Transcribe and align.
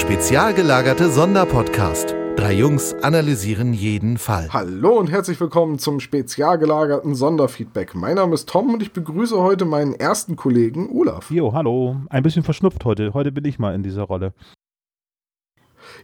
Spezial 0.00 0.54
gelagerte 0.54 1.10
Sonderpodcast. 1.10 2.14
Drei 2.34 2.54
Jungs 2.54 2.94
analysieren 3.02 3.74
jeden 3.74 4.16
Fall. 4.16 4.48
Hallo 4.50 4.98
und 4.98 5.10
herzlich 5.10 5.38
willkommen 5.38 5.78
zum 5.78 6.00
spezial 6.00 6.56
gelagerten 6.56 7.14
Sonderfeedback. 7.14 7.94
Mein 7.94 8.14
Name 8.14 8.32
ist 8.32 8.48
Tom 8.48 8.72
und 8.72 8.82
ich 8.82 8.94
begrüße 8.94 9.38
heute 9.38 9.66
meinen 9.66 9.92
ersten 9.92 10.36
Kollegen 10.36 10.88
Olaf. 10.90 11.30
Jo, 11.30 11.52
hallo. 11.52 11.96
Ein 12.08 12.22
bisschen 12.22 12.42
verschnupft 12.42 12.86
heute. 12.86 13.12
Heute 13.12 13.30
bin 13.30 13.44
ich 13.44 13.58
mal 13.58 13.74
in 13.74 13.82
dieser 13.82 14.04
Rolle. 14.04 14.32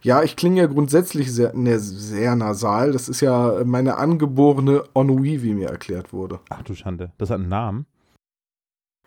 Ja, 0.02 0.22
ich 0.22 0.36
klinge 0.36 0.60
ja 0.60 0.66
grundsätzlich 0.66 1.32
sehr, 1.32 1.54
ne, 1.54 1.78
sehr 1.78 2.36
nasal. 2.36 2.92
Das 2.92 3.08
ist 3.08 3.22
ja 3.22 3.62
meine 3.64 3.96
angeborene 3.96 4.84
Ennui, 4.94 5.42
wie 5.42 5.54
mir 5.54 5.70
erklärt 5.70 6.12
wurde. 6.12 6.40
Ach 6.50 6.62
du 6.62 6.74
Schande. 6.74 7.12
Das 7.16 7.30
hat 7.30 7.40
einen 7.40 7.48
Namen. 7.48 7.86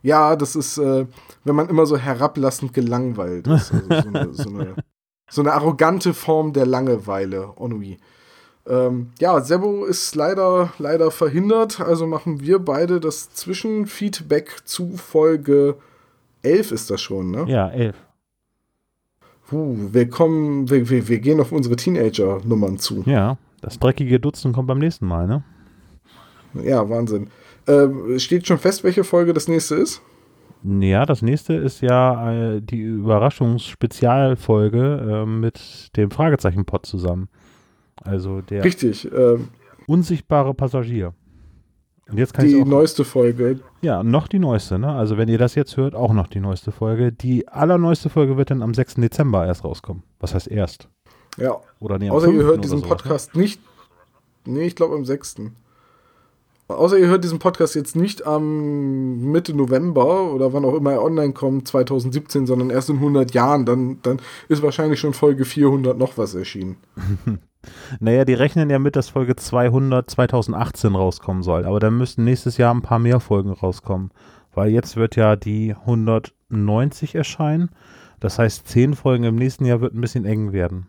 Ja, 0.01 0.35
das 0.35 0.55
ist, 0.55 0.77
äh, 0.77 1.05
wenn 1.43 1.55
man 1.55 1.69
immer 1.69 1.85
so 1.85 1.97
herablassend 1.97 2.73
gelangweilt 2.73 3.47
ist. 3.47 3.73
Also 3.73 3.87
so, 3.87 3.93
eine, 4.07 4.33
so, 4.33 4.49
eine, 4.49 4.75
so, 5.29 5.41
eine, 5.41 5.53
arrogante 5.53 6.13
Form 6.13 6.53
der 6.53 6.65
Langeweile, 6.65 7.53
Ennui. 7.59 7.97
Ähm, 8.67 9.11
ja, 9.19 9.41
Sebo 9.41 9.85
ist 9.85 10.15
leider, 10.15 10.71
leider 10.77 11.11
verhindert, 11.11 11.79
also 11.79 12.05
machen 12.05 12.39
wir 12.39 12.59
beide 12.59 12.99
das 12.99 13.33
Zwischenfeedback 13.33 14.61
zu 14.65 14.95
Folge 14.97 15.77
11 16.43 16.71
ist 16.71 16.89
das 16.89 17.01
schon, 17.01 17.31
ne? 17.31 17.45
Ja, 17.47 17.69
11. 17.69 17.95
Puh, 19.47 19.75
wir 19.91 20.09
kommen, 20.09 20.69
wir, 20.69 20.89
wir, 20.89 21.07
wir 21.07 21.19
gehen 21.19 21.39
auf 21.39 21.51
unsere 21.51 21.75
Teenager-Nummern 21.75 22.77
zu. 22.77 23.03
Ja, 23.05 23.37
das 23.61 23.79
dreckige 23.79 24.19
Dutzend 24.19 24.55
kommt 24.55 24.67
beim 24.67 24.79
nächsten 24.79 25.07
Mal, 25.07 25.27
ne? 25.27 25.43
Ja, 26.63 26.87
Wahnsinn. 26.89 27.29
Äh, 27.69 28.19
steht 28.19 28.47
schon 28.47 28.57
fest, 28.57 28.83
welche 28.83 29.03
Folge 29.03 29.33
das 29.33 29.47
nächste 29.47 29.75
ist? 29.75 30.01
Ja, 30.63 31.05
das 31.05 31.21
nächste 31.21 31.53
ist 31.53 31.81
ja 31.81 32.55
äh, 32.55 32.61
die 32.61 32.81
Überraschungsspezialfolge 32.81 35.23
äh, 35.23 35.25
mit 35.25 35.95
dem 35.95 36.11
Fragezeichen-Pod 36.11 36.85
zusammen. 36.85 37.29
Also 38.03 38.41
der 38.41 38.63
Richtig, 38.63 39.11
äh, 39.11 39.37
unsichtbare 39.87 40.53
Passagier. 40.53 41.13
Und 42.09 42.17
jetzt 42.17 42.33
kann 42.33 42.47
die 42.47 42.61
auch, 42.61 42.65
neueste 42.65 43.05
Folge. 43.05 43.59
Ja, 43.81 44.03
noch 44.03 44.27
die 44.27 44.39
neueste, 44.39 44.79
ne? 44.79 44.91
Also 44.91 45.17
wenn 45.17 45.29
ihr 45.29 45.37
das 45.37 45.55
jetzt 45.55 45.77
hört, 45.77 45.95
auch 45.95 46.11
noch 46.11 46.27
die 46.27 46.39
neueste 46.39 46.71
Folge. 46.71 47.11
Die 47.11 47.47
allerneueste 47.47 48.09
Folge 48.09 48.35
wird 48.35 48.49
dann 48.49 48.63
am 48.63 48.73
6. 48.73 48.95
Dezember 48.95 49.45
erst 49.45 49.63
rauskommen. 49.63 50.01
Was 50.19 50.33
heißt 50.33 50.47
erst? 50.47 50.89
Ja. 51.37 51.57
Oder 51.79 51.99
nee, 51.99 52.09
Außer 52.09 52.31
ihr 52.31 52.43
hört 52.43 52.63
diesen 52.63 52.79
sowas, 52.79 52.89
Podcast 52.89 53.35
ne? 53.35 53.43
nicht. 53.43 53.61
Nee, 54.45 54.65
ich 54.65 54.75
glaube 54.75 54.95
am 54.95 55.05
6. 55.05 55.35
Außer 56.69 56.99
ihr 56.99 57.07
hört 57.07 57.23
diesen 57.23 57.39
Podcast 57.39 57.73
jetzt 57.73 57.95
nicht 57.95 58.27
am 58.27 59.31
Mitte 59.31 59.55
November 59.55 60.31
oder 60.31 60.53
wann 60.53 60.65
auch 60.65 60.75
immer 60.75 60.91
er 60.91 61.01
online 61.01 61.33
kommt, 61.33 61.67
2017, 61.67 62.45
sondern 62.45 62.69
erst 62.69 62.91
in 62.91 62.97
100 62.97 63.33
Jahren, 63.33 63.65
dann, 63.65 63.97
dann 64.03 64.21
ist 64.49 64.61
wahrscheinlich 64.61 64.99
schon 64.99 65.13
Folge 65.13 65.45
400 65.45 65.97
noch 65.97 66.19
was 66.19 66.35
erschienen. 66.35 66.77
naja, 67.99 68.23
die 68.23 68.35
rechnen 68.35 68.69
ja 68.69 68.77
mit, 68.77 68.95
dass 68.95 69.09
Folge 69.09 69.35
200 69.35 70.07
2018 70.11 70.93
rauskommen 70.93 71.41
soll, 71.41 71.65
aber 71.65 71.79
dann 71.79 71.97
müssten 71.97 72.23
nächstes 72.23 72.57
Jahr 72.57 72.73
ein 72.73 72.83
paar 72.83 72.99
mehr 72.99 73.19
Folgen 73.19 73.51
rauskommen, 73.51 74.11
weil 74.53 74.69
jetzt 74.69 74.95
wird 74.95 75.15
ja 75.15 75.35
die 75.35 75.73
190 75.73 77.15
erscheinen. 77.15 77.71
Das 78.19 78.37
heißt, 78.37 78.67
10 78.67 78.93
Folgen 78.93 79.23
im 79.23 79.35
nächsten 79.35 79.65
Jahr 79.65 79.81
wird 79.81 79.95
ein 79.95 80.01
bisschen 80.01 80.25
eng 80.25 80.51
werden. 80.51 80.87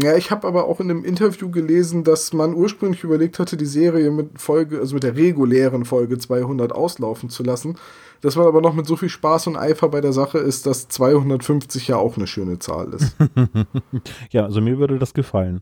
Ja, 0.00 0.16
ich 0.16 0.30
habe 0.30 0.46
aber 0.46 0.66
auch 0.66 0.80
in 0.80 0.90
einem 0.90 1.04
Interview 1.04 1.50
gelesen, 1.50 2.04
dass 2.04 2.32
man 2.32 2.54
ursprünglich 2.54 3.04
überlegt 3.04 3.38
hatte, 3.38 3.56
die 3.56 3.66
Serie 3.66 4.10
mit 4.10 4.40
Folge, 4.40 4.78
also 4.78 4.94
mit 4.94 5.02
der 5.02 5.16
regulären 5.16 5.84
Folge 5.84 6.18
200 6.18 6.72
auslaufen 6.72 7.28
zu 7.28 7.42
lassen. 7.42 7.76
Dass 8.20 8.36
man 8.36 8.46
aber 8.46 8.60
noch 8.60 8.74
mit 8.74 8.86
so 8.86 8.96
viel 8.96 9.08
Spaß 9.08 9.48
und 9.48 9.56
Eifer 9.56 9.88
bei 9.88 10.00
der 10.00 10.12
Sache 10.12 10.38
ist, 10.38 10.66
dass 10.66 10.88
250 10.88 11.88
ja 11.88 11.96
auch 11.96 12.16
eine 12.16 12.28
schöne 12.28 12.60
Zahl 12.60 12.94
ist. 12.94 13.16
ja, 14.30 14.44
also 14.44 14.60
mir 14.60 14.78
würde 14.78 14.98
das 14.98 15.12
gefallen. 15.12 15.60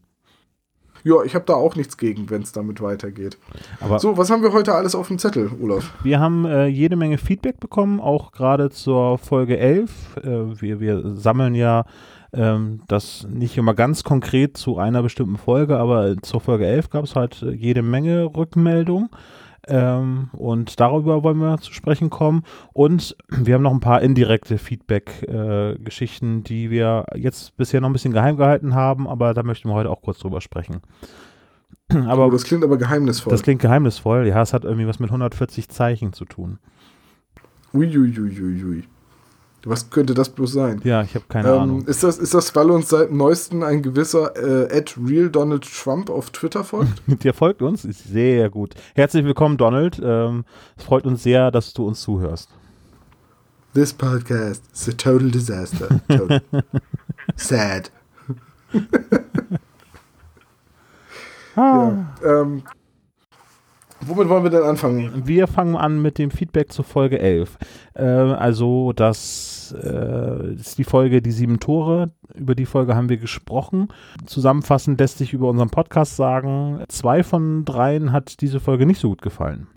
Ja, 1.03 1.23
ich 1.25 1.35
habe 1.35 1.45
da 1.47 1.55
auch 1.55 1.77
nichts 1.77 1.97
gegen, 1.97 2.29
wenn 2.29 2.43
es 2.43 2.53
damit 2.53 2.83
weitergeht. 2.83 3.39
Aber 3.81 3.99
so, 3.99 4.19
was 4.19 4.31
haben 4.31 4.43
wir 4.43 4.53
heute 4.53 4.75
alles 4.75 4.95
auf 4.95 5.09
dem 5.09 5.19
Zettel, 5.19 5.51
Olaf? 5.63 5.95
Wir 6.03 6.21
haben 6.21 6.45
äh, 6.45 6.67
jede 6.67 6.97
Menge 6.97 7.17
Feedback 7.17 7.59
bekommen, 7.59 8.01
auch 8.01 8.33
gerade 8.33 8.71
zur 8.71 9.17
Folge 9.19 9.59
11. 9.59 10.17
Äh, 10.19 10.61
wir, 10.61 10.81
wir 10.81 11.17
sammeln 11.17 11.55
ja 11.55 11.85
ähm, 12.33 12.81
das 12.89 13.27
nicht 13.29 13.57
immer 13.57 13.75
ganz 13.75 14.05
konkret 14.05 14.57
zu 14.57 14.79
einer 14.79 15.03
bestimmten 15.03 15.37
Folge, 15.37 15.79
aber 15.79 16.17
zur 16.23 16.41
Folge 16.41 16.67
11 16.67 16.91
gab 16.91 17.05
es 17.05 17.17
halt 17.17 17.43
äh, 17.43 17.51
jede 17.51 17.83
Menge 17.83 18.25
Rückmeldungen. 18.37 19.11
Ähm, 19.69 20.31
und 20.33 20.81
darüber 20.81 21.23
wollen 21.23 21.39
wir 21.39 21.59
zu 21.59 21.73
sprechen 21.73 22.09
kommen. 22.09 22.45
Und 22.73 23.17
wir 23.29 23.55
haben 23.55 23.63
noch 23.63 23.75
ein 23.75 23.81
paar 23.81 24.01
indirekte 24.01 24.59
Feedback-Geschichten, 24.59 26.41
äh, 26.41 26.43
die 26.43 26.71
wir 26.71 27.05
jetzt 27.15 27.57
bisher 27.57 27.81
noch 27.81 27.91
ein 27.91 27.93
bisschen 27.93 28.13
geheim 28.13 28.37
gehalten 28.37 28.75
haben, 28.75 29.07
aber 29.07 29.35
da 29.35 29.43
möchten 29.43 29.69
wir 29.69 29.75
heute 29.75 29.91
auch 29.91 30.03
kurz 30.03 30.19
drüber 30.19 30.41
sprechen. 30.41 30.81
aber 31.89 32.27
oh, 32.27 32.31
das 32.31 32.45
klingt 32.45 32.65
aber 32.65 32.79
geheimnisvoll. 32.79 33.31
Das 33.31 33.43
klingt 33.43 33.61
geheimnisvoll. 33.61 34.27
Ja, 34.27 34.41
es 34.41 34.53
hat 34.53 34.65
irgendwie 34.65 34.87
was 34.87 34.99
mit 34.99 35.11
140 35.11 35.69
Zeichen 35.69 36.13
zu 36.13 36.25
tun. 36.25 36.59
Uiuiuiui. 37.75 38.19
Ui, 38.19 38.41
ui, 38.41 38.65
ui. 38.65 38.85
Was 39.65 39.91
könnte 39.91 40.15
das 40.15 40.31
bloß 40.31 40.53
sein? 40.53 40.81
Ja, 40.85 41.03
ich 41.03 41.15
habe 41.15 41.27
keine 41.29 41.49
ähm, 41.49 41.61
Ahnung. 41.61 41.85
Ist 41.85 42.03
das, 42.03 42.19
ist 42.19 42.33
das, 42.33 42.55
weil 42.57 42.71
uns 42.71 42.89
seit 42.89 43.13
neuestem 43.13 43.63
ein 43.63 43.83
gewisser 43.83 44.35
äh, 44.37 44.85
Real 45.07 45.29
Donald 45.29 45.65
Trump 45.65 46.09
auf 46.09 46.31
Twitter 46.31 46.65
folgt? 46.65 47.03
Der 47.25 47.35
folgt 47.35 47.61
uns? 47.61 47.85
Ist 47.85 48.05
sehr 48.05 48.49
gut. 48.49 48.75
Herzlich 48.95 49.25
willkommen, 49.25 49.59
Donald. 49.59 50.01
Ähm, 50.03 50.45
es 50.79 50.85
freut 50.85 51.05
uns 51.05 51.23
sehr, 51.23 51.51
dass 51.51 51.75
du 51.75 51.87
uns 51.87 52.01
zuhörst. 52.01 52.49
This 53.75 53.93
podcast 53.93 54.63
is 54.73 54.89
a 54.89 54.93
total 54.93 55.31
disaster. 55.31 56.01
Total. 56.09 56.43
Sad. 57.37 57.91
ah. 61.57 62.07
ja, 62.23 62.41
ähm, 62.41 62.63
Womit 64.11 64.29
wollen 64.29 64.43
wir 64.43 64.51
denn 64.51 64.65
anfangen? 64.65 65.23
Wir 65.25 65.47
fangen 65.47 65.77
an 65.77 66.03
mit 66.03 66.19
dem 66.19 66.33
Feedback 66.33 66.73
zur 66.73 66.85
Folge 66.85 67.21
11. 67.21 67.57
Äh, 67.95 68.03
also, 68.03 68.93
das 68.93 69.73
äh, 69.81 70.55
ist 70.55 70.79
die 70.79 70.85
Folge 70.85 71.23
Die 71.23 71.31
sieben 71.31 71.61
Tore. 71.61 72.11
Über 72.35 72.57
die 72.57 72.67
Folge 72.67 72.97
haben 72.97 73.09
wir 73.09 73.19
gesprochen. 73.19 73.87
Zusammenfassend 74.27 74.99
lässt 74.99 75.19
sich 75.19 75.33
über 75.33 75.49
unseren 75.49 75.71
Podcast 75.71 76.17
sagen, 76.17 76.83
zwei 76.89 77.23
von 77.23 77.65
dreien 77.65 78.11
hat 78.11 78.41
diese 78.41 78.59
Folge 78.59 78.85
nicht 78.85 79.01
so 79.01 79.11
gut 79.11 79.23
gefallen. 79.23 79.69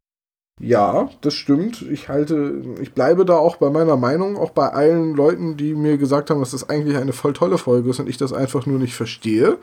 Ja, 0.59 1.09
das 1.21 1.35
stimmt. 1.35 1.83
Ich 1.83 2.09
halte, 2.09 2.63
ich 2.81 2.93
bleibe 2.93 3.25
da 3.25 3.35
auch 3.35 3.57
bei 3.57 3.69
meiner 3.69 3.97
Meinung, 3.97 4.35
auch 4.35 4.51
bei 4.51 4.69
allen 4.69 5.13
Leuten, 5.13 5.57
die 5.57 5.75
mir 5.75 5.99
gesagt 5.99 6.31
haben, 6.31 6.39
dass 6.39 6.51
das 6.51 6.69
eigentlich 6.69 6.97
eine 6.97 7.13
voll 7.13 7.33
tolle 7.33 7.59
Folge 7.59 7.91
ist 7.91 7.99
und 7.99 8.09
ich 8.09 8.17
das 8.17 8.33
einfach 8.33 8.65
nur 8.65 8.79
nicht 8.79 8.95
verstehe. 8.95 9.59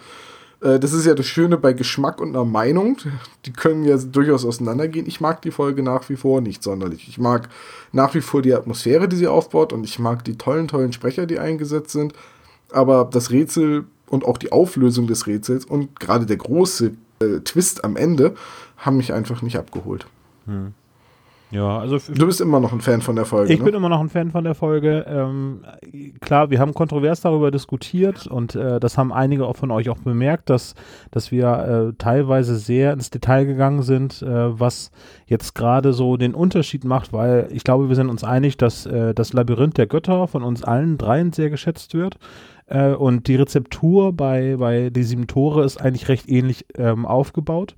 Äh, 0.61 0.79
das 0.79 0.93
ist 0.93 1.07
ja 1.07 1.15
das 1.15 1.27
Schöne 1.27 1.57
bei 1.57 1.73
Geschmack 1.73 2.21
und 2.21 2.31
einer 2.31 2.45
Meinung. 2.45 2.99
Die 3.47 3.53
können 3.53 3.85
ja 3.85 3.97
durchaus 3.97 4.45
auseinandergehen. 4.45 5.07
Ich 5.07 5.21
mag 5.21 5.43
die 5.43 5.51
Folge 5.51 5.83
nach 5.83 6.09
wie 6.09 6.17
vor 6.17 6.41
nicht 6.41 6.63
sonderlich. 6.63 7.09
Ich 7.09 7.19
mag 7.19 7.49
nach 7.93 8.15
wie 8.15 8.21
vor 8.21 8.43
die 8.43 8.55
Atmosphäre, 8.55 9.09
die 9.09 9.17
sie 9.17 9.29
aufbaut 9.29 9.73
und 9.73 9.85
ich 9.85 9.99
mag 9.99 10.25
die 10.25 10.37
tollen, 10.37 10.69
tollen 10.69 10.93
Sprecher, 10.93 11.27
die 11.27 11.39
eingesetzt 11.39 11.91
sind. 11.91 12.13
Aber 12.71 13.09
das 13.11 13.31
Rätsel 13.31 13.85
und 14.09 14.25
auch 14.25 14.39
die 14.39 14.53
Auflösung 14.53 15.07
des 15.07 15.27
Rätsels 15.27 15.65
und 15.65 15.99
gerade 15.99 16.27
der 16.27 16.37
große 16.37 16.93
äh, 17.21 17.41
Twist 17.41 17.85
am 17.85 17.97
Ende 17.97 18.35
haben 18.77 18.97
mich 18.97 19.13
einfach 19.13 19.43
nicht 19.43 19.57
abgeholt. 19.57 20.07
Hm. 20.47 20.75
Ja, 21.51 21.79
also 21.79 21.99
du 21.99 22.27
bist 22.27 22.41
immer 22.41 22.61
noch 22.61 22.73
ein 22.73 22.81
Fan 22.81 23.03
von 23.03 23.17
der 23.17 23.25
Folge. 23.25 23.53
Ich 23.53 23.59
ne? 23.59 23.65
bin 23.65 23.75
immer 23.75 23.89
noch 23.89 24.01
ein 24.01 24.09
Fan 24.09 24.31
von 24.31 24.45
der 24.45 24.55
Folge. 24.55 25.05
Ähm, 25.09 25.65
klar, 26.21 26.51
wir 26.51 26.61
haben 26.61 26.75
kontrovers 26.75 27.23
darüber 27.23 27.51
diskutiert 27.51 28.29
und 28.29 28.55
äh, 28.55 28.79
das 28.79 28.97
haben 28.97 29.13
einige 29.13 29.47
auch 29.47 29.57
von 29.57 29.73
euch 29.73 29.89
auch 29.89 29.99
bemerkt, 29.99 30.49
dass, 30.49 30.77
dass 31.11 31.33
wir 31.33 31.91
äh, 31.91 31.93
teilweise 31.99 32.57
sehr 32.57 32.93
ins 32.93 33.11
Detail 33.11 33.47
gegangen 33.47 33.83
sind, 33.83 34.23
äh, 34.23 34.61
was 34.61 34.93
jetzt 35.27 35.57
gerade 35.57 35.93
so 35.93 36.17
den 36.17 36.35
Unterschied 36.35 36.85
macht, 36.85 37.13
weil 37.13 37.49
ich 37.51 37.65
glaube, 37.65 37.89
wir 37.89 37.97
sind 37.97 38.11
uns 38.11 38.23
einig, 38.23 38.57
dass 38.57 38.87
äh, 38.87 39.13
das 39.13 39.33
Labyrinth 39.33 39.77
der 39.77 39.89
Götter 39.89 40.29
von 40.29 40.45
uns 40.45 40.63
allen 40.63 40.99
dreien 40.99 41.33
sehr 41.33 41.51
geschätzt 41.51 41.95
wird. 41.95 42.19
Äh, 42.67 42.93
und 42.93 43.27
die 43.27 43.37
Rezeptur 43.37 44.13
bei, 44.13 44.57
bei 44.57 44.91
die 44.91 45.03
sieben 45.03 45.27
Tore 45.27 45.65
ist 45.65 45.81
eigentlich 45.81 46.09
recht 46.09 46.29
ähnlich 46.29 46.65
ähm, 46.77 47.07
aufgebaut. 47.07 47.75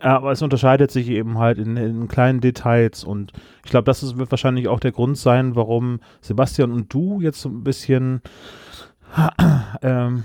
Aber 0.00 0.32
es 0.32 0.40
unterscheidet 0.40 0.90
sich 0.90 1.08
eben 1.08 1.38
halt 1.38 1.58
in, 1.58 1.76
in 1.76 2.08
kleinen 2.08 2.40
Details 2.40 3.04
und 3.04 3.32
ich 3.64 3.70
glaube, 3.70 3.84
das 3.84 4.02
ist, 4.02 4.16
wird 4.16 4.30
wahrscheinlich 4.30 4.68
auch 4.68 4.80
der 4.80 4.92
Grund 4.92 5.18
sein, 5.18 5.56
warum 5.56 6.00
Sebastian 6.20 6.72
und 6.72 6.92
du 6.92 7.20
jetzt 7.20 7.40
so 7.40 7.48
ein 7.48 7.64
bisschen, 7.64 8.22
ähm, 9.82 10.24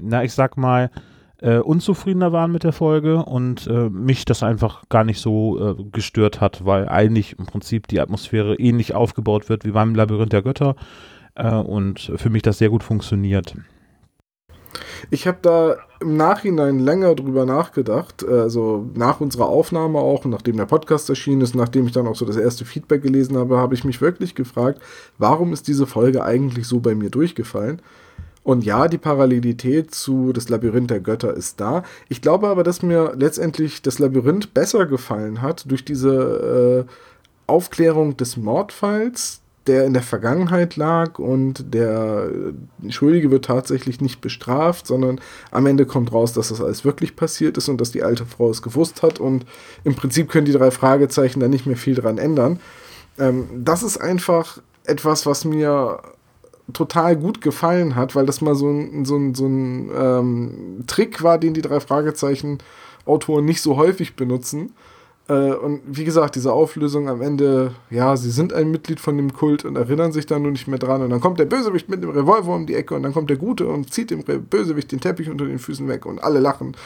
na, 0.00 0.24
ich 0.24 0.32
sag 0.32 0.56
mal, 0.56 0.90
äh, 1.42 1.58
unzufriedener 1.58 2.32
waren 2.32 2.52
mit 2.52 2.62
der 2.64 2.72
Folge 2.72 3.24
und 3.24 3.66
äh, 3.66 3.90
mich 3.90 4.24
das 4.24 4.42
einfach 4.42 4.88
gar 4.88 5.04
nicht 5.04 5.20
so 5.20 5.58
äh, 5.58 5.84
gestört 5.90 6.40
hat, 6.40 6.64
weil 6.64 6.88
eigentlich 6.88 7.38
im 7.38 7.46
Prinzip 7.46 7.88
die 7.88 8.00
Atmosphäre 8.00 8.54
ähnlich 8.54 8.94
aufgebaut 8.94 9.48
wird 9.48 9.64
wie 9.64 9.72
beim 9.72 9.94
Labyrinth 9.94 10.32
der 10.32 10.42
Götter 10.42 10.76
äh, 11.34 11.52
und 11.52 12.12
für 12.16 12.30
mich 12.30 12.42
das 12.42 12.58
sehr 12.58 12.70
gut 12.70 12.84
funktioniert. 12.84 13.56
Ich 15.10 15.26
habe 15.26 15.38
da 15.42 15.76
im 16.00 16.16
Nachhinein 16.16 16.78
länger 16.78 17.14
drüber 17.14 17.46
nachgedacht, 17.46 18.26
also 18.26 18.86
nach 18.94 19.20
unserer 19.20 19.46
Aufnahme 19.46 19.98
auch, 19.98 20.24
nachdem 20.24 20.56
der 20.56 20.66
Podcast 20.66 21.08
erschienen 21.08 21.42
ist, 21.42 21.54
nachdem 21.54 21.86
ich 21.86 21.92
dann 21.92 22.06
auch 22.06 22.16
so 22.16 22.24
das 22.24 22.36
erste 22.36 22.64
Feedback 22.64 23.02
gelesen 23.02 23.36
habe, 23.36 23.58
habe 23.58 23.74
ich 23.74 23.84
mich 23.84 24.00
wirklich 24.00 24.34
gefragt, 24.34 24.80
warum 25.18 25.52
ist 25.52 25.68
diese 25.68 25.86
Folge 25.86 26.24
eigentlich 26.24 26.66
so 26.66 26.80
bei 26.80 26.94
mir 26.94 27.10
durchgefallen? 27.10 27.80
Und 28.44 28.64
ja, 28.64 28.88
die 28.88 28.98
Parallelität 28.98 29.94
zu 29.94 30.32
Das 30.32 30.48
Labyrinth 30.48 30.90
der 30.90 31.00
Götter 31.00 31.34
ist 31.34 31.60
da. 31.60 31.84
Ich 32.08 32.20
glaube 32.20 32.48
aber, 32.48 32.64
dass 32.64 32.82
mir 32.82 33.14
letztendlich 33.16 33.82
das 33.82 33.98
Labyrinth 33.98 34.52
besser 34.52 34.86
gefallen 34.86 35.42
hat 35.42 35.70
durch 35.70 35.84
diese 35.84 36.86
äh, 36.88 36.92
Aufklärung 37.46 38.16
des 38.16 38.36
Mordfalls, 38.36 39.41
der 39.66 39.86
in 39.86 39.92
der 39.92 40.02
Vergangenheit 40.02 40.76
lag 40.76 41.18
und 41.18 41.72
der 41.72 42.30
Schuldige 42.88 43.30
wird 43.30 43.44
tatsächlich 43.44 44.00
nicht 44.00 44.20
bestraft, 44.20 44.86
sondern 44.86 45.20
am 45.50 45.66
Ende 45.66 45.86
kommt 45.86 46.12
raus, 46.12 46.32
dass 46.32 46.48
das 46.48 46.60
alles 46.60 46.84
wirklich 46.84 47.14
passiert 47.14 47.56
ist 47.56 47.68
und 47.68 47.80
dass 47.80 47.92
die 47.92 48.02
alte 48.02 48.26
Frau 48.26 48.50
es 48.50 48.62
gewusst 48.62 49.02
hat 49.02 49.20
und 49.20 49.46
im 49.84 49.94
Prinzip 49.94 50.28
können 50.28 50.46
die 50.46 50.52
drei 50.52 50.70
Fragezeichen 50.70 51.40
da 51.40 51.48
nicht 51.48 51.66
mehr 51.66 51.76
viel 51.76 51.94
dran 51.94 52.18
ändern. 52.18 52.58
Ähm, 53.18 53.48
das 53.54 53.82
ist 53.82 53.98
einfach 53.98 54.58
etwas, 54.84 55.26
was 55.26 55.44
mir 55.44 56.00
total 56.72 57.16
gut 57.16 57.40
gefallen 57.40 57.94
hat, 57.94 58.16
weil 58.16 58.26
das 58.26 58.40
mal 58.40 58.54
so 58.54 58.68
ein, 58.68 59.04
so 59.04 59.16
ein, 59.16 59.34
so 59.34 59.46
ein 59.46 59.90
ähm, 59.94 60.84
Trick 60.86 61.22
war, 61.22 61.38
den 61.38 61.54
die 61.54 61.62
drei 61.62 61.80
Fragezeichen 61.80 62.58
Autoren 63.04 63.44
nicht 63.44 63.62
so 63.62 63.76
häufig 63.76 64.16
benutzen 64.16 64.72
äh, 65.28 65.52
und 65.52 65.80
wie 65.86 66.04
gesagt, 66.04 66.34
diese 66.34 66.52
Auflösung 66.52 67.08
am 67.08 67.22
Ende, 67.22 67.72
ja, 67.90 68.16
sie 68.16 68.30
sind 68.30 68.52
ein 68.52 68.70
Mitglied 68.70 69.00
von 69.00 69.16
dem 69.16 69.32
Kult 69.32 69.64
und 69.64 69.76
erinnern 69.76 70.12
sich 70.12 70.26
da 70.26 70.38
nur 70.38 70.50
nicht 70.50 70.68
mehr 70.68 70.78
dran. 70.78 71.02
Und 71.02 71.10
dann 71.10 71.20
kommt 71.20 71.38
der 71.38 71.44
Bösewicht 71.44 71.88
mit 71.88 72.02
dem 72.02 72.10
Revolver 72.10 72.54
um 72.54 72.66
die 72.66 72.74
Ecke 72.74 72.94
und 72.94 73.02
dann 73.02 73.12
kommt 73.12 73.30
der 73.30 73.36
Gute 73.36 73.66
und 73.66 73.92
zieht 73.92 74.10
dem 74.10 74.24
Bösewicht 74.24 74.90
den 74.90 75.00
Teppich 75.00 75.30
unter 75.30 75.46
den 75.46 75.58
Füßen 75.58 75.86
weg 75.88 76.06
und 76.06 76.22
alle 76.22 76.40
lachen. 76.40 76.76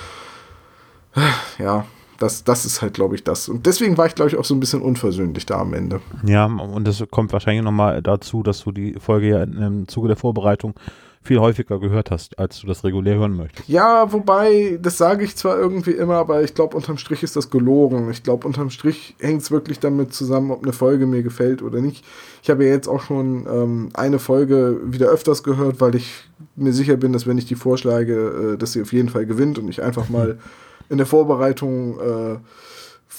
Ja, 1.59 1.87
das, 2.19 2.45
das 2.45 2.65
ist 2.65 2.83
halt, 2.83 2.95
glaube 2.95 3.15
ich, 3.15 3.25
das. 3.25 3.49
Und 3.49 3.67
deswegen 3.67 3.97
war 3.97 4.07
ich, 4.07 4.15
glaube 4.15 4.31
ich, 4.31 4.37
auch 4.37 4.45
so 4.45 4.55
ein 4.55 4.61
bisschen 4.61 4.83
unversöhnlich 4.83 5.47
da 5.47 5.61
am 5.61 5.75
Ende. 5.75 6.01
Ja, 6.25 6.47
und 6.47 6.87
das 6.87 7.03
kommt 7.11 7.33
wahrscheinlich 7.33 7.65
nochmal 7.65 8.03
dazu, 8.03 8.43
dass 8.43 8.65
du 8.65 8.73
die 8.73 8.95
Folge 8.99 9.29
ja 9.29 9.43
im 9.43 9.89
Zuge 9.89 10.09
der 10.09 10.17
Vorbereitung 10.17 10.75
viel 11.27 11.41
häufiger 11.41 11.79
gehört 11.79 12.11
hast, 12.11 12.39
als 12.39 12.61
du 12.61 12.67
das 12.67 12.85
regulär 12.85 13.17
hören 13.17 13.37
möchtest. 13.37 13.69
Ja, 13.69 14.13
wobei, 14.13 14.79
das 14.81 14.97
sage 14.97 15.25
ich 15.25 15.37
zwar 15.37 15.59
irgendwie 15.59 15.91
immer, 15.91 16.15
aber 16.15 16.43
ich 16.43 16.55
glaube, 16.55 16.77
unterm 16.77 16.97
Strich 16.97 17.23
ist 17.23 17.37
das 17.37 17.51
gelogen. 17.51 18.11
Ich 18.11 18.23
glaube, 18.23 18.47
unterm 18.47 18.71
Strich 18.71 19.15
hängt 19.19 19.43
es 19.43 19.51
wirklich 19.51 19.79
damit 19.79 20.15
zusammen, 20.15 20.51
ob 20.51 20.63
eine 20.63 20.73
Folge 20.73 21.07
mir 21.07 21.23
gefällt 21.23 21.63
oder 21.63 21.81
nicht. 21.81 22.05
Ich 22.43 22.51
habe 22.51 22.65
ja 22.65 22.71
jetzt 22.71 22.89
auch 22.89 23.03
schon 23.03 23.47
ähm, 23.51 23.89
eine 23.95 24.19
Folge 24.19 24.81
wieder 24.85 25.09
öfters 25.09 25.43
gehört, 25.43 25.81
weil 25.81 25.95
ich 25.97 26.25
mir 26.55 26.73
sicher 26.73 26.97
bin, 26.97 27.13
dass 27.13 27.27
wenn 27.27 27.39
ich 27.39 27.47
die 27.47 27.55
vorschlage, 27.55 28.55
äh, 28.55 28.57
dass 28.57 28.73
sie 28.73 28.83
auf 28.83 28.93
jeden 28.93 29.09
Fall 29.09 29.27
gewinnt 29.27 29.59
und 29.59 29.69
ich 29.69 29.83
einfach 29.83 30.09
mal 30.09 30.39
in 30.89 30.99
der 30.99 31.07
Vorbereitung 31.07 31.99
äh, 31.99 32.39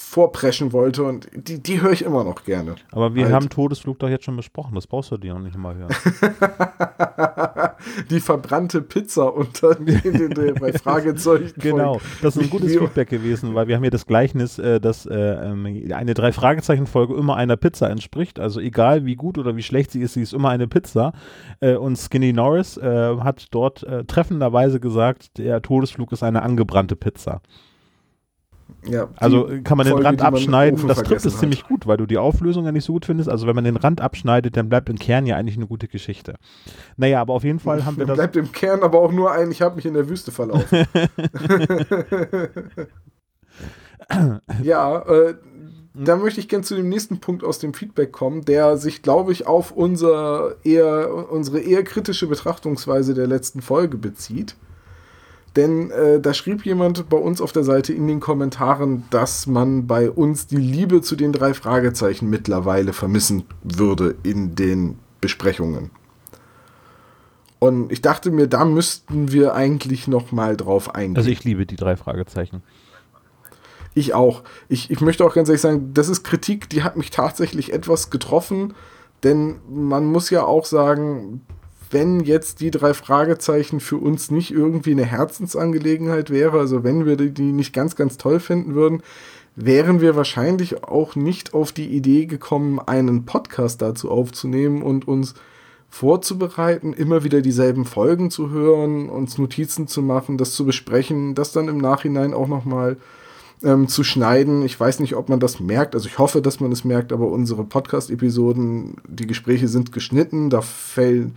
vorpreschen 0.08 0.72
wollte 0.72 1.02
und 1.04 1.28
die, 1.34 1.62
die 1.62 1.82
höre 1.82 1.92
ich 1.92 2.02
immer 2.02 2.24
noch 2.24 2.44
gerne. 2.44 2.76
Aber 2.92 3.14
wir 3.14 3.24
halt. 3.24 3.34
haben 3.34 3.48
Todesflug 3.50 3.98
doch 3.98 4.08
jetzt 4.08 4.24
schon 4.24 4.36
besprochen, 4.36 4.74
das 4.74 4.86
brauchst 4.86 5.10
du 5.10 5.18
dir 5.18 5.34
noch 5.34 5.42
nicht 5.42 5.56
mal 5.56 5.74
hören. 5.74 5.94
die 8.10 8.20
verbrannte 8.20 8.80
Pizza 8.80 9.34
unter 9.34 9.74
den, 9.76 10.34
den, 10.34 10.54
bei 10.54 10.72
Fragezeichen. 10.72 11.52
Genau, 11.58 12.00
das 12.22 12.36
ist 12.36 12.42
ein 12.42 12.50
gutes 12.50 12.74
Feedback 12.74 13.10
gewesen, 13.10 13.54
weil 13.54 13.68
wir 13.68 13.76
haben 13.76 13.82
hier 13.82 13.90
das 13.90 14.06
Gleichnis, 14.06 14.58
äh, 14.58 14.80
dass 14.80 15.04
äh, 15.04 15.14
ähm, 15.14 15.66
eine 15.92 16.14
drei 16.14 16.32
Fragezeichen 16.32 16.86
Folge 16.86 17.14
immer 17.14 17.36
einer 17.36 17.56
Pizza 17.56 17.90
entspricht, 17.90 18.40
also 18.40 18.60
egal 18.60 19.04
wie 19.04 19.16
gut 19.16 19.36
oder 19.36 19.56
wie 19.56 19.62
schlecht 19.62 19.90
sie 19.90 20.00
ist, 20.00 20.14
sie 20.14 20.22
ist 20.22 20.32
immer 20.32 20.48
eine 20.48 20.68
Pizza. 20.68 21.12
Äh, 21.60 21.74
und 21.74 21.96
Skinny 21.96 22.32
Norris 22.32 22.78
äh, 22.78 23.16
hat 23.18 23.46
dort 23.50 23.82
äh, 23.82 24.04
treffenderweise 24.04 24.80
gesagt, 24.80 25.36
der 25.36 25.60
Todesflug 25.60 26.12
ist 26.12 26.22
eine 26.22 26.42
angebrannte 26.42 26.96
Pizza. 26.96 27.42
Ja, 28.84 29.08
also 29.16 29.48
kann 29.64 29.76
man 29.76 29.86
Folge, 29.86 30.02
den 30.02 30.06
Rand 30.06 30.22
abschneiden. 30.22 30.86
Das 30.86 31.02
trifft 31.02 31.26
es 31.26 31.38
ziemlich 31.38 31.64
gut, 31.64 31.86
weil 31.86 31.96
du 31.96 32.06
die 32.06 32.18
Auflösung 32.18 32.64
ja 32.64 32.72
nicht 32.72 32.84
so 32.84 32.92
gut 32.92 33.06
findest. 33.06 33.28
Also 33.28 33.46
wenn 33.46 33.54
man 33.54 33.64
den 33.64 33.76
Rand 33.76 34.00
abschneidet, 34.00 34.56
dann 34.56 34.68
bleibt 34.68 34.88
im 34.88 34.98
Kern 34.98 35.26
ja 35.26 35.36
eigentlich 35.36 35.56
eine 35.56 35.66
gute 35.66 35.88
Geschichte. 35.88 36.36
Naja, 36.96 37.20
aber 37.20 37.34
auf 37.34 37.44
jeden 37.44 37.58
Fall 37.58 37.84
haben 37.86 37.98
wir 37.98 38.06
das. 38.06 38.16
Bleibt 38.16 38.36
im 38.36 38.52
Kern 38.52 38.82
aber 38.82 39.00
auch 39.00 39.12
nur 39.12 39.32
ein, 39.32 39.50
ich 39.50 39.62
habe 39.62 39.76
mich 39.76 39.86
in 39.86 39.94
der 39.94 40.08
Wüste 40.08 40.30
verlaufen. 40.30 40.86
ja, 44.62 44.98
äh, 45.00 45.34
da 45.94 46.16
möchte 46.16 46.40
ich 46.40 46.48
gerne 46.48 46.64
zu 46.64 46.76
dem 46.76 46.88
nächsten 46.88 47.18
Punkt 47.18 47.42
aus 47.42 47.58
dem 47.58 47.74
Feedback 47.74 48.12
kommen, 48.12 48.44
der 48.44 48.76
sich, 48.76 49.02
glaube 49.02 49.32
ich, 49.32 49.46
auf 49.46 49.72
unser 49.72 50.54
eher, 50.64 51.30
unsere 51.30 51.58
eher 51.58 51.82
kritische 51.82 52.28
Betrachtungsweise 52.28 53.14
der 53.14 53.26
letzten 53.26 53.60
Folge 53.60 53.98
bezieht. 53.98 54.56
Denn 55.58 55.90
äh, 55.90 56.20
da 56.20 56.34
schrieb 56.34 56.64
jemand 56.64 57.08
bei 57.08 57.16
uns 57.16 57.40
auf 57.40 57.50
der 57.50 57.64
Seite 57.64 57.92
in 57.92 58.06
den 58.06 58.20
Kommentaren, 58.20 59.02
dass 59.10 59.48
man 59.48 59.88
bei 59.88 60.08
uns 60.08 60.46
die 60.46 60.54
Liebe 60.54 61.02
zu 61.02 61.16
den 61.16 61.32
drei 61.32 61.52
Fragezeichen 61.52 62.30
mittlerweile 62.30 62.92
vermissen 62.92 63.42
würde 63.64 64.14
in 64.22 64.54
den 64.54 65.00
Besprechungen. 65.20 65.90
Und 67.58 67.90
ich 67.90 68.02
dachte 68.02 68.30
mir, 68.30 68.46
da 68.46 68.64
müssten 68.64 69.32
wir 69.32 69.52
eigentlich 69.54 70.06
noch 70.06 70.30
mal 70.30 70.56
drauf 70.56 70.94
eingehen. 70.94 71.16
Also 71.16 71.28
ich 71.28 71.42
liebe 71.42 71.66
die 71.66 71.74
drei 71.74 71.96
Fragezeichen. 71.96 72.62
Ich 73.94 74.14
auch. 74.14 74.44
Ich, 74.68 74.92
ich 74.92 75.00
möchte 75.00 75.24
auch 75.24 75.34
ganz 75.34 75.48
ehrlich 75.48 75.62
sagen, 75.62 75.92
das 75.92 76.08
ist 76.08 76.22
Kritik, 76.22 76.70
die 76.70 76.84
hat 76.84 76.96
mich 76.96 77.10
tatsächlich 77.10 77.72
etwas 77.72 78.10
getroffen, 78.10 78.74
denn 79.24 79.56
man 79.68 80.06
muss 80.06 80.30
ja 80.30 80.44
auch 80.44 80.64
sagen, 80.64 81.40
wenn 81.90 82.20
jetzt 82.20 82.60
die 82.60 82.70
drei 82.70 82.94
Fragezeichen 82.94 83.80
für 83.80 83.96
uns 83.96 84.30
nicht 84.30 84.50
irgendwie 84.50 84.92
eine 84.92 85.04
Herzensangelegenheit 85.04 86.30
wäre, 86.30 86.58
also 86.58 86.84
wenn 86.84 87.06
wir 87.06 87.16
die 87.16 87.52
nicht 87.52 87.72
ganz, 87.72 87.96
ganz 87.96 88.16
toll 88.16 88.40
finden 88.40 88.74
würden, 88.74 89.02
wären 89.56 90.00
wir 90.00 90.14
wahrscheinlich 90.14 90.84
auch 90.84 91.16
nicht 91.16 91.52
auf 91.52 91.72
die 91.72 91.88
Idee 91.88 92.26
gekommen, 92.26 92.78
einen 92.78 93.24
Podcast 93.24 93.82
dazu 93.82 94.10
aufzunehmen 94.10 94.82
und 94.82 95.08
uns 95.08 95.34
vorzubereiten, 95.88 96.92
immer 96.92 97.24
wieder 97.24 97.40
dieselben 97.40 97.84
Folgen 97.84 98.30
zu 98.30 98.50
hören, 98.50 99.08
uns 99.08 99.38
Notizen 99.38 99.88
zu 99.88 100.02
machen, 100.02 100.38
das 100.38 100.52
zu 100.52 100.64
besprechen, 100.64 101.34
das 101.34 101.52
dann 101.52 101.68
im 101.68 101.78
Nachhinein 101.78 102.34
auch 102.34 102.46
nochmal 102.46 102.98
ähm, 103.64 103.88
zu 103.88 104.04
schneiden. 104.04 104.62
Ich 104.62 104.78
weiß 104.78 105.00
nicht, 105.00 105.16
ob 105.16 105.28
man 105.28 105.40
das 105.40 105.60
merkt, 105.60 105.94
also 105.94 106.06
ich 106.06 106.18
hoffe, 106.18 106.40
dass 106.40 106.60
man 106.60 106.70
es 106.70 106.84
merkt, 106.84 107.12
aber 107.12 107.28
unsere 107.28 107.64
Podcast-Episoden, 107.64 108.98
die 109.08 109.26
Gespräche 109.26 109.66
sind 109.66 109.90
geschnitten, 109.90 110.50
da 110.50 110.60
fällt 110.60 111.32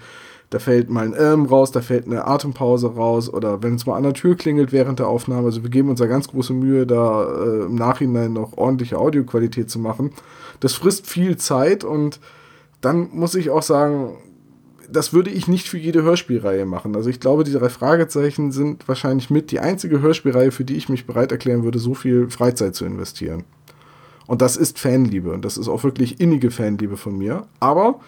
da 0.51 0.60
fällt 0.60 0.89
mal 0.89 1.05
ein 1.05 1.15
Ähm 1.17 1.46
raus, 1.46 1.72
da 1.72 1.81
fällt 1.81 2.05
eine 2.05 2.27
Atempause 2.27 2.93
raus 2.93 3.34
oder 3.34 3.63
wenn 3.63 3.75
es 3.75 3.86
mal 3.86 3.96
an 3.96 4.03
der 4.03 4.13
Tür 4.13 4.36
klingelt 4.36 4.74
während 4.74 5.00
der 5.00 5.08
Aufnahme. 5.08 5.46
Also 5.46 5.63
wir 5.63 5.70
geben 5.70 5.89
uns 5.89 6.00
da 6.00 6.08
ganz 6.08 6.27
große 6.27 6.53
Mühe, 6.53 6.86
da 6.86 7.24
äh, 7.24 7.65
im 7.65 7.75
Nachhinein 7.75 8.34
noch 8.34 8.58
ordentliche 8.58 9.00
Audioqualität 9.00 9.70
zu 9.70 9.79
machen. 9.79 10.12
Das 10.60 10.74
frisst 10.74 11.08
viel 11.08 11.38
Zeit 11.38 11.86
und 11.86 12.20
dann 12.81 13.10
muss 13.13 13.34
ich 13.36 13.50
auch 13.50 13.63
sagen, 13.63 14.17
das 14.91 15.13
würde 15.13 15.29
ich 15.29 15.48
nicht 15.48 15.70
für 15.70 15.77
jede 15.77 16.03
Hörspielreihe 16.03 16.65
machen. 16.65 16.98
Also 16.98 17.10
ich 17.10 17.22
glaube, 17.22 17.46
die 17.46 17.53
drei 17.53 17.70
Fragezeichen 17.70 18.51
sind 18.51 18.89
wahrscheinlich 18.89 19.29
mit 19.29 19.51
die 19.51 19.62
einzige 19.62 20.01
Hörspielreihe, 20.01 20.51
für 20.51 20.65
die 20.65 20.75
ich 20.75 20.89
mich 20.89 21.08
bereit 21.08 21.31
erklären 21.31 21.63
würde, 21.63 21.79
so 21.79 21.93
viel 21.93 22.29
Freizeit 22.29 22.75
zu 22.75 22.84
investieren. 22.84 23.46
Und 24.27 24.41
das 24.41 24.58
ist 24.58 24.79
Fanliebe 24.79 25.31
und 25.31 25.46
das 25.46 25.58
ist 25.58 25.70
auch 25.70 25.86
wirklich 25.86 26.20
innige 26.20 26.51
Fanliebe 26.51 26.98
von 26.98 27.17
mir. 27.17 27.48
Aber 27.62 28.01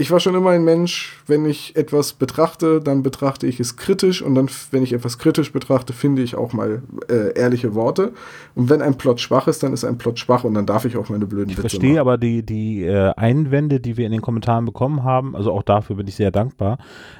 ich 0.00 0.12
war 0.12 0.20
schon 0.20 0.36
immer 0.36 0.50
ein 0.50 0.62
Mensch, 0.62 1.20
wenn 1.26 1.44
ich 1.44 1.74
etwas 1.74 2.12
betrachte, 2.12 2.80
dann 2.80 3.02
betrachte 3.02 3.48
ich 3.48 3.58
es 3.58 3.76
kritisch 3.76 4.22
und 4.22 4.36
dann, 4.36 4.48
wenn 4.70 4.84
ich 4.84 4.92
etwas 4.92 5.18
kritisch 5.18 5.52
betrachte, 5.52 5.92
finde 5.92 6.22
ich 6.22 6.36
auch 6.36 6.52
mal 6.52 6.82
äh, 7.10 7.36
ehrliche 7.36 7.74
Worte. 7.74 8.12
Und 8.54 8.70
wenn 8.70 8.80
ein 8.80 8.96
Plot 8.96 9.20
schwach 9.20 9.48
ist, 9.48 9.64
dann 9.64 9.72
ist 9.72 9.84
ein 9.84 9.98
Plot 9.98 10.20
schwach 10.20 10.44
und 10.44 10.54
dann 10.54 10.66
darf 10.66 10.84
ich 10.84 10.96
auch 10.96 11.08
meine 11.08 11.26
blöden 11.26 11.50
ich 11.50 11.58
Witze 11.58 11.68
verstehe 11.68 11.90
machen. 11.90 11.98
aber 11.98 12.16
die, 12.16 12.46
die 12.46 12.84
äh, 12.84 13.12
Einwände, 13.16 13.80
die 13.80 13.96
wir 13.96 14.06
in 14.06 14.12
den 14.12 14.22
Kommentaren 14.22 14.64
bekommen 14.64 15.02
haben, 15.02 15.34
also 15.34 15.52
auch 15.52 15.64
dafür 15.64 15.96
bin 15.96 16.06
ich 16.06 16.14
sehr 16.14 16.30
dankbar. 16.30 16.78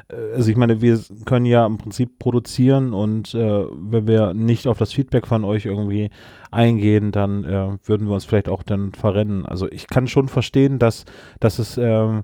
Äh, 0.09 0.37
also 0.37 0.49
ich 0.49 0.57
meine, 0.57 0.81
wir 0.81 1.01
können 1.25 1.47
ja 1.47 1.67
im 1.67 1.79
Prinzip 1.79 2.21
produzieren 2.21 2.95
und 2.95 3.35
äh, 3.35 3.65
wenn 3.73 4.07
wir 4.07 4.35
nicht 4.35 4.69
auf 4.69 4.79
das 4.79 4.93
Feedback 4.93 5.27
von 5.27 5.43
euch 5.43 5.67
irgendwie 5.67 6.11
eingehen, 6.53 7.11
dann 7.11 7.43
äh, 7.43 7.77
würden 7.83 8.07
wir 8.07 8.15
uns 8.15 8.25
vielleicht 8.25 8.49
auch 8.49 8.63
dann 8.63 8.93
verrennen. 8.93 9.47
Also 9.47 9.69
ich 9.69 9.89
kann 9.89 10.07
schon 10.07 10.29
verstehen, 10.29 10.79
dass, 10.79 11.07
dass 11.41 11.59
es 11.59 11.77
ähm, 11.77 12.23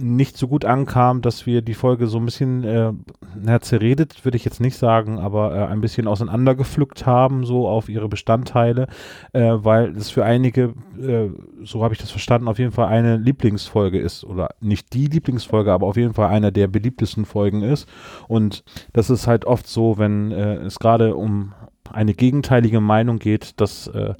nicht 0.00 0.36
so 0.36 0.48
gut 0.48 0.64
ankam, 0.64 1.22
dass 1.22 1.46
wir 1.46 1.62
die 1.62 1.74
Folge 1.74 2.06
so 2.06 2.18
ein 2.18 2.24
bisschen, 2.24 2.64
äh, 2.64 2.92
na, 3.40 3.60
zerredet 3.60 4.24
würde 4.24 4.36
ich 4.36 4.44
jetzt 4.44 4.60
nicht 4.60 4.76
sagen, 4.76 5.18
aber 5.18 5.54
äh, 5.54 5.66
ein 5.66 5.80
bisschen 5.80 6.08
auseinandergepflückt 6.08 7.06
haben, 7.06 7.44
so 7.44 7.68
auf 7.68 7.88
ihre 7.88 8.08
Bestandteile, 8.08 8.88
äh, 9.32 9.52
weil 9.52 9.96
es 9.96 10.10
für 10.10 10.24
einige, 10.24 10.74
äh, 11.00 11.30
so 11.62 11.84
habe 11.84 11.94
ich 11.94 12.00
das 12.00 12.10
verstanden, 12.10 12.48
auf 12.48 12.58
jeden 12.58 12.72
Fall 12.72 12.88
eine 12.88 13.16
Lieblingsfolge 13.16 13.98
ist 13.98 14.24
oder 14.24 14.50
nicht 14.60 14.92
die 14.92 15.06
Lieblingsfolge, 15.06 15.72
aber 15.72 15.86
auf 15.86 15.96
jeden 15.96 16.14
Fall 16.14 16.28
einer 16.28 16.50
der 16.50 16.66
beliebtesten 16.66 17.24
Folgen 17.24 17.62
ist. 17.62 17.88
Und 18.28 18.64
das 18.92 19.10
ist 19.10 19.26
halt 19.26 19.44
oft 19.44 19.66
so, 19.66 19.98
wenn 19.98 20.32
äh, 20.32 20.56
es 20.56 20.78
gerade 20.78 21.14
um 21.14 21.54
eine 21.92 22.14
gegenteilige 22.14 22.80
Meinung 22.80 23.18
geht, 23.18 23.60
dass, 23.60 23.86
äh, 23.88 24.14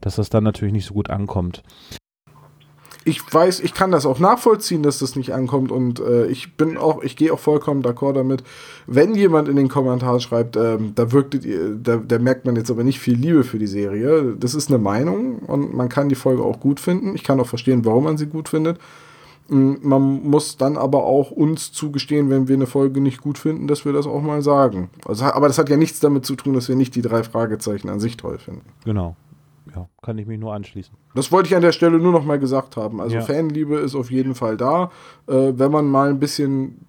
dass 0.00 0.16
das 0.16 0.30
dann 0.30 0.44
natürlich 0.44 0.72
nicht 0.72 0.86
so 0.86 0.94
gut 0.94 1.10
ankommt. 1.10 1.62
Ich 3.04 3.22
weiß, 3.32 3.60
ich 3.60 3.74
kann 3.74 3.90
das 3.90 4.06
auch 4.06 4.18
nachvollziehen, 4.18 4.82
dass 4.82 4.98
das 4.98 5.16
nicht 5.16 5.32
ankommt 5.32 5.72
und 5.72 6.00
äh, 6.00 6.26
ich 6.26 6.56
bin 6.56 6.76
auch, 6.76 7.02
ich 7.02 7.16
gehe 7.16 7.32
auch 7.32 7.38
vollkommen 7.38 7.82
d'accord 7.82 8.14
damit, 8.14 8.44
wenn 8.86 9.14
jemand 9.14 9.48
in 9.48 9.56
den 9.56 9.68
Kommentaren 9.68 10.20
schreibt, 10.20 10.56
ähm, 10.56 10.92
da 10.94 11.12
wirkt, 11.12 11.38
da, 11.82 11.96
da 11.96 12.18
merkt 12.18 12.44
man 12.46 12.56
jetzt 12.56 12.70
aber 12.70 12.84
nicht 12.84 13.00
viel 13.00 13.16
Liebe 13.16 13.44
für 13.44 13.58
die 13.58 13.66
Serie. 13.66 14.36
Das 14.38 14.54
ist 14.54 14.68
eine 14.68 14.78
Meinung 14.78 15.40
und 15.40 15.74
man 15.74 15.88
kann 15.88 16.08
die 16.08 16.14
Folge 16.14 16.42
auch 16.42 16.60
gut 16.60 16.80
finden. 16.80 17.14
Ich 17.14 17.24
kann 17.24 17.40
auch 17.40 17.46
verstehen, 17.46 17.84
warum 17.84 18.04
man 18.04 18.18
sie 18.18 18.26
gut 18.26 18.48
findet. 18.48 18.78
Mm, 19.48 19.74
man 19.82 20.22
muss 20.22 20.56
dann 20.56 20.76
aber 20.76 21.04
auch 21.04 21.30
uns 21.30 21.72
zugestehen, 21.72 22.30
wenn 22.30 22.48
wir 22.48 22.56
eine 22.56 22.66
Folge 22.66 23.00
nicht 23.00 23.20
gut 23.20 23.38
finden, 23.38 23.66
dass 23.66 23.84
wir 23.84 23.92
das 23.92 24.06
auch 24.06 24.22
mal 24.22 24.42
sagen. 24.42 24.90
Also, 25.04 25.24
aber 25.24 25.48
das 25.48 25.58
hat 25.58 25.68
ja 25.68 25.76
nichts 25.76 26.00
damit 26.00 26.24
zu 26.24 26.36
tun, 26.36 26.54
dass 26.54 26.68
wir 26.68 26.76
nicht 26.76 26.94
die 26.94 27.02
drei 27.02 27.22
Fragezeichen 27.22 27.88
an 27.88 28.00
sich 28.00 28.16
toll 28.16 28.38
finden. 28.38 28.62
Genau. 28.84 29.16
Ja, 29.74 29.88
kann 30.02 30.18
ich 30.18 30.26
mich 30.26 30.38
nur 30.38 30.52
anschließen. 30.52 30.94
Das 31.14 31.32
wollte 31.32 31.48
ich 31.48 31.56
an 31.56 31.62
der 31.62 31.72
Stelle 31.72 31.98
nur 31.98 32.12
noch 32.12 32.24
mal 32.24 32.38
gesagt 32.38 32.76
haben. 32.76 33.00
Also 33.00 33.16
Ja. 33.16 33.22
Fanliebe 33.22 33.76
ist 33.76 33.94
auf 33.94 34.10
jeden 34.10 34.34
Fall 34.34 34.56
da. 34.56 34.90
Äh, 35.26 35.52
wenn 35.56 35.70
man 35.70 35.86
mal 35.86 36.10
ein 36.10 36.18
bisschen 36.18 36.84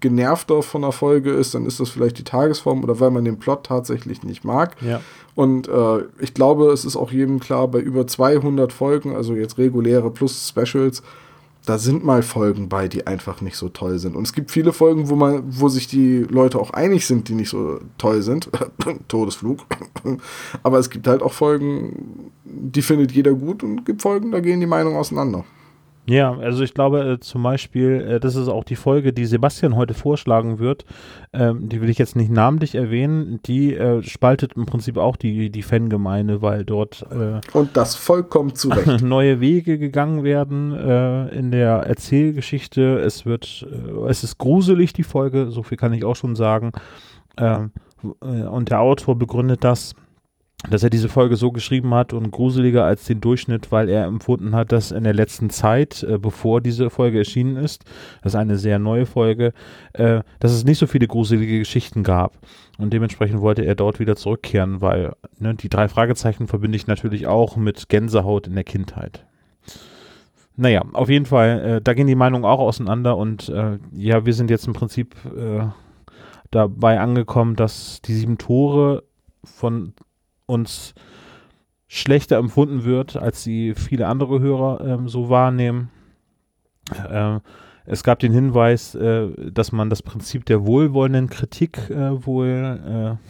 genervter 0.00 0.62
von 0.62 0.82
der 0.82 0.92
Folge 0.92 1.32
ist, 1.32 1.54
dann 1.54 1.66
ist 1.66 1.80
das 1.80 1.90
vielleicht 1.90 2.18
die 2.18 2.24
Tagesform 2.24 2.84
oder 2.84 3.00
weil 3.00 3.10
man 3.10 3.24
den 3.24 3.38
Plot 3.38 3.64
tatsächlich 3.66 4.22
nicht 4.22 4.44
mag. 4.44 4.76
Ja. 4.80 5.00
Und 5.34 5.68
äh, 5.68 5.98
ich 6.20 6.34
glaube, 6.34 6.70
es 6.72 6.84
ist 6.84 6.96
auch 6.96 7.10
jedem 7.10 7.40
klar, 7.40 7.68
bei 7.68 7.80
über 7.80 8.06
200 8.06 8.72
Folgen, 8.72 9.14
also 9.16 9.34
jetzt 9.34 9.58
reguläre 9.58 10.10
plus 10.10 10.48
Specials, 10.48 11.02
da 11.68 11.76
sind 11.76 12.02
mal 12.02 12.22
Folgen 12.22 12.70
bei, 12.70 12.88
die 12.88 13.06
einfach 13.06 13.42
nicht 13.42 13.56
so 13.56 13.68
toll 13.68 13.98
sind. 13.98 14.16
Und 14.16 14.26
es 14.26 14.32
gibt 14.32 14.50
viele 14.50 14.72
Folgen, 14.72 15.10
wo 15.10 15.16
man, 15.16 15.42
wo 15.46 15.68
sich 15.68 15.86
die 15.86 16.20
Leute 16.20 16.58
auch 16.58 16.70
einig 16.70 17.06
sind, 17.06 17.28
die 17.28 17.34
nicht 17.34 17.50
so 17.50 17.78
toll 17.98 18.22
sind. 18.22 18.48
Todesflug. 19.08 19.66
Aber 20.62 20.78
es 20.78 20.88
gibt 20.88 21.06
halt 21.06 21.22
auch 21.22 21.34
Folgen, 21.34 22.32
die 22.44 22.80
findet 22.80 23.12
jeder 23.12 23.34
gut 23.34 23.62
und 23.62 23.84
gibt 23.84 24.00
Folgen, 24.00 24.30
da 24.30 24.40
gehen 24.40 24.60
die 24.60 24.66
Meinungen 24.66 24.96
auseinander. 24.96 25.44
Ja, 26.08 26.34
also 26.38 26.62
ich 26.64 26.72
glaube 26.72 27.00
äh, 27.00 27.20
zum 27.20 27.42
Beispiel, 27.42 28.00
äh, 28.00 28.20
das 28.20 28.34
ist 28.34 28.48
auch 28.48 28.64
die 28.64 28.76
Folge, 28.76 29.12
die 29.12 29.26
Sebastian 29.26 29.76
heute 29.76 29.92
vorschlagen 29.92 30.58
wird, 30.58 30.86
ähm, 31.34 31.68
die 31.68 31.82
will 31.82 31.90
ich 31.90 31.98
jetzt 31.98 32.16
nicht 32.16 32.30
namentlich 32.30 32.74
erwähnen, 32.74 33.40
die 33.44 33.74
äh, 33.74 34.02
spaltet 34.02 34.54
im 34.54 34.64
Prinzip 34.64 34.96
auch 34.96 35.16
die, 35.16 35.50
die 35.50 35.62
Fangemeinde, 35.62 36.40
weil 36.40 36.64
dort 36.64 37.04
äh, 37.10 37.40
Und 37.52 37.76
das 37.76 37.94
vollkommen 37.94 38.54
zu 38.54 38.70
Recht. 38.70 39.02
neue 39.02 39.40
Wege 39.40 39.78
gegangen 39.78 40.24
werden 40.24 40.72
äh, 40.72 41.28
in 41.28 41.50
der 41.50 41.80
Erzählgeschichte. 41.80 43.00
Es 43.00 43.26
wird, 43.26 43.66
äh, 43.70 44.08
es 44.08 44.24
ist 44.24 44.38
gruselig, 44.38 44.94
die 44.94 45.02
Folge, 45.02 45.50
so 45.50 45.62
viel 45.62 45.76
kann 45.76 45.92
ich 45.92 46.04
auch 46.04 46.16
schon 46.16 46.36
sagen. 46.36 46.72
Ähm, 47.36 47.72
äh, 48.22 48.44
und 48.44 48.70
der 48.70 48.80
Autor 48.80 49.18
begründet 49.18 49.62
das, 49.62 49.94
dass 50.68 50.82
er 50.82 50.90
diese 50.90 51.08
Folge 51.08 51.36
so 51.36 51.52
geschrieben 51.52 51.94
hat 51.94 52.12
und 52.12 52.32
gruseliger 52.32 52.84
als 52.84 53.04
den 53.04 53.20
Durchschnitt, 53.20 53.70
weil 53.70 53.88
er 53.88 54.06
empfunden 54.06 54.56
hat, 54.56 54.72
dass 54.72 54.90
in 54.90 55.04
der 55.04 55.14
letzten 55.14 55.50
Zeit, 55.50 56.02
äh, 56.02 56.18
bevor 56.18 56.60
diese 56.60 56.90
Folge 56.90 57.18
erschienen 57.18 57.56
ist, 57.56 57.84
das 58.22 58.32
ist 58.32 58.36
eine 58.36 58.58
sehr 58.58 58.80
neue 58.80 59.06
Folge, 59.06 59.52
äh, 59.92 60.22
dass 60.40 60.52
es 60.52 60.64
nicht 60.64 60.78
so 60.78 60.88
viele 60.88 61.06
gruselige 61.06 61.60
Geschichten 61.60 62.02
gab. 62.02 62.36
Und 62.76 62.92
dementsprechend 62.92 63.40
wollte 63.40 63.64
er 63.64 63.76
dort 63.76 64.00
wieder 64.00 64.16
zurückkehren, 64.16 64.80
weil 64.80 65.12
ne, 65.38 65.54
die 65.54 65.68
drei 65.68 65.88
Fragezeichen 65.88 66.48
verbinde 66.48 66.76
ich 66.76 66.88
natürlich 66.88 67.28
auch 67.28 67.56
mit 67.56 67.88
Gänsehaut 67.88 68.48
in 68.48 68.54
der 68.54 68.64
Kindheit. 68.64 69.26
Naja, 70.56 70.82
auf 70.92 71.08
jeden 71.08 71.26
Fall, 71.26 71.60
äh, 71.60 71.80
da 71.80 71.94
gehen 71.94 72.08
die 72.08 72.16
Meinungen 72.16 72.44
auch 72.44 72.58
auseinander 72.58 73.16
und 73.16 73.48
äh, 73.48 73.78
ja, 73.92 74.26
wir 74.26 74.34
sind 74.34 74.50
jetzt 74.50 74.66
im 74.66 74.72
Prinzip 74.72 75.14
äh, 75.24 75.68
dabei 76.50 76.98
angekommen, 76.98 77.54
dass 77.54 78.02
die 78.02 78.14
sieben 78.14 78.38
Tore 78.38 79.04
von 79.44 79.94
uns 80.48 80.94
schlechter 81.86 82.36
empfunden 82.38 82.84
wird, 82.84 83.16
als 83.16 83.42
sie 83.42 83.74
viele 83.74 84.06
andere 84.06 84.40
Hörer 84.40 84.80
ähm, 84.84 85.08
so 85.08 85.28
wahrnehmen. 85.28 85.90
Äh, 87.10 87.40
es 87.86 88.02
gab 88.02 88.18
den 88.18 88.32
Hinweis, 88.32 88.94
äh, 88.94 89.28
dass 89.50 89.72
man 89.72 89.88
das 89.88 90.02
Prinzip 90.02 90.44
der 90.44 90.66
wohlwollenden 90.66 91.30
Kritik 91.30 91.90
äh, 91.90 92.26
wohl 92.26 93.18
äh, 93.18 93.28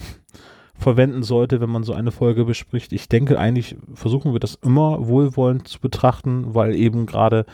verwenden 0.75 1.23
sollte, 1.23 1.61
wenn 1.61 1.71
man 1.71 1.85
so 1.85 1.93
eine 1.93 2.11
Folge 2.11 2.45
bespricht. 2.45 2.93
Ich 2.93 3.09
denke, 3.09 3.39
eigentlich 3.39 3.77
versuchen 3.95 4.33
wir 4.33 4.41
das 4.41 4.57
immer 4.57 5.07
wohlwollend 5.07 5.69
zu 5.69 5.81
betrachten, 5.81 6.55
weil 6.55 6.75
eben 6.75 7.07
gerade 7.07 7.47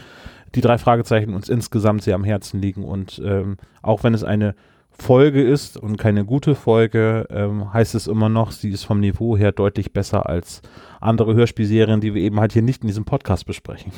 die 0.54 0.61
drei 0.61 0.78
Fragezeichen 0.78 1.35
uns 1.35 1.49
insgesamt 1.49 2.02
sehr 2.02 2.14
am 2.14 2.25
Herzen 2.25 2.61
liegen 2.61 2.85
und 2.85 3.21
ähm, 3.25 3.56
auch 3.83 4.04
wenn 4.04 4.14
es 4.14 4.25
eine 4.25 4.54
Folge 4.99 5.43
ist 5.43 5.77
und 5.77 5.97
keine 5.97 6.25
gute 6.25 6.55
Folge, 6.55 7.27
ähm, 7.31 7.73
heißt 7.73 7.95
es 7.95 8.07
immer 8.07 8.29
noch, 8.29 8.53
sie 8.53 8.71
ist 8.71 8.85
vom 8.85 9.01
Niveau 9.01 9.37
her 9.37 9.53
deutlich 9.53 9.93
besser 9.93 10.29
als 10.29 10.63
andere 11.01 11.35
Hörspielserien, 11.35 12.01
die 12.01 12.15
wir 12.15 12.23
eben 12.23 12.41
halt 12.41 12.53
hier 12.53 12.63
nicht 12.63 12.83
in 12.83 12.89
diesem 12.89 13.05
Podcast 13.05 13.47
besprechen. 13.47 13.93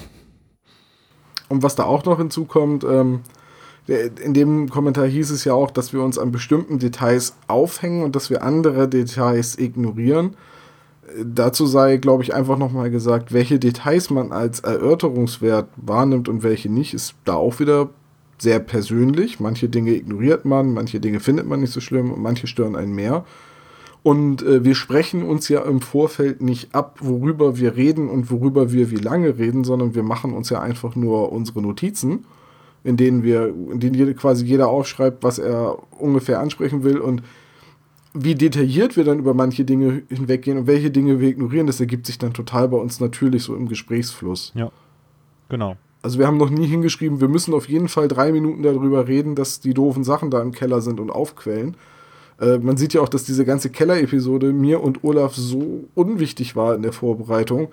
Und 1.49 1.63
was 1.63 1.77
da 1.77 1.85
auch 1.85 2.05
noch 2.05 2.19
hinzukommt, 2.19 2.85
ähm, 2.85 3.21
in 3.87 4.35
dem 4.35 4.69
Kommentar 4.69 5.07
hieß 5.07 5.31
es 5.31 5.45
ja 5.45 5.55
auch, 5.55 5.71
dass 5.71 5.93
wir 5.93 6.03
uns 6.03 6.19
an 6.19 6.33
bestimmten 6.33 6.81
Details 6.81 7.37
aufhängen 7.47 8.03
und 8.03 8.17
dass 8.17 8.31
wir 8.31 8.43
andere 8.43 8.89
Details 8.89 9.59
ignorieren. 9.59 10.37
Dazu 11.25 11.67
sei, 11.67 11.99
glaube 11.99 12.25
ich, 12.25 12.35
einfach 12.35 12.59
nochmal 12.59 12.91
gesagt, 12.91 13.33
welche 13.33 13.61
Details 13.61 14.11
man 14.11 14.33
als 14.33 14.59
Erörterungswert 14.61 15.69
wahrnimmt 15.77 16.29
und 16.29 16.43
welche 16.43 16.69
nicht, 16.69 16.95
ist 16.95 17.15
da 17.25 17.35
auch 17.35 17.61
wieder 17.61 17.91
sehr 18.39 18.61
persönlich. 18.61 19.41
Manche 19.41 19.69
Dinge 19.69 19.93
ignoriert 19.93 20.45
man, 20.45 20.75
manche 20.75 21.01
Dinge 21.01 21.21
findet 21.21 21.47
man 21.47 21.61
nicht 21.61 21.73
so 21.73 21.81
schlimm 21.81 22.13
und 22.13 22.23
manche 22.23 22.47
stören 22.47 22.77
einen 22.77 22.95
mehr. 22.95 23.25
Und 24.03 24.43
äh, 24.43 24.65
wir 24.65 24.77
sprechen 24.77 25.25
uns 25.25 25.49
ja 25.49 25.63
im 25.63 25.81
Vorfeld 25.81 26.41
nicht 26.41 26.75
ab, 26.75 26.99
worüber 27.01 27.59
wir 27.59 27.75
reden 27.75 28.09
und 28.09 28.31
worüber 28.31 28.71
wir 28.71 28.91
wie 28.91 28.97
lange 28.97 29.37
reden, 29.39 29.65
sondern 29.65 29.97
wir 29.97 30.05
machen 30.05 30.33
uns 30.33 30.49
ja 30.49 30.61
einfach 30.61 30.95
nur 30.95 31.33
unsere 31.33 31.61
Notizen, 31.61 32.25
in 32.85 32.97
denen 32.97 33.25
wir, 33.25 33.49
in 33.49 33.81
denen 33.81 33.95
jede, 33.95 34.15
quasi 34.15 34.45
jeder 34.45 34.69
aufschreibt, 34.69 35.25
was 35.25 35.41
er 35.41 35.79
ungefähr 35.99 36.39
ansprechen 36.39 36.85
will 36.85 36.99
und 36.99 37.23
wie 38.15 38.35
detailliert 38.35 38.97
wir 38.97 39.05
dann 39.05 39.19
über 39.19 39.35
manche 39.35 39.65
Dinge 39.65 40.03
hinweggehen 40.09 40.59
und 40.59 40.67
welche 40.67 40.91
Dinge 40.91 41.21
wir 41.21 41.29
ignorieren, 41.29 41.67
das 41.67 41.81
ergibt 41.81 42.07
sich 42.07 42.17
dann 42.17 42.33
total 42.33 42.69
bei 42.69 42.77
uns 42.77 43.01
natürlich 43.01 43.43
so 43.43 43.57
im 43.57 43.69
Gesprächsfluss. 43.69 44.53
Ja, 44.55 44.71
genau. 45.49 45.77
Also 46.03 46.19
wir 46.19 46.27
haben 46.27 46.37
noch 46.37 46.51
nie 46.51 46.67
hingeschrieben, 46.67 47.21
wir 47.21 47.29
müssen 47.29 47.55
auf 47.55 47.69
jeden 47.69 47.89
Fall 47.89 48.09
drei 48.09 48.31
Minuten 48.33 48.63
darüber 48.63 49.09
reden, 49.09 49.35
dass 49.35 49.61
die 49.61 49.75
doofen 49.75 50.05
Sachen 50.05 50.31
da 50.31 50.41
im 50.41 50.53
Keller 50.53 50.81
sind 50.81 51.01
und 51.01 51.11
aufquellen. 51.11 51.77
Äh, 52.41 52.59
man 52.59 52.77
sieht 52.77 52.95
ja 52.95 53.01
auch, 53.01 53.09
dass 53.09 53.25
diese 53.25 53.45
ganze 53.45 53.71
Keller-Episode 53.71 54.53
mir 54.53 54.83
und 54.83 55.05
Olaf 55.05 55.35
so 55.35 55.85
unwichtig 55.95 56.55
war 56.55 56.75
in 56.75 56.83
der 56.83 56.93
Vorbereitung, 56.93 57.69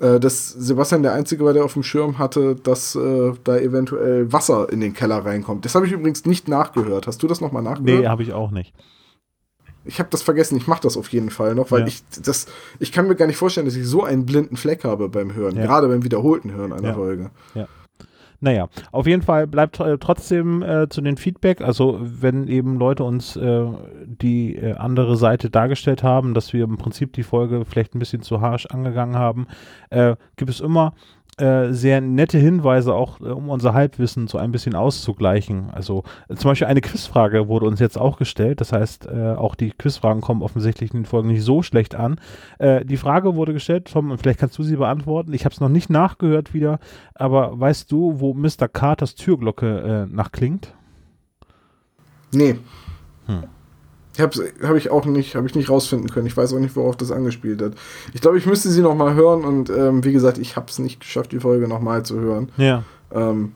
äh, 0.00 0.20
dass 0.20 0.48
Sebastian 0.48 1.02
der 1.02 1.12
Einzige 1.12 1.44
war, 1.44 1.52
der 1.52 1.64
auf 1.64 1.72
dem 1.72 1.82
Schirm 1.82 2.18
hatte, 2.18 2.54
dass 2.54 2.94
äh, 2.94 3.32
da 3.44 3.56
eventuell 3.58 4.32
Wasser 4.32 4.72
in 4.72 4.80
den 4.80 4.94
Keller 4.94 5.24
reinkommt. 5.24 5.64
Das 5.64 5.74
habe 5.74 5.86
ich 5.86 5.92
übrigens 5.92 6.24
nicht 6.24 6.48
nachgehört. 6.48 7.06
Hast 7.06 7.22
du 7.22 7.26
das 7.26 7.40
nochmal 7.40 7.62
nachgehört? 7.62 8.00
Nee, 8.00 8.06
habe 8.06 8.22
ich 8.22 8.32
auch 8.32 8.50
nicht. 8.50 8.72
Ich 9.86 9.98
habe 9.98 10.08
das 10.10 10.22
vergessen, 10.22 10.56
ich 10.56 10.66
mache 10.66 10.82
das 10.82 10.96
auf 10.96 11.08
jeden 11.08 11.30
Fall 11.30 11.54
noch, 11.54 11.70
weil 11.70 11.80
Ja. 11.82 11.86
ich 11.86 12.02
das, 12.22 12.46
ich 12.80 12.92
kann 12.92 13.06
mir 13.08 13.14
gar 13.14 13.26
nicht 13.26 13.36
vorstellen, 13.36 13.66
dass 13.66 13.76
ich 13.76 13.86
so 13.86 14.02
einen 14.04 14.26
blinden 14.26 14.56
Fleck 14.56 14.84
habe 14.84 15.08
beim 15.08 15.34
Hören, 15.34 15.56
Ja. 15.56 15.64
gerade 15.66 15.88
beim 15.88 16.04
wiederholten 16.04 16.52
Hören 16.52 16.72
einer 16.72 16.88
Ja. 16.88 16.94
Folge. 16.94 17.30
Naja, 18.38 18.68
auf 18.92 19.06
jeden 19.06 19.22
Fall 19.22 19.46
bleibt 19.46 19.80
äh, 19.80 19.96
trotzdem 19.96 20.60
äh, 20.62 20.90
zu 20.90 21.00
den 21.00 21.16
Feedback, 21.16 21.62
also 21.62 21.98
wenn 22.02 22.48
eben 22.48 22.78
Leute 22.78 23.02
uns 23.02 23.34
äh, 23.36 23.64
die 24.04 24.56
äh, 24.56 24.74
andere 24.74 25.16
Seite 25.16 25.48
dargestellt 25.48 26.02
haben, 26.02 26.34
dass 26.34 26.52
wir 26.52 26.64
im 26.64 26.76
Prinzip 26.76 27.14
die 27.14 27.22
Folge 27.22 27.64
vielleicht 27.64 27.94
ein 27.94 27.98
bisschen 27.98 28.20
zu 28.20 28.42
harsch 28.42 28.66
angegangen 28.66 29.16
haben, 29.16 29.46
äh, 29.88 30.16
gibt 30.36 30.50
es 30.50 30.60
immer 30.60 30.92
äh, 31.38 31.72
sehr 31.72 32.00
nette 32.00 32.38
Hinweise, 32.38 32.94
auch 32.94 33.20
äh, 33.20 33.24
um 33.24 33.50
unser 33.50 33.74
Halbwissen 33.74 34.26
so 34.26 34.38
ein 34.38 34.52
bisschen 34.52 34.74
auszugleichen. 34.74 35.70
Also 35.70 36.04
äh, 36.28 36.34
zum 36.34 36.50
Beispiel 36.50 36.66
eine 36.66 36.80
Quizfrage 36.80 37.48
wurde 37.48 37.66
uns 37.66 37.78
jetzt 37.78 37.98
auch 37.98 38.16
gestellt, 38.16 38.60
das 38.60 38.72
heißt, 38.72 39.06
äh, 39.06 39.34
auch 39.34 39.54
die 39.54 39.70
Quizfragen 39.70 40.22
kommen 40.22 40.42
offensichtlich 40.42 40.94
in 40.94 41.00
den 41.00 41.06
Folgen 41.06 41.28
nicht 41.28 41.42
so 41.42 41.62
schlecht 41.62 41.94
an. 41.94 42.20
Äh, 42.58 42.84
die 42.84 42.96
Frage 42.96 43.34
wurde 43.34 43.52
gestellt, 43.52 43.90
Tom, 43.92 44.10
und 44.10 44.18
vielleicht 44.18 44.40
kannst 44.40 44.58
du 44.58 44.62
sie 44.62 44.76
beantworten. 44.76 45.34
Ich 45.34 45.44
habe 45.44 45.52
es 45.52 45.60
noch 45.60 45.68
nicht 45.68 45.90
nachgehört 45.90 46.54
wieder, 46.54 46.78
aber 47.14 47.58
weißt 47.60 47.92
du, 47.92 48.20
wo 48.20 48.32
Mr. 48.32 48.68
Carters 48.68 49.14
Türglocke 49.14 50.08
nachklingt? 50.10 50.72
Nee. 52.32 52.56
Hm. 53.26 53.44
Ich 54.16 54.22
habe 54.22 54.50
hab 54.62 54.76
ich 54.76 54.90
auch 54.90 55.04
nicht, 55.04 55.36
habe 55.36 55.46
ich 55.46 55.54
nicht 55.54 55.68
rausfinden 55.68 56.08
können. 56.08 56.26
Ich 56.26 56.36
weiß 56.36 56.54
auch 56.54 56.58
nicht, 56.58 56.74
worauf 56.74 56.96
das 56.96 57.12
angespielt 57.12 57.60
hat. 57.60 57.74
Ich 58.14 58.22
glaube, 58.22 58.38
ich 58.38 58.46
müsste 58.46 58.70
sie 58.70 58.80
noch 58.80 58.94
mal 58.94 59.14
hören 59.14 59.44
und 59.44 59.68
ähm, 59.68 60.04
wie 60.04 60.12
gesagt, 60.12 60.38
ich 60.38 60.56
habe 60.56 60.66
es 60.70 60.78
nicht 60.78 61.00
geschafft, 61.00 61.32
die 61.32 61.40
Folge 61.40 61.68
noch 61.68 61.80
mal 61.80 62.02
zu 62.02 62.18
hören. 62.18 62.50
Ja. 62.56 62.82
Ähm, 63.12 63.52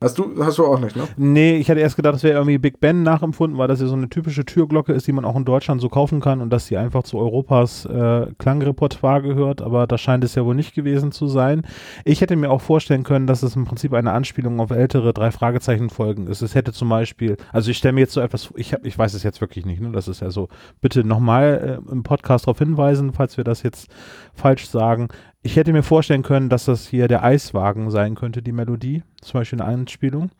hast 0.00 0.18
du, 0.18 0.32
hast 0.44 0.58
du 0.58 0.66
auch 0.66 0.80
nicht, 0.80 0.96
ne? 0.96 1.04
Nee, 1.16 1.56
ich 1.56 1.70
hatte 1.70 1.80
erst 1.80 1.96
gedacht, 1.96 2.14
das 2.14 2.22
wäre 2.22 2.34
irgendwie 2.34 2.58
Big 2.58 2.80
Ben 2.80 3.02
nachempfunden, 3.02 3.58
weil 3.58 3.68
das 3.68 3.80
ja 3.80 3.86
so 3.86 3.94
eine 3.94 4.08
typische 4.08 4.44
Türglocke 4.44 4.92
ist, 4.92 5.06
die 5.06 5.12
man 5.12 5.24
auch 5.24 5.36
in 5.36 5.44
Deutschland 5.44 5.80
so 5.80 5.88
kaufen 5.88 6.20
kann 6.20 6.40
und 6.40 6.50
dass 6.50 6.66
sie 6.66 6.76
einfach 6.76 7.02
zu 7.02 7.18
Europas 7.18 7.84
äh, 7.84 8.26
Klangrepertoire 8.38 9.22
gehört, 9.22 9.62
aber 9.62 9.86
das 9.86 10.00
scheint 10.00 10.24
es 10.24 10.34
ja 10.34 10.44
wohl 10.44 10.54
nicht 10.54 10.74
gewesen 10.74 11.12
zu 11.12 11.26
sein. 11.26 11.62
Ich 12.04 12.20
hätte 12.20 12.36
mir 12.36 12.50
auch 12.50 12.60
vorstellen 12.60 13.02
können, 13.02 13.26
dass 13.26 13.42
es 13.42 13.56
im 13.56 13.64
Prinzip 13.64 13.92
eine 13.92 14.12
Anspielung 14.12 14.60
auf 14.60 14.70
ältere 14.70 15.12
drei 15.12 15.30
Fragezeichen-Folgen 15.30 16.26
ist. 16.26 16.42
Es 16.42 16.54
hätte 16.54 16.72
zum 16.72 16.88
Beispiel, 16.88 17.36
also 17.52 17.70
ich 17.70 17.76
stelle 17.76 17.92
mir 17.92 18.00
jetzt 18.00 18.12
so 18.12 18.20
etwas, 18.20 18.50
ich, 18.56 18.72
hab, 18.72 18.84
ich 18.84 18.98
weiß 18.98 19.14
es 19.14 19.22
jetzt 19.22 19.40
wirklich 19.40 19.66
nicht, 19.66 19.80
ne? 19.80 19.90
das 19.92 20.08
ist 20.08 20.20
ja 20.20 20.30
so, 20.30 20.48
bitte 20.80 21.04
nochmal 21.04 21.80
äh, 21.88 21.92
im 21.92 22.02
Podcast 22.02 22.46
darauf 22.46 22.58
hinweisen, 22.58 23.12
falls 23.12 23.36
wir 23.36 23.44
das 23.44 23.62
jetzt 23.62 23.88
falsch 24.34 24.68
sagen. 24.68 25.08
Ich 25.42 25.56
hätte 25.56 25.72
mir 25.72 25.82
vorstellen 25.82 26.22
können, 26.22 26.48
dass 26.48 26.66
das 26.66 26.86
hier 26.86 27.08
der 27.08 27.24
Eiswagen 27.24 27.90
sein 27.90 28.14
könnte, 28.14 28.42
die 28.42 28.52
Melodie. 28.52 29.02
Zum 29.22 29.40
Beispiel 29.40 29.60
eine 29.60 29.72
Anspielung 29.72 30.30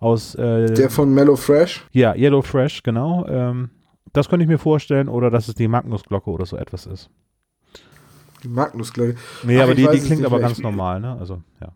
aus. 0.00 0.34
Äh, 0.34 0.74
Der 0.74 0.90
von 0.90 1.12
Mellow 1.14 1.36
Fresh? 1.36 1.86
Ja, 1.92 2.14
Yellow 2.14 2.42
Fresh, 2.42 2.82
genau. 2.82 3.26
Ähm, 3.26 3.70
das 4.12 4.28
könnte 4.28 4.44
ich 4.44 4.48
mir 4.48 4.58
vorstellen. 4.58 5.08
Oder 5.08 5.30
dass 5.30 5.48
es 5.48 5.54
die 5.54 5.68
Magnusglocke 5.68 6.30
oder 6.30 6.44
so 6.44 6.56
etwas 6.56 6.86
ist. 6.86 7.10
Die 8.42 8.48
Magnusglocke. 8.48 9.16
Nee, 9.44 9.58
Ach, 9.58 9.64
aber 9.64 9.74
die, 9.74 9.86
die 9.88 10.00
klingt 10.00 10.24
aber 10.24 10.40
ganz 10.40 10.58
normal, 10.58 11.00
ne? 11.00 11.16
Also, 11.18 11.42
ja. 11.60 11.72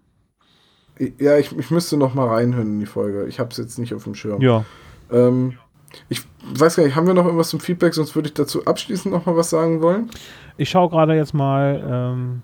Ja, 1.18 1.38
ich, 1.38 1.56
ich 1.58 1.70
müsste 1.70 1.96
noch 1.96 2.14
mal 2.14 2.28
reinhören 2.28 2.74
in 2.74 2.80
die 2.80 2.86
Folge. 2.86 3.26
Ich 3.26 3.40
habe 3.40 3.50
es 3.50 3.56
jetzt 3.56 3.78
nicht 3.78 3.94
auf 3.94 4.04
dem 4.04 4.14
Schirm. 4.14 4.40
Ja. 4.40 4.64
Ähm, 5.10 5.54
ich 6.08 6.22
weiß 6.54 6.76
gar 6.76 6.84
nicht, 6.84 6.96
haben 6.96 7.06
wir 7.06 7.14
noch 7.14 7.24
irgendwas 7.24 7.48
zum 7.48 7.60
Feedback? 7.60 7.94
Sonst 7.94 8.14
würde 8.14 8.28
ich 8.28 8.34
dazu 8.34 8.64
abschließend 8.64 9.12
noch 9.12 9.26
mal 9.26 9.36
was 9.36 9.50
sagen 9.50 9.80
wollen. 9.80 10.10
Ich 10.56 10.70
schaue 10.70 10.90
gerade 10.90 11.14
jetzt 11.14 11.34
mal, 11.34 11.82
ähm, 11.84 12.42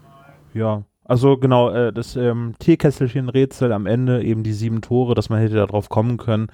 ja, 0.55 0.85
also 1.11 1.37
genau, 1.37 1.71
äh, 1.71 1.93
das 1.93 2.15
ähm, 2.15 2.55
Teekesselchen-Rätsel 2.61 3.73
am 3.73 3.87
Ende, 3.87 4.23
eben 4.23 4.45
die 4.45 4.53
sieben 4.53 4.81
Tore, 4.81 5.17
dass 5.17 5.29
man 5.29 5.41
hätte 5.41 5.57
darauf 5.57 5.89
kommen 5.89 6.19
können. 6.19 6.47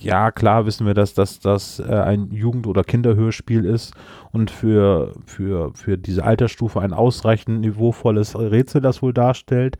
Ja, 0.00 0.30
klar 0.30 0.64
wissen 0.64 0.86
wir, 0.86 0.94
dass, 0.94 1.12
dass 1.12 1.38
das 1.38 1.80
äh, 1.80 1.92
ein 1.92 2.30
Jugend- 2.30 2.66
oder 2.66 2.82
Kinderhörspiel 2.82 3.66
ist 3.66 3.92
und 4.32 4.50
für, 4.50 5.12
für, 5.26 5.74
für 5.74 5.98
diese 5.98 6.24
Altersstufe 6.24 6.80
ein 6.80 6.94
ausreichend 6.94 7.60
niveauvolles 7.60 8.38
Rätsel 8.38 8.80
das 8.80 9.02
wohl 9.02 9.12
darstellt. 9.12 9.76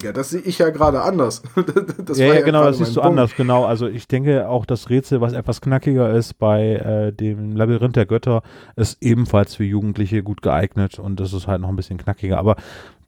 Ja, 0.00 0.12
das 0.12 0.30
sehe 0.30 0.40
ich 0.40 0.58
ja 0.58 0.70
gerade 0.70 1.02
anders. 1.02 1.42
das 2.04 2.18
ja, 2.18 2.34
ja, 2.34 2.40
genau, 2.40 2.64
das 2.64 2.78
siehst 2.78 2.96
du 2.96 3.00
Punkt. 3.00 3.10
anders, 3.10 3.36
genau. 3.36 3.64
Also 3.64 3.86
ich 3.86 4.08
denke 4.08 4.48
auch 4.48 4.64
das 4.64 4.90
Rätsel, 4.90 5.20
was 5.20 5.32
etwas 5.32 5.60
knackiger 5.60 6.12
ist 6.12 6.38
bei 6.38 6.76
äh, 6.76 7.12
dem 7.12 7.54
Labyrinth 7.56 7.96
der 7.96 8.06
Götter, 8.06 8.42
ist 8.76 8.98
ebenfalls 9.02 9.54
für 9.54 9.64
Jugendliche 9.64 10.22
gut 10.22 10.42
geeignet 10.42 10.98
und 10.98 11.20
das 11.20 11.32
ist 11.32 11.46
halt 11.46 11.60
noch 11.60 11.68
ein 11.68 11.76
bisschen 11.76 11.98
knackiger. 11.98 12.38
Aber 12.38 12.56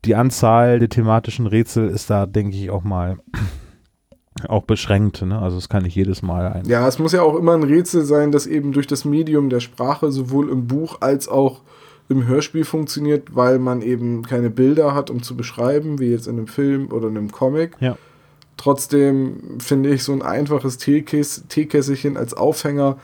die 0.04 0.14
Anzahl 0.14 0.78
der 0.78 0.88
thematischen 0.88 1.46
Rätsel 1.46 1.88
ist 1.88 2.10
da, 2.10 2.26
denke 2.26 2.56
ich, 2.56 2.70
auch 2.70 2.84
mal 2.84 3.18
auch 4.48 4.64
beschränkt. 4.64 5.22
Ne? 5.22 5.38
Also 5.38 5.56
es 5.56 5.68
kann 5.68 5.84
nicht 5.84 5.94
jedes 5.94 6.22
Mal 6.22 6.46
ein. 6.48 6.66
Ja, 6.66 6.86
es 6.86 6.98
muss 6.98 7.12
ja 7.12 7.22
auch 7.22 7.36
immer 7.36 7.54
ein 7.54 7.62
Rätsel 7.62 8.04
sein, 8.04 8.30
das 8.30 8.46
eben 8.46 8.72
durch 8.72 8.86
das 8.86 9.04
Medium 9.04 9.48
der 9.48 9.60
Sprache 9.60 10.12
sowohl 10.12 10.50
im 10.50 10.66
Buch 10.66 10.98
als 11.00 11.28
auch 11.28 11.62
im 12.08 12.26
Hörspiel 12.26 12.64
funktioniert, 12.64 13.34
weil 13.34 13.58
man 13.58 13.80
eben 13.82 14.22
keine 14.22 14.50
Bilder 14.50 14.94
hat, 14.94 15.10
um 15.10 15.22
zu 15.22 15.36
beschreiben, 15.36 15.98
wie 15.98 16.10
jetzt 16.10 16.26
in 16.26 16.36
einem 16.36 16.48
Film 16.48 16.92
oder 16.92 17.08
in 17.08 17.16
einem 17.16 17.32
Comic. 17.32 17.76
Ja. 17.80 17.96
Trotzdem 18.56 19.58
finde 19.58 19.90
ich 19.90 20.04
so 20.04 20.12
ein 20.12 20.22
einfaches 20.22 20.78
Teekäs- 20.78 21.48
Teekesselchen 21.48 22.16
als 22.16 22.34
Aufhänger 22.34 22.98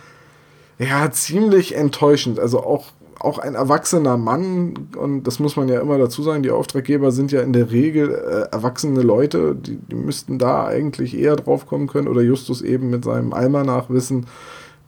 ja 0.79 1.11
ziemlich 1.11 1.75
enttäuschend. 1.75 2.39
Also 2.39 2.63
auch, 2.63 2.87
auch 3.19 3.39
ein 3.39 3.55
erwachsener 3.55 4.17
Mann, 4.17 4.89
und 4.97 5.25
das 5.25 5.39
muss 5.39 5.57
man 5.57 5.69
ja 5.69 5.81
immer 5.81 5.99
dazu 5.99 6.23
sagen, 6.23 6.43
die 6.43 6.51
Auftraggeber 6.51 7.11
sind 7.11 7.33
ja 7.33 7.41
in 7.41 7.53
der 7.53 7.71
Regel 7.71 8.11
äh, 8.11 8.55
erwachsene 8.55 9.03
Leute, 9.03 9.55
die, 9.55 9.77
die 9.77 9.97
müssten 9.97 10.39
da 10.39 10.67
eigentlich 10.67 11.19
eher 11.19 11.37
drauf 11.37 11.67
kommen 11.67 11.87
können 11.87 12.09
oder 12.09 12.23
Justus 12.23 12.63
eben 12.63 12.91
mit 12.91 13.05
seinem 13.05 13.33
Almanach 13.33 13.91
wissen. 13.91 14.27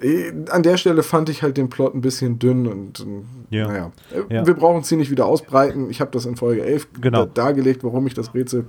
Äh, 0.02 0.32
An 0.50 0.62
der 0.62 0.76
Stelle 0.76 1.02
fand 1.02 1.28
ich 1.28 1.42
halt 1.42 1.56
den 1.56 1.68
Plot 1.70 1.94
ein 1.94 2.00
bisschen 2.00 2.38
dünn 2.38 2.66
und 2.66 3.00
äh, 3.00 3.56
Ja. 3.56 3.68
naja. 3.68 3.92
Äh, 4.28 4.34
Ja. 4.34 4.46
Wir 4.46 4.54
brauchen 4.54 4.80
es 4.82 4.88
hier 4.88 4.98
nicht 4.98 5.10
wieder 5.10 5.26
ausbreiten. 5.26 5.88
Ich 5.90 6.00
habe 6.00 6.10
das 6.10 6.26
in 6.26 6.36
Folge 6.36 6.62
11 6.64 6.88
Genau. 7.00 7.26
da, 7.26 7.32
dargelegt, 7.44 7.84
warum 7.84 8.06
ich 8.06 8.14
das 8.14 8.34
Rätsel 8.34 8.64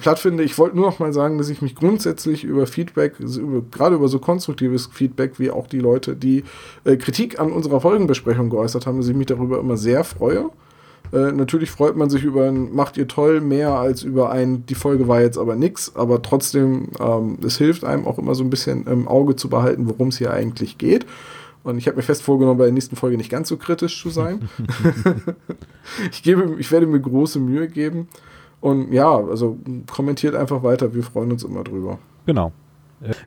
platt 0.00 0.18
finde. 0.18 0.42
Ich 0.42 0.58
wollte 0.58 0.76
nur 0.76 0.86
noch 0.86 0.98
mal 0.98 1.12
sagen, 1.12 1.38
dass 1.38 1.48
ich 1.48 1.62
mich 1.62 1.74
grundsätzlich 1.74 2.44
über 2.44 2.66
Feedback, 2.66 3.18
über, 3.20 3.62
gerade 3.70 3.96
über 3.96 4.08
so 4.08 4.18
konstruktives 4.18 4.88
Feedback, 4.92 5.38
wie 5.38 5.50
auch 5.50 5.66
die 5.66 5.80
Leute, 5.80 6.14
die 6.14 6.44
äh, 6.84 6.96
Kritik 6.96 7.40
an 7.40 7.50
unserer 7.52 7.80
Folgenbesprechung 7.80 8.50
geäußert 8.50 8.86
haben, 8.86 8.98
dass 8.98 9.08
ich 9.08 9.16
mich 9.16 9.26
darüber 9.26 9.58
immer 9.58 9.76
sehr 9.76 10.04
freue. 10.04 10.50
Äh, 11.12 11.32
natürlich 11.32 11.70
freut 11.70 11.96
man 11.96 12.10
sich 12.10 12.24
über 12.24 12.46
ein 12.46 12.74
Macht 12.74 12.96
ihr 12.96 13.08
toll 13.08 13.40
mehr 13.40 13.74
als 13.74 14.02
über 14.02 14.30
ein, 14.30 14.66
die 14.66 14.74
Folge 14.74 15.08
war 15.08 15.20
jetzt 15.20 15.38
aber 15.38 15.56
nix, 15.56 15.92
aber 15.94 16.22
trotzdem, 16.22 16.88
ähm, 17.00 17.38
es 17.44 17.58
hilft 17.58 17.84
einem 17.84 18.06
auch 18.06 18.18
immer 18.18 18.34
so 18.34 18.44
ein 18.44 18.50
bisschen 18.50 18.86
im 18.86 19.08
Auge 19.08 19.36
zu 19.36 19.48
behalten, 19.48 19.88
worum 19.88 20.08
es 20.08 20.18
hier 20.18 20.32
eigentlich 20.32 20.78
geht. 20.78 21.06
Und 21.64 21.76
ich 21.76 21.86
habe 21.86 21.96
mir 21.96 22.02
fest 22.02 22.22
vorgenommen, 22.22 22.58
bei 22.58 22.64
der 22.64 22.72
nächsten 22.72 22.96
Folge 22.96 23.16
nicht 23.16 23.30
ganz 23.30 23.48
so 23.48 23.56
kritisch 23.56 24.00
zu 24.00 24.10
sein. 24.10 24.48
ich, 26.10 26.22
gebe, 26.22 26.56
ich 26.58 26.70
werde 26.70 26.86
mir 26.86 27.00
große 27.00 27.40
Mühe 27.40 27.68
geben. 27.68 28.08
Und 28.60 28.92
ja, 28.92 29.16
also 29.16 29.58
kommentiert 29.90 30.34
einfach 30.34 30.62
weiter, 30.62 30.94
wir 30.94 31.02
freuen 31.02 31.30
uns 31.30 31.44
immer 31.44 31.64
drüber. 31.64 31.98
Genau. 32.26 32.52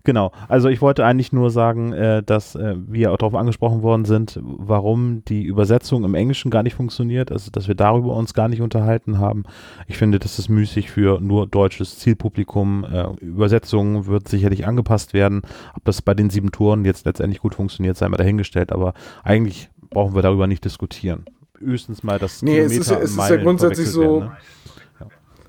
Genau, 0.03 0.31
also 0.47 0.69
ich 0.69 0.81
wollte 0.81 1.05
eigentlich 1.05 1.31
nur 1.33 1.49
sagen, 1.51 1.93
äh, 1.93 2.23
dass 2.23 2.55
äh, 2.55 2.75
wir 2.87 3.11
auch 3.11 3.17
darauf 3.17 3.35
angesprochen 3.35 3.81
worden 3.81 4.05
sind, 4.05 4.39
warum 4.41 5.23
die 5.25 5.43
Übersetzung 5.43 6.03
im 6.03 6.15
Englischen 6.15 6.51
gar 6.51 6.63
nicht 6.63 6.75
funktioniert, 6.75 7.31
also 7.31 7.51
dass 7.51 7.67
wir 7.67 7.75
darüber 7.75 8.15
uns 8.15 8.33
gar 8.33 8.47
nicht 8.47 8.61
unterhalten 8.61 9.19
haben. 9.19 9.43
Ich 9.87 9.97
finde, 9.97 10.19
das 10.19 10.39
ist 10.39 10.49
müßig 10.49 10.91
für 10.91 11.19
nur 11.21 11.47
deutsches 11.47 11.97
Zielpublikum. 11.99 12.83
Äh, 12.85 13.07
Übersetzung 13.23 14.07
wird 14.07 14.27
sicherlich 14.27 14.67
angepasst 14.67 15.13
werden. 15.13 15.41
Ob 15.75 15.83
das 15.85 16.01
bei 16.01 16.13
den 16.13 16.29
sieben 16.29 16.51
Touren 16.51 16.85
jetzt 16.85 17.05
letztendlich 17.05 17.41
gut 17.41 17.55
funktioniert, 17.55 17.97
sei 17.97 18.07
mal 18.09 18.17
dahingestellt, 18.17 18.71
aber 18.71 18.93
eigentlich 19.23 19.69
brauchen 19.89 20.15
wir 20.15 20.21
darüber 20.21 20.47
nicht 20.47 20.63
diskutieren. 20.65 21.25
Höchstens 21.59 22.01
mal 22.03 22.17
das 22.17 22.41
Nee, 22.41 22.59
es 22.59 22.75
ist 22.75 22.89
ja- 22.89 22.97
es 22.99 23.11
ist 23.11 23.29
ja 23.29 23.35
grundsätzlich 23.37 23.87
so- 23.89 24.01
werden, 24.01 24.19
ne? 24.29 24.37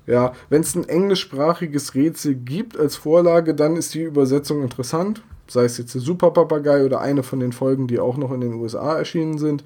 Ja, 0.05 0.33
wenn 0.49 0.61
es 0.61 0.75
ein 0.75 0.87
englischsprachiges 0.87 1.95
Rätsel 1.95 2.35
gibt 2.35 2.77
als 2.77 2.95
Vorlage, 2.95 3.55
dann 3.55 3.75
ist 3.75 3.93
die 3.93 4.03
Übersetzung 4.03 4.61
interessant. 4.61 5.21
Sei 5.47 5.63
es 5.65 5.77
jetzt 5.77 5.93
der 5.93 6.01
Super 6.01 6.31
Papagei 6.31 6.85
oder 6.85 7.01
eine 7.01 7.23
von 7.23 7.39
den 7.39 7.53
Folgen, 7.53 7.87
die 7.87 7.99
auch 7.99 8.17
noch 8.17 8.31
in 8.31 8.41
den 8.41 8.53
USA 8.55 8.97
erschienen 8.97 9.37
sind. 9.37 9.63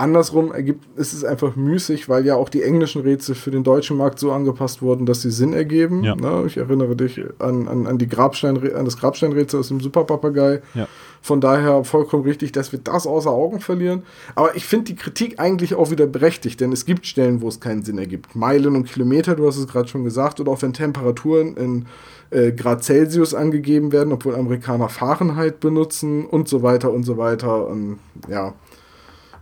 Andersrum 0.00 0.52
ergibt, 0.52 0.86
ist 0.98 1.12
es 1.12 1.24
einfach 1.24 1.56
müßig, 1.56 2.08
weil 2.08 2.26
ja 2.26 2.34
auch 2.34 2.48
die 2.48 2.62
englischen 2.62 3.02
Rätsel 3.02 3.34
für 3.34 3.50
den 3.50 3.62
deutschen 3.62 3.96
Markt 3.96 4.18
so 4.18 4.32
angepasst 4.32 4.82
wurden, 4.82 5.06
dass 5.06 5.22
sie 5.22 5.30
Sinn 5.30 5.52
ergeben. 5.52 6.02
Ja. 6.02 6.14
Ne? 6.14 6.44
Ich 6.46 6.56
erinnere 6.56 6.96
dich 6.96 7.20
an, 7.38 7.68
an, 7.68 7.86
an, 7.86 7.98
die 7.98 8.08
Grabstein, 8.08 8.56
an 8.74 8.84
das 8.84 8.96
Grabsteinrätsel 8.96 9.60
aus 9.60 9.68
dem 9.68 9.80
Super 9.80 10.04
Papagei. 10.04 10.62
Ja. 10.74 10.88
Von 11.22 11.40
daher 11.40 11.84
vollkommen 11.84 12.24
richtig, 12.24 12.52
dass 12.52 12.72
wir 12.72 12.78
das 12.78 13.06
außer 13.06 13.30
Augen 13.30 13.60
verlieren. 13.60 14.04
Aber 14.34 14.56
ich 14.56 14.64
finde 14.64 14.86
die 14.86 14.96
Kritik 14.96 15.38
eigentlich 15.38 15.74
auch 15.74 15.90
wieder 15.90 16.06
berechtigt, 16.06 16.60
denn 16.60 16.72
es 16.72 16.86
gibt 16.86 17.06
Stellen, 17.06 17.42
wo 17.42 17.48
es 17.48 17.60
keinen 17.60 17.82
Sinn 17.82 17.98
ergibt. 17.98 18.34
Meilen 18.34 18.74
und 18.74 18.90
Kilometer, 18.90 19.34
du 19.36 19.46
hast 19.46 19.58
es 19.58 19.68
gerade 19.68 19.88
schon 19.88 20.04
gesagt, 20.04 20.40
oder 20.40 20.50
auch 20.50 20.62
wenn 20.62 20.72
Temperaturen 20.72 21.56
in 21.56 21.86
äh, 22.30 22.52
Grad 22.52 22.84
Celsius 22.84 23.34
angegeben 23.34 23.92
werden, 23.92 24.12
obwohl 24.12 24.34
Amerikaner 24.34 24.88
Fahrenheit 24.88 25.60
benutzen 25.60 26.24
und 26.24 26.48
so 26.48 26.62
weiter 26.62 26.90
und 26.90 27.02
so 27.02 27.18
weiter. 27.18 27.66
Und 27.66 27.98
ja, 28.28 28.54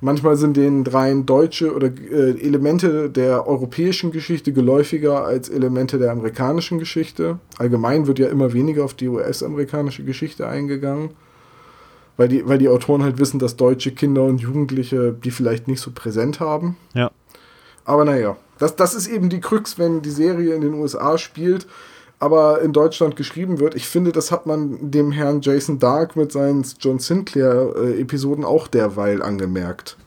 manchmal 0.00 0.37
sind 0.37 0.56
den 0.56 0.84
dreien 0.84 1.26
deutsche 1.26 1.74
oder 1.74 1.88
äh, 1.88 2.40
Elemente 2.40 3.11
der 3.11 3.46
europäischen 3.46 4.12
Geschichte 4.12 4.52
geläufiger 4.52 5.24
als 5.24 5.48
Elemente 5.48 5.98
der 5.98 6.12
amerikanischen 6.12 6.78
Geschichte. 6.78 7.38
Allgemein 7.58 8.06
wird 8.06 8.18
ja 8.18 8.28
immer 8.28 8.52
weniger 8.52 8.84
auf 8.84 8.94
die 8.94 9.08
US-amerikanische 9.08 10.04
Geschichte 10.04 10.46
eingegangen. 10.46 11.11
Weil 12.16 12.28
die, 12.28 12.48
weil 12.48 12.58
die 12.58 12.68
Autoren 12.68 13.04
halt 13.04 13.18
wissen, 13.18 13.38
dass 13.38 13.56
deutsche 13.56 13.92
Kinder 13.92 14.24
und 14.24 14.40
Jugendliche 14.40 15.12
die 15.12 15.30
vielleicht 15.30 15.68
nicht 15.68 15.80
so 15.80 15.92
präsent 15.92 16.40
haben. 16.40 16.76
Ja. 16.92 17.12
Aber 17.84 18.04
naja, 18.04 18.37
das, 18.58 18.74
das 18.74 18.94
ist 18.94 19.06
eben 19.06 19.30
die 19.30 19.40
Krux, 19.40 19.78
wenn 19.78 20.02
die 20.02 20.11
Serie 20.11 20.54
in 20.54 20.61
den 20.61 20.74
USA 20.74 21.16
spielt, 21.16 21.68
aber 22.20 22.61
in 22.62 22.72
Deutschland 22.72 23.14
geschrieben 23.16 23.61
wird. 23.61 23.74
Ich 23.74 23.87
finde, 23.87 24.11
das 24.12 24.33
hat 24.33 24.44
man 24.46 24.90
dem 24.90 25.12
Herrn 25.12 25.40
Jason 25.40 25.78
Dark 25.78 26.16
mit 26.16 26.33
seinen 26.33 26.64
John 26.81 26.98
Sinclair-Episoden 26.98 28.44
auch 28.44 28.66
derweil 28.68 29.22
angemerkt. 29.22 29.96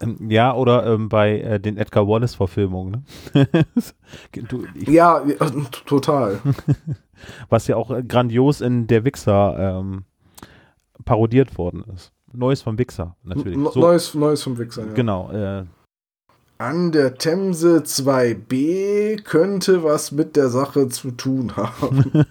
Ähm, 0.00 0.16
Ja, 0.30 0.54
oder 0.54 0.86
ähm, 0.86 1.08
bei 1.08 1.40
äh, 1.40 1.60
den 1.60 1.76
Edgar 1.76 2.06
Wallace-Verfilmungen. 2.08 3.04
Ne? 3.34 3.48
Ja, 4.86 5.22
ja, 5.24 5.34
t- 5.50 5.62
total. 5.86 6.40
was 7.48 7.66
ja 7.66 7.76
auch 7.76 7.90
äh, 7.90 8.02
grandios 8.02 8.60
in 8.60 8.86
Der 8.86 9.04
Wichser 9.04 9.78
ähm, 9.80 10.04
parodiert 11.04 11.56
worden 11.58 11.84
ist. 11.94 12.12
Neues 12.32 12.60
vom 12.62 12.78
Wichser, 12.78 13.16
natürlich. 13.24 13.58
So, 13.72 13.80
Neues, 13.80 14.14
Neues 14.14 14.42
vom 14.42 14.58
Wichser. 14.58 14.86
Ja. 14.86 14.92
Genau. 14.92 15.30
Äh, 15.30 15.64
An 16.58 16.90
der 16.92 17.16
Themse 17.18 17.78
2b 17.84 19.22
könnte 19.22 19.84
was 19.84 20.12
mit 20.12 20.36
der 20.36 20.48
Sache 20.48 20.88
zu 20.88 21.10
tun 21.10 21.56
haben. 21.56 22.24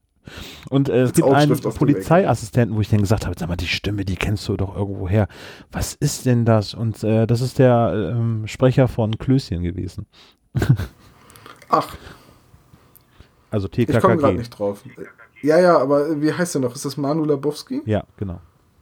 und 0.70 0.88
äh, 0.88 1.02
es 1.02 1.12
gibt 1.12 1.28
einen 1.28 1.58
Polizeiassistenten, 1.60 2.76
wo 2.76 2.80
ich 2.80 2.88
dann 2.88 3.00
gesagt 3.00 3.26
habe, 3.26 3.36
sag 3.38 3.48
mal, 3.48 3.56
die 3.56 3.66
Stimme, 3.66 4.04
die 4.04 4.16
kennst 4.16 4.48
du 4.48 4.56
doch 4.56 4.74
irgendwo 4.74 5.08
her. 5.08 5.28
Was 5.72 5.94
ist 5.94 6.24
denn 6.24 6.44
das? 6.44 6.72
Und 6.72 7.04
äh, 7.04 7.26
das 7.26 7.40
ist 7.42 7.58
der 7.58 8.12
ähm, 8.14 8.46
Sprecher 8.46 8.88
von 8.88 9.18
Klößchen 9.18 9.62
gewesen. 9.62 10.06
Ach, 11.68 11.96
Also 13.50 13.68
ich 13.74 13.86
komme 13.86 14.00
gerade 14.00 14.18
TKKG. 14.18 14.38
nicht 14.38 14.58
drauf. 14.58 14.82
Ja, 15.42 15.60
ja, 15.60 15.78
aber 15.78 16.20
wie 16.20 16.32
heißt 16.32 16.54
der 16.54 16.62
noch? 16.62 16.74
Ist 16.74 16.84
das 16.86 16.96
Manu 16.96 17.24
Labowski? 17.24 17.82
Ja, 17.84 18.04
genau. 18.16 18.40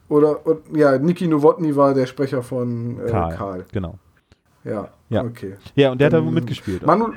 Oder, 0.09 0.47
und, 0.47 0.61
ja, 0.77 0.99
Niki 0.99 1.27
Nowotny 1.27 1.75
war 1.75 1.95
der 1.95 2.07
Sprecher 2.07 2.43
von 2.43 3.01
äh, 3.01 3.11
Karl. 3.11 3.35
Karl. 3.35 3.67
Genau. 3.73 3.99
Ja, 4.65 4.89
Ja. 5.11 5.23
okay. 5.25 5.55
Ja, 5.75 5.93
und 5.93 5.99
der 6.01 6.07
hat 6.07 6.13
da 6.15 6.19
Ähm, 6.19 6.33
mitgespielt. 6.35 6.85
Manu, 6.87 7.09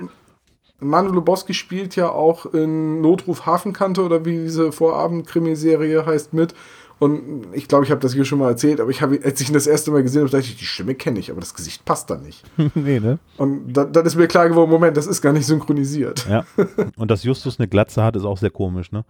Manu 0.80 1.12
Lubowski 1.12 1.54
spielt 1.54 1.96
ja 1.96 2.10
auch 2.10 2.46
in 2.48 3.02
Notruf 3.02 3.46
Hafenkante 3.46 4.04
oder 4.04 4.26
wie 4.26 4.38
diese 4.38 4.72
Vorabend-Krimiserie 4.72 6.06
heißt 6.06 6.34
mit. 6.34 6.54
Und 7.00 7.46
ich 7.54 7.68
glaube, 7.68 7.86
ich 7.86 7.92
habe 7.92 8.02
das 8.02 8.14
hier 8.14 8.26
schon 8.26 8.40
mal 8.40 8.50
erzählt, 8.50 8.82
aber 8.82 8.90
ich 8.90 9.04
habe, 9.04 9.20
als 9.24 9.40
ich 9.40 9.50
ihn 9.50 9.54
das 9.54 9.68
erste 9.68 9.92
Mal 9.92 10.02
gesehen 10.02 10.22
habe, 10.22 10.32
dachte 10.32 10.46
ich, 10.46 10.58
die 10.58 10.66
Stimme 10.66 10.96
kenne 10.96 11.20
ich, 11.20 11.30
aber 11.30 11.40
das 11.40 11.54
Gesicht 11.54 11.86
passt 11.86 12.10
da 12.10 12.18
nicht. 12.18 12.44
nee, 12.76 13.00
ne? 13.00 13.20
Und 13.38 13.72
da, 13.74 13.86
dann 13.86 14.04
ist 14.06 14.16
mir 14.16 14.28
klar 14.28 14.50
geworden, 14.50 14.72
Moment, 14.72 14.98
das 14.98 15.06
ist 15.06 15.22
gar 15.22 15.32
nicht 15.32 15.46
synchronisiert. 15.46 16.28
Ja. 16.28 16.44
Und 16.98 17.12
dass 17.12 17.24
Justus 17.24 17.60
eine 17.60 17.68
Glatze 17.68 18.04
hat, 18.04 18.16
ist 18.16 18.26
auch 18.26 18.40
sehr 18.40 18.50
komisch, 18.50 18.92
ne? 18.92 19.06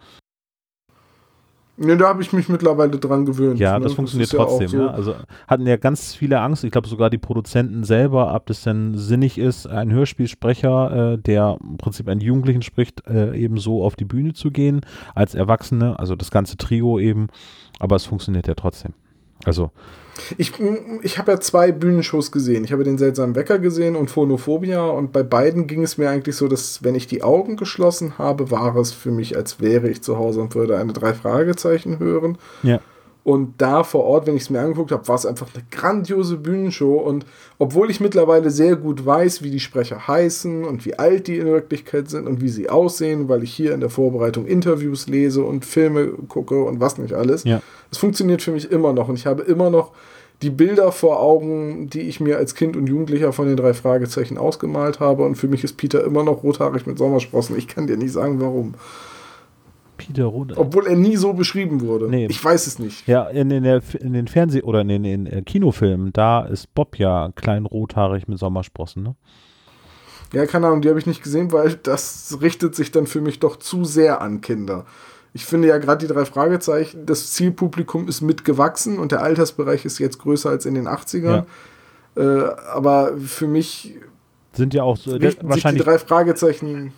Ne, 1.79 1.95
da 1.95 2.07
habe 2.07 2.23
ich 2.23 2.33
mich 2.33 2.49
mittlerweile 2.49 2.97
dran 2.97 3.25
gewöhnt. 3.25 3.59
Ja, 3.59 3.77
ne? 3.77 3.83
das 3.83 3.93
funktioniert 3.93 4.33
ja 4.33 4.39
auch 4.39 4.47
trotzdem. 4.47 4.67
so. 4.67 4.77
Ja. 4.77 4.87
Also 4.87 5.13
hatten 5.47 5.67
ja 5.67 5.77
ganz 5.77 6.15
viele 6.15 6.39
Angst. 6.39 6.63
Ich 6.63 6.71
glaube 6.71 6.87
sogar 6.87 7.11
die 7.11 7.19
Produzenten 7.19 7.83
selber, 7.83 8.33
ob 8.33 8.47
das 8.47 8.63
denn 8.63 8.97
sinnig 8.97 9.37
ist, 9.37 9.67
ein 9.67 9.91
Hörspielsprecher, 9.91 11.13
äh, 11.13 11.17
der 11.19 11.57
im 11.61 11.77
Prinzip 11.77 12.07
einen 12.07 12.21
Jugendlichen 12.21 12.63
spricht, 12.63 13.07
äh, 13.07 13.37
eben 13.37 13.57
so 13.57 13.83
auf 13.83 13.95
die 13.95 14.05
Bühne 14.05 14.33
zu 14.33 14.49
gehen 14.49 14.81
als 15.13 15.35
Erwachsene. 15.35 15.99
Also 15.99 16.15
das 16.15 16.31
ganze 16.31 16.57
Trio 16.57 16.97
eben. 16.97 17.27
Aber 17.79 17.95
es 17.95 18.05
funktioniert 18.05 18.47
ja 18.47 18.55
trotzdem. 18.55 18.93
Also 19.45 19.71
Ich, 20.37 20.53
ich 21.03 21.17
habe 21.17 21.31
ja 21.31 21.39
zwei 21.39 21.71
Bühnenshows 21.71 22.31
gesehen. 22.31 22.63
Ich 22.63 22.71
habe 22.71 22.83
den 22.83 22.97
seltsamen 22.97 23.35
Wecker 23.35 23.59
gesehen 23.59 23.95
und 23.95 24.09
Phonophobia 24.09 24.83
und 24.83 25.11
bei 25.11 25.23
beiden 25.23 25.67
ging 25.67 25.83
es 25.83 25.97
mir 25.97 26.09
eigentlich 26.09 26.35
so, 26.35 26.47
dass 26.47 26.83
wenn 26.83 26.95
ich 26.95 27.07
die 27.07 27.23
Augen 27.23 27.55
geschlossen 27.55 28.17
habe, 28.17 28.49
war 28.49 28.75
es 28.77 28.91
für 28.91 29.11
mich, 29.11 29.35
als 29.35 29.61
wäre 29.61 29.89
ich 29.89 30.01
zu 30.01 30.17
Hause 30.17 30.41
und 30.41 30.55
würde 30.55 30.77
eine 30.77 30.93
drei 30.93 31.13
Fragezeichen 31.13 31.99
hören. 31.99 32.37
ja. 32.63 32.79
Und 33.27 33.55
da 33.57 33.83
vor 33.83 34.05
Ort, 34.05 34.25
wenn 34.25 34.37
ich 34.37 34.43
es 34.43 34.49
mir 34.49 34.61
angeguckt 34.61 34.89
habe, 34.93 35.05
war 35.05 35.15
es 35.15 35.25
einfach 35.25 35.47
eine 35.53 35.65
grandiose 35.69 36.37
Bühnenshow. 36.37 36.95
Und 36.99 37.25
obwohl 37.59 37.91
ich 37.91 37.99
mittlerweile 37.99 38.49
sehr 38.51 38.77
gut 38.77 39.05
weiß, 39.05 39.43
wie 39.43 39.51
die 39.51 39.59
Sprecher 39.59 40.07
heißen 40.07 40.63
und 40.63 40.85
wie 40.85 40.97
alt 40.97 41.27
die 41.27 41.35
in 41.35 41.45
Wirklichkeit 41.47 42.09
sind 42.09 42.25
und 42.25 42.39
wie 42.39 42.47
sie 42.47 42.69
aussehen, 42.69 43.27
weil 43.27 43.43
ich 43.43 43.51
hier 43.53 43.73
in 43.73 43.81
der 43.81 43.89
Vorbereitung 43.89 44.45
Interviews 44.45 45.07
lese 45.07 45.43
und 45.43 45.65
Filme 45.65 46.07
gucke 46.29 46.63
und 46.63 46.79
was 46.79 46.97
nicht 46.97 47.11
alles, 47.13 47.43
Ja. 47.43 47.61
es 47.91 47.97
funktioniert 47.97 48.41
für 48.41 48.51
mich 48.51 48.71
immer 48.71 48.93
noch. 48.93 49.09
Und 49.09 49.15
ich 49.15 49.25
habe 49.25 49.41
immer 49.41 49.69
noch 49.71 49.91
die 50.41 50.49
Bilder 50.49 50.93
vor 50.93 51.19
Augen, 51.19 51.89
die 51.89 52.03
ich 52.03 52.21
mir 52.21 52.37
als 52.37 52.55
Kind 52.55 52.77
und 52.77 52.87
Jugendlicher 52.87 53.33
von 53.33 53.47
den 53.47 53.57
drei 53.57 53.73
Fragezeichen 53.73 54.37
ausgemalt 54.37 55.01
habe. 55.01 55.23
Und 55.25 55.35
für 55.35 55.49
mich 55.49 55.65
ist 55.65 55.75
Peter 55.75 56.01
immer 56.01 56.23
noch 56.23 56.43
rothaarig 56.43 56.87
mit 56.87 56.97
Sommersprossen. 56.97 57.57
Ich 57.57 57.67
kann 57.67 57.87
dir 57.87 57.97
nicht 57.97 58.13
sagen, 58.13 58.39
warum. 58.39 58.75
Rode. 60.15 60.55
Obwohl 60.57 60.87
er 60.87 60.95
nie 60.95 61.15
so 61.17 61.33
beschrieben 61.33 61.81
wurde. 61.81 62.09
Nee. 62.09 62.27
Ich 62.27 62.43
weiß 62.43 62.67
es 62.67 62.79
nicht. 62.79 63.07
Ja, 63.07 63.23
in, 63.25 63.51
in, 63.51 63.63
der, 63.63 63.81
in 63.99 64.13
den 64.13 64.27
Fernseh- 64.27 64.63
oder 64.63 64.81
in 64.81 64.87
den, 64.87 65.05
in 65.05 65.25
den 65.25 65.33
äh, 65.33 65.41
Kinofilmen, 65.41 66.13
da 66.13 66.45
ist 66.45 66.73
Bob 66.73 66.97
ja 66.97 67.31
klein 67.35 67.65
rothaarig 67.65 68.27
mit 68.27 68.39
Sommersprossen, 68.39 69.03
ne? 69.03 69.15
Ja, 70.33 70.45
keine 70.45 70.67
Ahnung, 70.67 70.81
die 70.81 70.89
habe 70.89 70.99
ich 70.99 71.05
nicht 71.05 71.23
gesehen, 71.23 71.53
weil 71.53 71.75
das 71.75 72.39
richtet 72.41 72.75
sich 72.75 72.91
dann 72.91 73.07
für 73.07 73.21
mich 73.21 73.39
doch 73.39 73.55
zu 73.55 73.85
sehr 73.85 74.21
an 74.21 74.41
Kinder. 74.41 74.85
Ich 75.33 75.45
finde 75.45 75.67
ja 75.67 75.77
gerade 75.77 76.05
die 76.05 76.13
drei 76.13 76.25
Fragezeichen, 76.25 77.05
das 77.05 77.31
Zielpublikum 77.31 78.07
ist 78.07 78.21
mitgewachsen 78.21 78.99
und 78.99 79.11
der 79.11 79.21
Altersbereich 79.21 79.85
ist 79.85 79.99
jetzt 79.99 80.19
größer 80.19 80.49
als 80.49 80.65
in 80.65 80.75
den 80.75 80.87
80ern. 80.87 81.45
Äh, 82.15 82.21
aber 82.73 83.17
für 83.17 83.47
mich 83.47 83.95
Sind 84.53 84.73
ja 84.73 84.83
auch 84.83 84.97
so, 84.97 85.11
richten 85.11 85.27
sich 85.27 85.39
die 85.39 85.49
wahrscheinlich 85.49 85.83
drei 85.83 85.99
Fragezeichen 85.99 86.93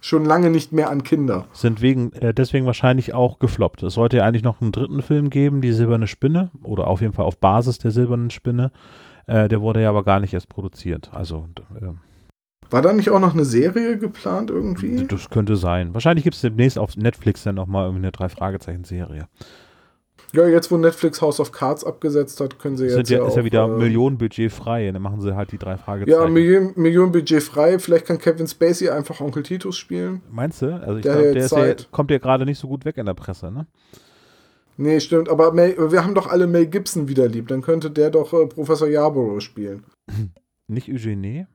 schon 0.00 0.24
lange 0.24 0.50
nicht 0.50 0.72
mehr 0.72 0.90
an 0.90 1.02
Kinder. 1.02 1.46
sind 1.52 1.80
wegen, 1.82 2.12
äh, 2.12 2.32
deswegen 2.32 2.66
wahrscheinlich 2.66 3.14
auch 3.14 3.38
gefloppt. 3.38 3.82
Es 3.82 3.94
sollte 3.94 4.18
ja 4.18 4.24
eigentlich 4.24 4.44
noch 4.44 4.60
einen 4.60 4.72
dritten 4.72 5.02
Film 5.02 5.30
geben, 5.30 5.60
die 5.60 5.72
Silberne 5.72 6.06
Spinne, 6.06 6.50
oder 6.62 6.86
auf 6.86 7.00
jeden 7.00 7.12
Fall 7.12 7.24
auf 7.24 7.38
Basis 7.38 7.78
der 7.78 7.90
Silbernen 7.90 8.30
Spinne. 8.30 8.70
Äh, 9.26 9.48
der 9.48 9.60
wurde 9.60 9.82
ja 9.82 9.88
aber 9.90 10.04
gar 10.04 10.20
nicht 10.20 10.32
erst 10.34 10.48
produziert. 10.48 11.10
Also 11.12 11.48
äh, 11.80 11.88
War 12.70 12.82
da 12.82 12.92
nicht 12.92 13.10
auch 13.10 13.20
noch 13.20 13.34
eine 13.34 13.44
Serie 13.44 13.98
geplant 13.98 14.50
irgendwie? 14.50 15.06
das 15.06 15.30
könnte 15.30 15.56
sein. 15.56 15.94
Wahrscheinlich 15.94 16.24
gibt 16.24 16.36
es 16.36 16.42
demnächst 16.42 16.78
auf 16.78 16.96
Netflix 16.96 17.42
dann 17.42 17.56
nochmal 17.56 17.84
irgendwie 17.84 18.04
eine 18.06 18.12
Drei-Fragezeichen-Serie. 18.12 19.28
Ja, 20.34 20.46
jetzt 20.46 20.70
wo 20.70 20.76
Netflix 20.76 21.22
House 21.22 21.40
of 21.40 21.52
Cards 21.52 21.84
abgesetzt 21.84 22.40
hat, 22.40 22.58
können 22.58 22.76
sie 22.76 22.84
jetzt 22.84 22.94
Sind 22.94 23.10
ja, 23.10 23.26
ist 23.26 23.36
ja 23.36 23.44
wieder 23.44 23.64
äh, 23.64 23.68
Millionenbudget 23.68 24.52
frei. 24.52 24.90
Dann 24.90 25.00
machen 25.00 25.20
sie 25.22 25.34
halt 25.34 25.52
die 25.52 25.58
drei 25.58 25.78
Fragezeichen. 25.78 26.20
Ja, 26.20 26.28
Million, 26.28 26.72
Millionenbudget 26.76 27.42
frei. 27.42 27.78
Vielleicht 27.78 28.06
kann 28.06 28.18
Kevin 28.18 28.46
Spacey 28.46 28.90
einfach 28.90 29.20
Onkel 29.20 29.42
Titus 29.42 29.78
spielen. 29.78 30.20
Meinst 30.30 30.60
du? 30.60 30.74
Also 30.74 30.96
ich 30.96 31.02
Der 31.02 31.12
glaube, 31.14 31.32
der 31.32 31.42
jetzt 31.42 31.52
ist 31.52 31.82
ja, 31.82 31.86
kommt 31.90 32.10
ja 32.10 32.18
gerade 32.18 32.44
nicht 32.44 32.58
so 32.58 32.68
gut 32.68 32.84
weg 32.84 32.98
in 32.98 33.06
der 33.06 33.14
Presse, 33.14 33.50
ne? 33.50 33.66
Nee, 34.76 35.00
stimmt, 35.00 35.28
aber 35.28 35.52
Mel, 35.52 35.90
wir 35.90 36.04
haben 36.04 36.14
doch 36.14 36.28
alle 36.28 36.46
Mel 36.46 36.66
Gibson 36.66 37.08
wieder 37.08 37.26
lieb. 37.26 37.48
Dann 37.48 37.62
könnte 37.62 37.90
der 37.90 38.10
doch 38.10 38.32
äh, 38.32 38.46
Professor 38.46 38.86
Yarborough 38.86 39.40
spielen. 39.40 39.84
Nicht 40.68 40.88
Eugenie? 40.88 41.46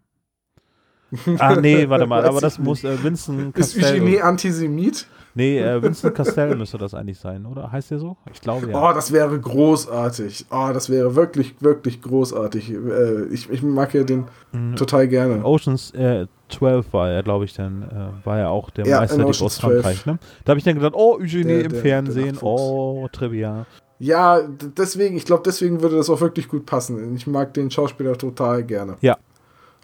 Ah, 1.40 1.56
nee, 1.60 1.88
warte 1.90 2.06
mal, 2.08 2.26
aber 2.26 2.42
das 2.42 2.58
muss 2.60 2.84
äh, 2.84 3.02
Vincent 3.04 3.58
Ist 3.58 3.76
Castell. 3.78 4.02
Eugenie 4.02 4.22
Antisemit? 4.22 5.08
Nee, 5.36 5.58
äh, 5.60 5.82
Vincent 5.82 6.14
Castell 6.14 6.56
müsste 6.56 6.78
das 6.78 6.94
eigentlich 6.94 7.18
sein, 7.18 7.46
oder? 7.48 7.72
Heißt 7.72 7.90
der 7.92 7.98
so? 8.00 8.18
Ich 8.32 8.40
glaube 8.42 8.70
ja. 8.70 8.78
Oh, 8.90 8.94
das 8.94 9.12
wäre 9.12 9.40
großartig. 9.40 10.46
Oh, 10.52 10.70
das 10.74 10.90
wäre 10.90 11.16
wirklich, 11.16 11.56
wirklich 11.60 12.02
großartig. 12.02 12.72
Äh, 12.72 13.24
ich, 13.32 13.50
ich 13.50 13.64
mag 13.64 13.94
ja 13.94 14.04
den 14.04 14.26
Mhm. 14.52 14.76
total 14.76 15.08
gerne. 15.08 15.44
Oceans 15.44 15.90
äh, 15.92 16.28
12 16.50 16.94
war 16.94 17.10
er, 17.10 17.24
glaube 17.24 17.46
ich, 17.46 17.54
dann 17.56 17.82
äh, 17.82 18.26
war 18.26 18.38
ja 18.38 18.50
auch 18.50 18.70
der 18.70 18.86
Ja, 18.86 18.98
in 18.98 19.02
Meisterdieb 19.02 19.28
aus 19.30 19.42
Ocean's 19.42 19.60
Frankreich. 19.60 20.06
Ne? 20.06 20.20
Da 20.46 20.52
habe 20.52 20.60
ich 20.60 20.64
dann 20.64 20.76
gedacht, 20.76 20.94
oh, 20.96 21.18
Eugenie 21.20 21.44
Der- 21.46 21.66
im 21.66 21.72
der- 21.72 21.82
Fernsehen, 21.82 22.34
der 22.34 22.44
oh, 22.44 23.08
Trivia. 23.12 23.66
Ja, 23.98 24.42
deswegen, 24.78 25.16
ich 25.18 25.26
glaube, 25.26 25.44
deswegen 25.46 25.82
würde 25.82 25.96
das 25.96 26.10
auch 26.10 26.22
wirklich 26.22 26.48
gut 26.48 26.66
passen. 26.66 27.16
Ich 27.16 27.26
mag 27.26 27.54
den 27.54 27.72
Schauspieler 27.72 28.18
total 28.18 28.64
gerne. 28.64 28.98
Ja. 29.02 29.18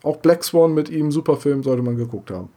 Auch 0.04 0.18
Black 0.18 0.44
Swan 0.44 0.74
mit 0.74 0.90
ihm, 0.90 1.12
super 1.12 1.36
Film, 1.36 1.64
sollte 1.64 1.84
man 1.84 1.96
geguckt 1.96 2.32
haben. 2.32 2.50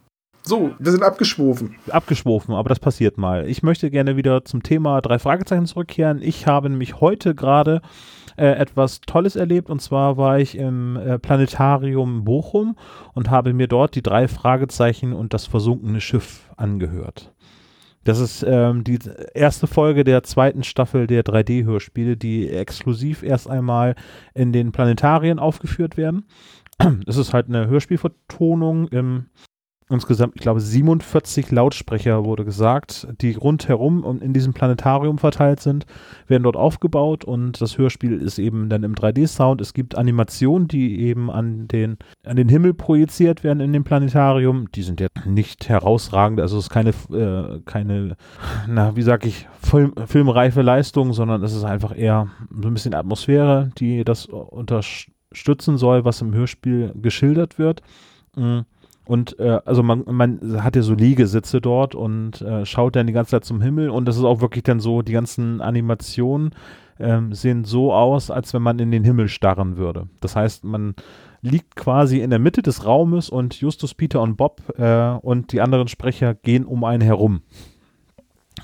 So, 0.44 0.72
wir 0.81 0.90
sind 0.90 1.05
abgeschwofen. 1.05 1.76
Abgeschwofen, 1.88 2.55
aber 2.55 2.68
das 2.68 2.81
passiert 2.81 3.16
mal. 3.16 3.48
Ich 3.48 3.62
möchte 3.62 3.90
gerne 3.90 4.16
wieder 4.16 4.44
zum 4.44 4.64
Thema 4.64 5.00
drei 5.00 5.20
Fragezeichen 5.20 5.66
zurückkehren. 5.66 6.20
Ich 6.20 6.48
habe 6.48 6.68
nämlich 6.68 7.00
heute 7.00 7.37
gerade 7.37 7.81
äh, 8.37 8.46
etwas 8.46 9.00
Tolles 9.02 9.37
erlebt 9.37 9.70
und 9.70 9.81
zwar 9.81 10.16
war 10.16 10.40
ich 10.40 10.57
im 10.59 10.96
äh, 10.96 11.20
Planetarium 11.20 12.24
Bochum 12.24 12.76
und 13.14 13.31
habe 13.31 13.52
mir 13.52 13.68
dort 13.68 13.94
die 13.94 14.02
drei 14.02 14.26
Fragezeichen 14.26 15.12
und 15.12 15.33
das 15.33 15.46
versunkene 15.46 16.00
Schiff 16.00 16.50
angehört. 16.57 17.33
Das 18.05 18.18
ist 18.18 18.44
ähm, 18.46 18.83
die 18.83 18.98
erste 19.33 19.68
Folge 19.68 20.02
der 20.02 20.24
zweiten 20.24 20.64
Staffel 20.64 21.07
der 21.07 21.24
3D-Hörspiele, 21.24 22.16
die 22.16 22.50
exklusiv 22.50 23.22
erst 23.22 23.48
einmal 23.48 23.94
in 24.35 24.52
den 24.52 24.72
Planetarien 24.72 25.38
aufgeführt 25.38 25.96
werden. 25.96 26.24
Es 27.06 27.16
ist 27.16 27.32
halt 27.32 27.48
eine 27.48 27.66
Hörspielvertonung 27.68 28.88
im 28.88 29.26
insgesamt, 29.92 30.34
ich 30.36 30.42
glaube, 30.42 30.60
47 30.60 31.50
Lautsprecher 31.50 32.24
wurde 32.24 32.44
gesagt, 32.44 33.06
die 33.20 33.32
rundherum 33.34 34.04
und 34.04 34.22
in 34.22 34.32
diesem 34.32 34.54
Planetarium 34.54 35.18
verteilt 35.18 35.60
sind, 35.60 35.86
werden 36.26 36.44
dort 36.44 36.56
aufgebaut 36.56 37.24
und 37.24 37.60
das 37.60 37.78
Hörspiel 37.78 38.20
ist 38.20 38.38
eben 38.38 38.68
dann 38.68 38.82
im 38.82 38.94
3D-Sound. 38.94 39.60
Es 39.60 39.74
gibt 39.74 39.96
Animationen, 39.96 40.66
die 40.66 41.00
eben 41.00 41.30
an 41.30 41.68
den, 41.68 41.98
an 42.24 42.36
den 42.36 42.48
Himmel 42.48 42.74
projiziert 42.74 43.44
werden 43.44 43.60
in 43.60 43.72
dem 43.72 43.84
Planetarium. 43.84 44.70
Die 44.72 44.82
sind 44.82 45.00
jetzt 45.00 45.26
nicht 45.26 45.68
herausragend, 45.68 46.40
also 46.40 46.58
es 46.58 46.64
ist 46.64 46.70
keine, 46.70 46.90
äh, 47.12 47.60
keine, 47.64 48.16
na, 48.68 48.96
wie 48.96 49.02
sag 49.02 49.26
ich, 49.26 49.46
Film, 49.60 49.92
filmreife 50.06 50.62
Leistung, 50.62 51.12
sondern 51.12 51.42
es 51.42 51.54
ist 51.54 51.64
einfach 51.64 51.96
eher 51.96 52.28
so 52.50 52.68
ein 52.68 52.74
bisschen 52.74 52.94
Atmosphäre, 52.94 53.70
die 53.78 54.04
das 54.04 54.28
unterstützen 55.32 55.78
soll, 55.78 56.04
was 56.04 56.20
im 56.20 56.34
Hörspiel 56.34 56.92
geschildert 57.00 57.58
wird. 57.58 57.82
Mm. 58.36 58.60
Und 59.04 59.38
äh, 59.40 59.58
also 59.64 59.82
man, 59.82 60.04
man 60.06 60.62
hat 60.62 60.76
ja 60.76 60.82
so 60.82 60.94
Liegesitze 60.94 61.60
dort 61.60 61.96
und 61.96 62.40
äh, 62.40 62.64
schaut 62.64 62.94
dann 62.94 63.08
die 63.08 63.12
ganze 63.12 63.32
Zeit 63.32 63.44
zum 63.44 63.60
Himmel 63.60 63.90
und 63.90 64.04
das 64.04 64.16
ist 64.16 64.22
auch 64.22 64.40
wirklich 64.40 64.62
dann 64.62 64.78
so, 64.78 65.02
die 65.02 65.12
ganzen 65.12 65.60
Animationen 65.60 66.50
ähm, 67.00 67.32
sehen 67.32 67.64
so 67.64 67.92
aus, 67.92 68.30
als 68.30 68.54
wenn 68.54 68.62
man 68.62 68.78
in 68.78 68.92
den 68.92 69.02
Himmel 69.02 69.26
starren 69.28 69.76
würde. 69.76 70.08
Das 70.20 70.36
heißt, 70.36 70.62
man 70.62 70.94
liegt 71.40 71.74
quasi 71.74 72.20
in 72.20 72.30
der 72.30 72.38
Mitte 72.38 72.62
des 72.62 72.86
Raumes 72.86 73.28
und 73.28 73.60
Justus, 73.60 73.92
Peter 73.92 74.20
und 74.20 74.36
Bob 74.36 74.62
äh, 74.78 75.08
und 75.20 75.50
die 75.52 75.60
anderen 75.60 75.88
Sprecher 75.88 76.34
gehen 76.34 76.64
um 76.64 76.84
einen 76.84 77.02
herum. 77.02 77.42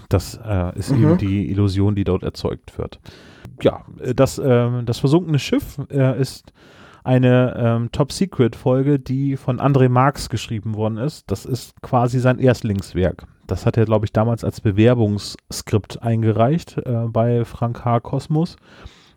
Das 0.08 0.38
äh, 0.44 0.78
ist 0.78 0.92
Mhm. 0.92 1.02
eben 1.02 1.18
die 1.18 1.50
Illusion, 1.50 1.96
die 1.96 2.04
dort 2.04 2.22
erzeugt 2.22 2.78
wird. 2.78 3.00
Ja, 3.62 3.84
äh, 4.00 4.14
das, 4.14 4.38
äh, 4.38 4.82
das 4.84 4.98
versunkene 4.98 5.38
Schiff 5.38 5.78
äh, 5.90 6.20
ist 6.20 6.52
eine 7.04 7.54
ähm, 7.56 7.92
Top-Secret-Folge, 7.92 8.98
die 8.98 9.36
von 9.36 9.60
André 9.60 9.88
Marx 9.88 10.28
geschrieben 10.28 10.74
worden 10.74 10.98
ist. 10.98 11.30
Das 11.30 11.46
ist 11.46 11.80
quasi 11.80 12.20
sein 12.20 12.38
Erstlingswerk. 12.38 13.26
Das 13.46 13.64
hat 13.64 13.78
er, 13.78 13.86
glaube 13.86 14.04
ich, 14.04 14.12
damals 14.12 14.44
als 14.44 14.60
Bewerbungsskript 14.60 16.02
eingereicht 16.02 16.76
äh, 16.84 17.06
bei 17.08 17.46
Frank 17.46 17.84
H. 17.84 18.00
Kosmos. 18.00 18.56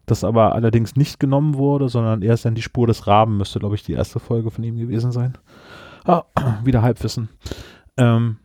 Das 0.06 0.24
aber 0.24 0.56
allerdings 0.56 0.96
nicht 0.96 1.20
genommen 1.20 1.56
wurde, 1.56 1.90
sondern 1.90 2.22
erst 2.22 2.46
dann 2.46 2.56
die 2.56 2.62
Spur 2.62 2.88
des 2.88 3.08
Raben 3.08 3.38
müsste, 3.38 3.60
glaube 3.60 3.76
ich, 3.76 3.84
die 3.84 3.94
erste 3.94 4.20
Folge 4.20 4.52
von 4.52 4.64
ihm 4.64 4.78
gewesen 4.78 5.12
sein. 5.12 5.38
Ah, 6.06 6.24
wieder 6.64 6.82
Halbwissen. 6.82 7.30
Ähm, 7.98 8.38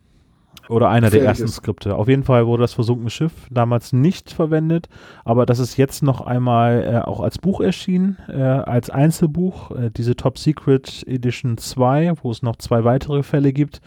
oder 0.69 0.89
einer 0.89 1.11
der 1.11 1.23
ersten 1.23 1.49
Skripte. 1.49 1.97
Auf 1.97 2.09
jeden 2.09 2.25
Fall 2.25 2.47
wurde 2.47 2.63
das 2.63 2.75
versunkene 2.75 3.11
Schiff 3.11 3.33
damals 3.51 3.93
nicht 3.93 4.33
verwendet, 4.33 4.89
aber 5.25 5.47
das 5.47 5.59
ist 5.59 5.77
jetzt 5.77 6.03
noch 6.03 6.21
einmal 6.21 6.83
äh, 6.83 6.99
auch 7.07 7.21
als 7.21 7.39
Buch 7.39 7.61
erschienen, 7.61 8.19
äh, 8.29 8.41
als 8.41 8.91
Einzelbuch, 8.91 9.71
äh, 9.73 9.91
diese 9.91 10.17
Top 10.17 10.39
Secret 10.39 11.05
Edition 11.07 11.59
2, 11.59 12.15
wo 12.23 12.31
es 12.31 12.43
noch 12.43 12.57
zwei 12.57 12.85
weitere 12.85 13.23
Fälle 13.23 13.53
gibt. 13.53 13.81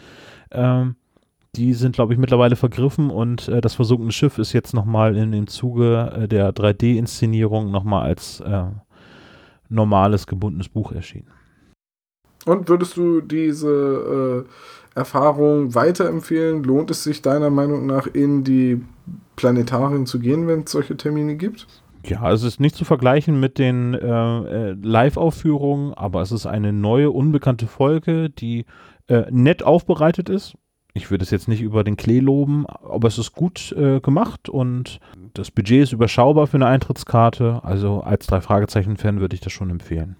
Ähm, 0.52 0.96
die 1.56 1.74
sind, 1.74 1.96
glaube 1.96 2.12
ich, 2.12 2.18
mittlerweile 2.18 2.56
vergriffen 2.56 3.10
und 3.10 3.48
äh, 3.48 3.60
das 3.60 3.74
versunkene 3.74 4.12
Schiff 4.12 4.38
ist 4.38 4.52
jetzt 4.52 4.72
nochmal 4.72 5.16
in 5.16 5.32
dem 5.32 5.48
Zuge 5.48 6.12
äh, 6.16 6.28
der 6.28 6.52
3D-Inszenierung 6.52 7.70
nochmal 7.70 8.04
als 8.04 8.40
äh, 8.40 8.64
normales 9.68 10.26
gebundenes 10.26 10.68
Buch 10.68 10.92
erschienen. 10.92 11.28
Und 12.46 12.68
würdest 12.68 12.96
du 12.96 13.20
diese 13.20 14.46
äh, 14.46 14.98
Erfahrung 14.98 15.74
weiterempfehlen? 15.74 16.62
Lohnt 16.62 16.90
es 16.90 17.04
sich 17.04 17.22
deiner 17.22 17.50
Meinung 17.50 17.86
nach 17.86 18.06
in 18.06 18.44
die 18.44 18.82
Planetarien 19.36 20.06
zu 20.06 20.18
gehen, 20.18 20.46
wenn 20.46 20.60
es 20.60 20.72
solche 20.72 20.96
Termine 20.96 21.36
gibt? 21.36 21.66
Ja, 22.04 22.32
es 22.32 22.42
ist 22.42 22.60
nicht 22.60 22.76
zu 22.76 22.84
vergleichen 22.84 23.40
mit 23.40 23.58
den 23.58 23.94
äh, 23.94 24.70
äh, 24.70 24.76
Live-Aufführungen, 24.80 25.92
aber 25.94 26.22
es 26.22 26.32
ist 26.32 26.46
eine 26.46 26.72
neue, 26.72 27.10
unbekannte 27.10 27.66
Folge, 27.66 28.30
die 28.30 28.64
äh, 29.08 29.24
nett 29.30 29.62
aufbereitet 29.62 30.28
ist. 30.30 30.54
Ich 30.94 31.10
würde 31.10 31.22
es 31.22 31.30
jetzt 31.30 31.46
nicht 31.46 31.60
über 31.60 31.84
den 31.84 31.96
Klee 31.96 32.20
loben, 32.20 32.66
aber 32.66 33.08
es 33.08 33.18
ist 33.18 33.32
gut 33.32 33.72
äh, 33.72 34.00
gemacht 34.00 34.48
und 34.48 34.98
das 35.34 35.50
Budget 35.50 35.82
ist 35.82 35.92
überschaubar 35.92 36.46
für 36.46 36.56
eine 36.56 36.66
Eintrittskarte. 36.66 37.60
Also 37.62 38.00
als 38.00 38.26
drei 38.26 38.40
Fragezeichen-Fan 38.40 39.20
würde 39.20 39.34
ich 39.34 39.40
das 39.40 39.52
schon 39.52 39.70
empfehlen. 39.70 40.16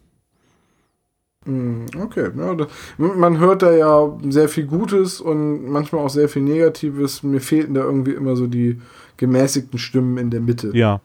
Hm, 1.47 1.87
okay, 1.99 2.31
ja, 2.37 2.55
da, 2.55 2.67
man 2.99 3.39
hört 3.39 3.63
da 3.63 3.73
ja 3.73 4.15
sehr 4.29 4.49
viel 4.49 4.67
Gutes 4.67 5.23
und 5.23 5.71
manchmal 5.71 6.05
auch 6.05 6.11
sehr 6.11 6.29
viel 6.29 6.43
Negatives. 6.43 7.23
Mir 7.23 7.41
fehlten 7.41 7.75
da 7.75 7.81
irgendwie 7.81 8.13
immer 8.13 8.37
so 8.37 8.47
die 8.47 8.79
gemäßigten 9.17 9.79
Stimmen 9.79 10.19
in 10.19 10.31
der 10.31 10.41
Mitte. 10.41 10.71
Ja, 10.75 11.01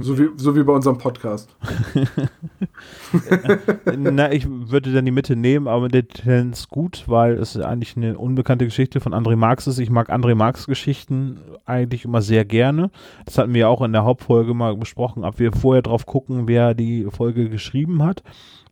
so 0.00 0.18
wie, 0.18 0.28
so 0.36 0.56
wie 0.56 0.64
bei 0.64 0.72
unserem 0.72 0.98
Podcast. 0.98 1.48
Na, 3.96 4.32
ich 4.32 4.48
würde 4.48 4.92
dann 4.92 5.04
die 5.04 5.12
Mitte 5.12 5.36
nehmen, 5.36 5.68
aber 5.68 5.88
der 5.88 6.08
Tendenz 6.08 6.68
gut, 6.68 7.04
weil 7.06 7.34
es 7.34 7.56
eigentlich 7.56 7.96
eine 7.96 8.18
unbekannte 8.18 8.64
Geschichte 8.64 8.98
von 8.98 9.14
André 9.14 9.36
Marx 9.36 9.68
ist. 9.68 9.78
Ich 9.78 9.90
mag 9.90 10.10
André 10.10 10.34
Marx 10.34 10.66
Geschichten 10.66 11.38
eigentlich 11.66 12.04
immer 12.04 12.20
sehr 12.20 12.44
gerne. 12.44 12.90
Das 13.26 13.38
hatten 13.38 13.54
wir 13.54 13.68
auch 13.68 13.80
in 13.80 13.92
der 13.92 14.04
Hauptfolge 14.04 14.54
mal 14.54 14.76
besprochen, 14.76 15.24
ob 15.24 15.38
wir 15.38 15.52
vorher 15.52 15.82
drauf 15.82 16.04
gucken, 16.04 16.48
wer 16.48 16.74
die 16.74 17.06
Folge 17.10 17.48
geschrieben 17.48 18.02
hat. 18.02 18.24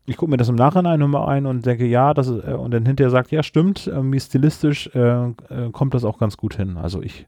Ich 0.07 0.19
gucke 0.19 0.31
mir 0.31 0.37
das 0.37 0.51
im 0.51 0.55
Nachhinein 0.55 1.01
nochmal 1.01 1.29
ein 1.29 1.47
und 1.47 1.65
denke, 1.65 1.87
ja, 1.87 2.13
das 2.13 2.29
ist, 2.29 2.47
äh, 2.47 2.53
und 2.53 2.73
dann 2.73 2.85
hinterher 2.85 3.11
sagt, 3.11 3.31
ja, 3.31 3.43
stimmt, 3.43 3.87
irgendwie 3.87 4.21
stilistisch 4.21 4.91
äh, 4.95 5.29
äh, 5.29 5.71
kommt 5.73 5.95
das 5.95 6.05
auch 6.05 6.19
ganz 6.19 6.37
gut 6.37 6.57
hin. 6.57 6.77
Also 6.77 7.01
ich 7.03 7.27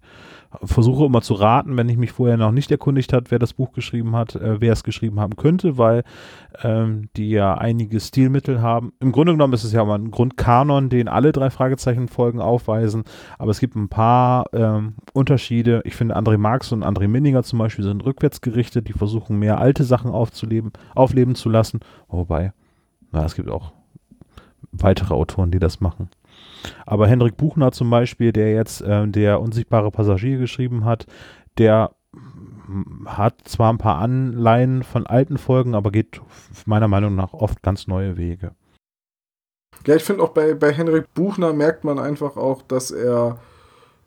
versuche 0.62 1.06
immer 1.06 1.22
zu 1.22 1.34
raten, 1.34 1.76
wenn 1.76 1.88
ich 1.88 1.96
mich 1.96 2.12
vorher 2.12 2.36
noch 2.36 2.52
nicht 2.52 2.70
erkundigt 2.70 3.12
hat, 3.12 3.30
wer 3.30 3.38
das 3.38 3.54
Buch 3.54 3.72
geschrieben 3.72 4.14
hat, 4.14 4.34
äh, 4.36 4.60
wer 4.60 4.72
es 4.72 4.84
geschrieben 4.84 5.20
haben 5.20 5.36
könnte, 5.36 5.78
weil 5.78 6.04
ähm, 6.62 7.08
die 7.16 7.30
ja 7.30 7.54
einige 7.54 8.00
Stilmittel 8.00 8.60
haben. 8.60 8.92
Im 9.00 9.12
Grunde 9.12 9.32
genommen 9.32 9.52
ist 9.52 9.64
es 9.64 9.72
ja 9.72 9.84
mal 9.84 9.98
ein 9.98 10.10
Grundkanon, 10.10 10.88
den 10.88 11.08
alle 11.08 11.32
drei 11.32 11.50
Fragezeichen-Folgen 11.50 12.40
aufweisen, 12.40 13.04
aber 13.38 13.50
es 13.50 13.60
gibt 13.60 13.76
ein 13.76 13.88
paar 13.88 14.46
ähm, 14.52 14.94
Unterschiede. 15.12 15.82
Ich 15.84 15.96
finde, 15.96 16.16
André 16.16 16.38
Marx 16.38 16.72
und 16.72 16.84
André 16.84 17.08
Minninger 17.08 17.42
zum 17.42 17.58
Beispiel 17.58 17.84
sind 17.84 18.04
rückwärts 18.04 18.40
gerichtet, 18.40 18.88
die 18.88 18.92
versuchen 18.92 19.38
mehr 19.38 19.58
alte 19.58 19.84
Sachen 19.84 20.10
aufzuleben, 20.10 20.72
aufleben 20.94 21.34
zu 21.34 21.48
lassen, 21.48 21.80
wobei, 22.08 22.52
na, 23.12 23.24
es 23.24 23.34
gibt 23.34 23.48
auch 23.48 23.72
weitere 24.72 25.14
Autoren, 25.14 25.50
die 25.50 25.58
das 25.58 25.80
machen. 25.80 26.10
Aber 26.84 27.06
Hendrik 27.06 27.36
Buchner 27.36 27.72
zum 27.72 27.90
Beispiel, 27.90 28.32
der 28.32 28.52
jetzt 28.52 28.80
äh, 28.82 29.06
der 29.06 29.40
unsichtbare 29.40 29.90
Passagier 29.90 30.38
geschrieben 30.38 30.84
hat, 30.84 31.06
der 31.58 31.92
hat 33.06 33.42
zwar 33.44 33.72
ein 33.72 33.78
paar 33.78 33.98
Anleihen 33.98 34.82
von 34.82 35.06
alten 35.06 35.38
Folgen, 35.38 35.74
aber 35.74 35.90
geht 35.90 36.20
meiner 36.64 36.88
Meinung 36.88 37.14
nach 37.14 37.32
oft 37.32 37.62
ganz 37.62 37.86
neue 37.86 38.16
Wege. 38.16 38.52
Ja, 39.86 39.94
ich 39.94 40.04
finde 40.04 40.22
auch 40.22 40.30
bei, 40.30 40.54
bei 40.54 40.72
Henrik 40.72 41.12
Buchner 41.14 41.52
merkt 41.52 41.84
man 41.84 41.98
einfach 41.98 42.36
auch, 42.36 42.62
dass 42.62 42.90
er 42.90 43.38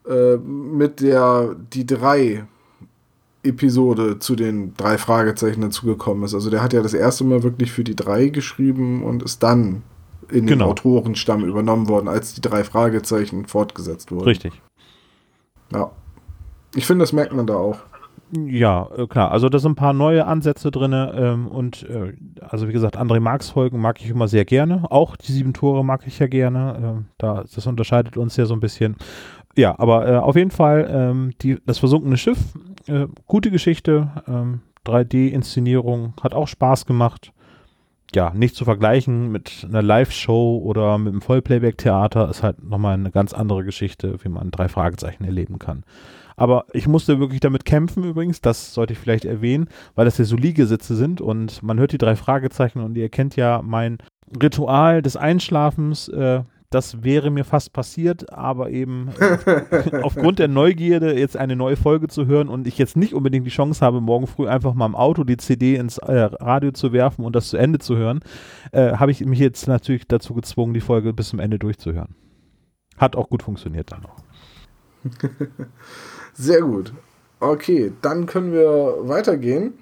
äh, 0.08 0.38
mit 0.38 1.00
der 1.00 1.56
die 1.56 1.86
drei 1.86 2.46
Episode 3.44 4.20
zu 4.20 4.36
den 4.36 4.74
drei 4.76 4.98
Fragezeichen 4.98 5.62
dazugekommen 5.62 6.24
ist. 6.24 6.34
Also 6.34 6.50
der 6.50 6.62
hat 6.62 6.74
ja 6.74 6.82
das 6.82 6.94
erste 6.94 7.24
Mal 7.24 7.44
wirklich 7.44 7.72
für 7.72 7.84
die 7.84 7.96
drei 7.96 8.28
geschrieben 8.28 9.04
und 9.04 9.24
ist 9.24 9.44
dann 9.44 9.84
in 10.30 10.46
genau. 10.46 10.66
den 10.66 10.72
Autorenstamm 10.72 11.46
übernommen 11.46 11.88
worden, 11.88 12.08
als 12.08 12.34
die 12.34 12.42
drei 12.42 12.64
Fragezeichen 12.64 13.46
fortgesetzt 13.46 14.12
wurden. 14.12 14.26
Richtig. 14.26 14.62
Ja. 15.72 15.92
Ich 16.76 16.86
finde, 16.86 17.04
das 17.04 17.14
merkt 17.14 17.34
man 17.34 17.48
da 17.48 17.56
auch. 17.56 17.80
Ja, 18.32 18.88
äh, 18.96 19.08
klar. 19.08 19.32
Also 19.32 19.50
da 19.50 19.58
sind 19.58 19.72
ein 19.72 19.76
paar 19.76 19.94
neue 19.94 20.26
Ansätze 20.26 20.70
drin 20.70 20.94
ähm, 20.94 21.48
und 21.48 21.84
äh, 21.90 22.14
also 22.42 22.68
wie 22.68 22.74
gesagt, 22.74 22.98
André 22.98 23.20
Marx 23.20 23.50
Folgen 23.50 23.80
mag 23.80 24.00
ich 24.02 24.10
immer 24.10 24.28
sehr 24.28 24.46
gerne. 24.46 24.84
Auch 24.92 25.16
die 25.16 25.32
sieben 25.32 25.54
Tore 25.54 25.84
mag 25.84 26.06
ich 26.06 26.20
ja 26.20 26.28
gerne. 26.28 27.00
Äh, 27.00 27.04
da, 27.18 27.44
das 27.54 27.66
unterscheidet 27.66 28.18
uns 28.18 28.38
ja 28.38 28.46
so 28.46 28.54
ein 28.54 28.60
bisschen. 28.60 28.98
Ja, 29.56 29.76
aber 29.80 30.08
äh, 30.08 30.16
auf 30.18 30.36
jeden 30.36 30.52
Fall 30.52 30.88
ähm, 30.92 31.32
die, 31.42 31.58
das 31.66 31.80
versunkene 31.80 32.18
Schiff, 32.18 32.38
äh, 32.90 33.08
gute 33.28 33.52
Geschichte, 33.52 34.58
3D-Inszenierung, 34.86 36.06
ähm, 36.06 36.14
hat 36.24 36.34
auch 36.34 36.48
Spaß 36.48 36.86
gemacht 36.86 37.32
ja, 38.16 38.32
nicht 38.34 38.56
zu 38.56 38.66
vergleichen 38.66 39.32
mit 39.32 39.66
einer 39.68 39.82
Live-Show 39.82 40.62
oder 40.64 40.98
mit 40.98 41.14
einem 41.14 41.22
Vollplayback-Theater 41.22 42.30
ist 42.30 42.44
halt 42.44 42.64
nochmal 42.64 42.96
eine 42.96 43.12
ganz 43.12 43.34
andere 43.34 43.64
Geschichte, 43.64 44.18
wie 44.24 44.30
man 44.30 44.52
drei 44.52 44.68
Fragezeichen 44.68 45.24
erleben 45.24 45.60
kann. 45.60 45.84
Aber 46.36 46.66
ich 46.72 46.88
musste 46.88 47.20
wirklich 47.20 47.42
damit 47.42 47.66
kämpfen 47.66 48.04
übrigens, 48.04 48.42
das 48.42 48.74
sollte 48.74 48.94
ich 48.94 49.00
vielleicht 49.00 49.26
erwähnen, 49.26 49.68
weil 49.96 50.06
das 50.06 50.18
ja 50.18 50.26
so 50.26 50.38
Liegesitze 50.38 50.96
sind 50.96 51.22
und 51.22 51.62
man 51.62 51.80
hört 51.80 51.92
die 51.92 51.98
drei 51.98 52.16
Fragezeichen 52.16 52.80
und 52.80 52.96
ihr 52.96 53.10
kennt 53.10 53.36
ja 53.36 53.62
mein 53.62 53.98
Ritual 54.42 55.02
des 55.02 55.18
Einschlafens, 55.18 56.08
äh, 56.08 56.44
das 56.70 57.04
wäre 57.04 57.32
mir 57.32 57.46
fast 57.46 57.74
passiert, 57.74 58.32
aber 58.32 58.70
eben 58.70 59.10
äh, 59.20 60.00
aufgrund 60.04 60.40
der 60.40 60.48
Neugierde, 60.48 61.18
jetzt 61.18 61.36
eine 61.36 61.56
neue 61.56 61.76
Folge 61.76 62.08
zu 62.08 62.28
hören 62.28 62.48
und 62.48 62.68
ich 62.68 62.78
jetzt 62.78 62.96
nicht 62.96 63.14
unbedingt 63.14 63.46
die 63.46 63.52
Chance 63.52 63.84
habe, 63.84 64.02
morgen 64.02 64.28
früh 64.28 64.48
einfach 64.48 64.76
mal 64.76 64.86
im 64.86 64.96
Auto 64.96 65.24
die 65.24 65.38
CD 65.38 65.76
ins 65.76 65.98
äh, 65.98 66.30
Radio 66.40 66.72
zu 66.72 66.94
werfen 66.94 67.26
und 67.26 67.36
das 67.36 67.50
zu 67.50 67.58
Ende 67.58 67.80
zu 67.80 67.98
hören, 67.98 68.20
äh, 68.72 68.94
habe 68.94 69.12
ich 69.12 69.26
mich 69.26 69.40
jetzt 69.40 69.68
natürlich 69.68 70.08
dazu 70.08 70.34
gezwungen, 70.36 70.74
die 70.74 70.82
Folge 70.82 71.12
bis 71.14 71.30
zum 71.30 71.40
Ende 71.40 71.58
durchzuhören. 71.58 72.16
Hat 72.98 73.16
auch 73.16 73.30
gut 73.30 73.42
funktioniert 73.42 73.92
dann 73.92 74.02
noch. 74.02 74.18
Sehr 76.34 76.62
gut. 76.62 76.94
Okay, 77.40 77.94
dann 78.02 78.26
können 78.26 78.52
wir 78.52 79.08
weitergehen. 79.08 79.74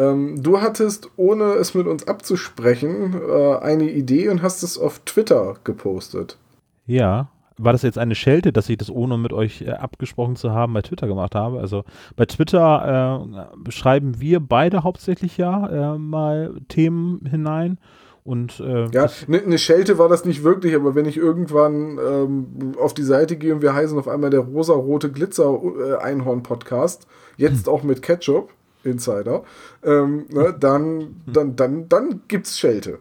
Ähm, 0.00 0.42
du 0.42 0.60
hattest, 0.62 1.10
ohne 1.16 1.52
es 1.54 1.74
mit 1.74 1.86
uns 1.86 2.08
abzusprechen, 2.08 3.20
äh, 3.28 3.56
eine 3.56 3.90
Idee 3.90 4.30
und 4.30 4.40
hast 4.40 4.62
es 4.62 4.78
auf 4.78 5.00
Twitter 5.00 5.56
gepostet. 5.64 6.38
Ja. 6.86 7.28
War 7.62 7.72
das 7.72 7.82
jetzt 7.82 7.98
eine 7.98 8.14
Schelte, 8.14 8.54
dass 8.54 8.70
ich 8.70 8.78
das 8.78 8.88
ohne 8.88 9.18
mit 9.18 9.34
euch 9.34 9.60
äh, 9.60 9.72
abgesprochen 9.72 10.36
zu 10.36 10.52
haben 10.52 10.72
bei 10.72 10.80
Twitter 10.80 11.06
gemacht 11.06 11.34
habe? 11.34 11.60
Also 11.60 11.84
bei 12.16 12.24
Twitter 12.24 13.28
äh, 13.66 13.70
schreiben 13.70 14.18
wir 14.18 14.40
beide 14.40 14.82
hauptsächlich 14.82 15.36
ja 15.36 15.94
äh, 15.94 15.98
mal 15.98 16.54
Themen 16.68 17.26
hinein. 17.26 17.76
Und, 18.24 18.60
äh, 18.60 18.86
ja, 18.92 19.10
eine 19.28 19.42
ne 19.46 19.58
Schelte 19.58 19.98
war 19.98 20.08
das 20.08 20.24
nicht 20.24 20.42
wirklich, 20.42 20.74
aber 20.74 20.94
wenn 20.94 21.04
ich 21.04 21.18
irgendwann 21.18 21.98
ähm, 21.98 22.72
auf 22.78 22.94
die 22.94 23.02
Seite 23.02 23.36
gehe 23.36 23.54
und 23.54 23.60
wir 23.60 23.74
heißen 23.74 23.98
auf 23.98 24.08
einmal 24.08 24.30
der 24.30 24.40
rosa-rote 24.40 25.10
Glitzer-Einhorn-Podcast, 25.10 27.06
jetzt 27.36 27.66
hm. 27.66 27.72
auch 27.72 27.82
mit 27.82 28.00
Ketchup, 28.00 28.50
Insider, 28.84 29.42
ähm, 29.82 30.26
ne, 30.30 30.54
dann, 30.58 31.16
dann, 31.26 31.56
dann, 31.56 31.88
dann 31.88 32.22
gibt's 32.28 32.58
Schelte. 32.58 33.00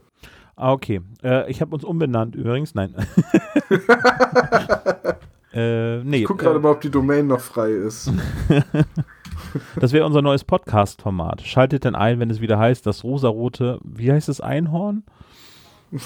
Ah, 0.59 0.73
okay. 0.73 0.99
Äh, 1.23 1.49
ich 1.49 1.61
habe 1.61 1.73
uns 1.73 1.85
umbenannt 1.85 2.35
übrigens. 2.35 2.75
Nein. 2.75 2.93
äh, 5.53 6.03
nee, 6.03 6.17
ich 6.17 6.25
gucke 6.25 6.43
gerade 6.43 6.59
äh, 6.59 6.61
mal, 6.61 6.71
ob 6.71 6.81
die 6.81 6.91
Domain 6.91 7.27
noch 7.27 7.39
frei 7.39 7.71
ist. 7.71 8.11
das 9.79 9.93
wäre 9.93 10.05
unser 10.05 10.21
neues 10.21 10.43
Podcast-Format. 10.43 11.43
Schaltet 11.43 11.85
denn 11.85 11.95
ein, 11.95 12.19
wenn 12.19 12.29
es 12.29 12.41
wieder 12.41 12.59
heißt, 12.59 12.85
das 12.85 13.05
rosarote, 13.05 13.79
wie 13.85 14.11
heißt 14.11 14.27
es, 14.27 14.41
Einhorn? 14.41 15.03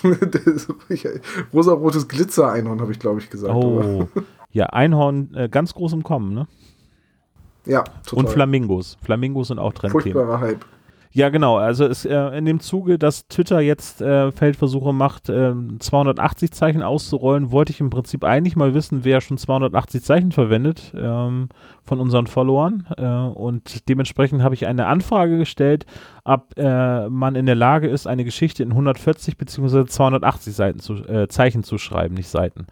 rosarotes 1.53 2.07
Glitzer-Einhorn, 2.07 2.79
habe 2.79 2.91
ich, 2.91 2.99
glaube 2.99 3.21
ich, 3.21 3.31
gesagt. 3.31 3.55
Oh, 3.55 4.07
ja, 4.51 4.67
Einhorn 4.67 5.33
äh, 5.33 5.49
ganz 5.49 5.73
groß 5.73 5.93
im 5.93 6.03
Kommen, 6.03 6.33
ne? 6.35 6.47
Ja, 7.65 7.83
total. 8.05 8.25
Und 8.25 8.31
Flamingos. 8.31 8.97
Flamingos 9.01 9.49
sind 9.49 9.59
auch 9.59 9.73
Trendthemen. 9.73 10.13
Furchtbarer 10.13 10.39
Hype. 10.39 10.65
Ja, 11.15 11.29
genau. 11.29 11.57
Also 11.57 11.85
es, 11.85 12.05
äh, 12.05 12.15
in 12.35 12.45
dem 12.45 12.59
Zuge, 12.59 12.97
dass 12.97 13.27
Twitter 13.27 13.59
jetzt 13.59 14.01
äh, 14.01 14.31
Feldversuche 14.31 14.93
macht, 14.93 15.29
äh, 15.29 15.53
280 15.77 16.51
Zeichen 16.51 16.81
auszurollen, 16.81 17.51
wollte 17.51 17.71
ich 17.71 17.79
im 17.79 17.91
Prinzip 17.91 18.23
eigentlich 18.23 18.55
mal 18.55 18.73
wissen, 18.73 19.03
wer 19.03 19.21
schon 19.21 19.37
280 19.37 20.03
Zeichen 20.03 20.31
verwendet 20.31 20.91
ähm, 20.97 21.49
von 21.83 21.99
unseren 21.99 22.25
Followern. 22.25 22.87
Äh, 22.97 23.05
und 23.05 23.87
dementsprechend 23.87 24.41
habe 24.41 24.55
ich 24.55 24.65
eine 24.65 24.87
Anfrage 24.87 25.37
gestellt, 25.37 25.85
ob 26.23 26.57
äh, 26.57 27.07
man 27.09 27.35
in 27.35 27.45
der 27.45 27.55
Lage 27.55 27.89
ist, 27.89 28.07
eine 28.07 28.25
Geschichte 28.25 28.63
in 28.63 28.71
140 28.71 29.37
bzw. 29.37 29.85
280 29.85 30.55
Seiten 30.55 30.79
zu, 30.79 30.95
äh, 30.95 31.27
Zeichen 31.27 31.61
zu 31.61 31.77
schreiben, 31.77 32.15
nicht 32.15 32.27
Seiten. 32.27 32.65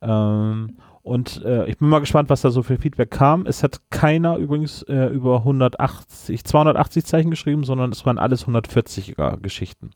Ähm, 0.00 0.76
und 1.08 1.42
äh, 1.44 1.66
ich 1.66 1.78
bin 1.78 1.88
mal 1.88 1.98
gespannt, 2.00 2.28
was 2.30 2.42
da 2.42 2.50
so 2.50 2.62
für 2.62 2.76
Feedback 2.78 3.10
kam. 3.10 3.46
Es 3.46 3.62
hat 3.62 3.80
keiner 3.90 4.36
übrigens 4.36 4.82
äh, 4.82 5.06
über 5.06 5.38
180, 5.38 6.44
280 6.44 7.04
Zeichen 7.04 7.30
geschrieben, 7.30 7.64
sondern 7.64 7.90
es 7.90 8.04
waren 8.06 8.18
alles 8.18 8.46
140er 8.46 9.40
Geschichten. 9.40 9.90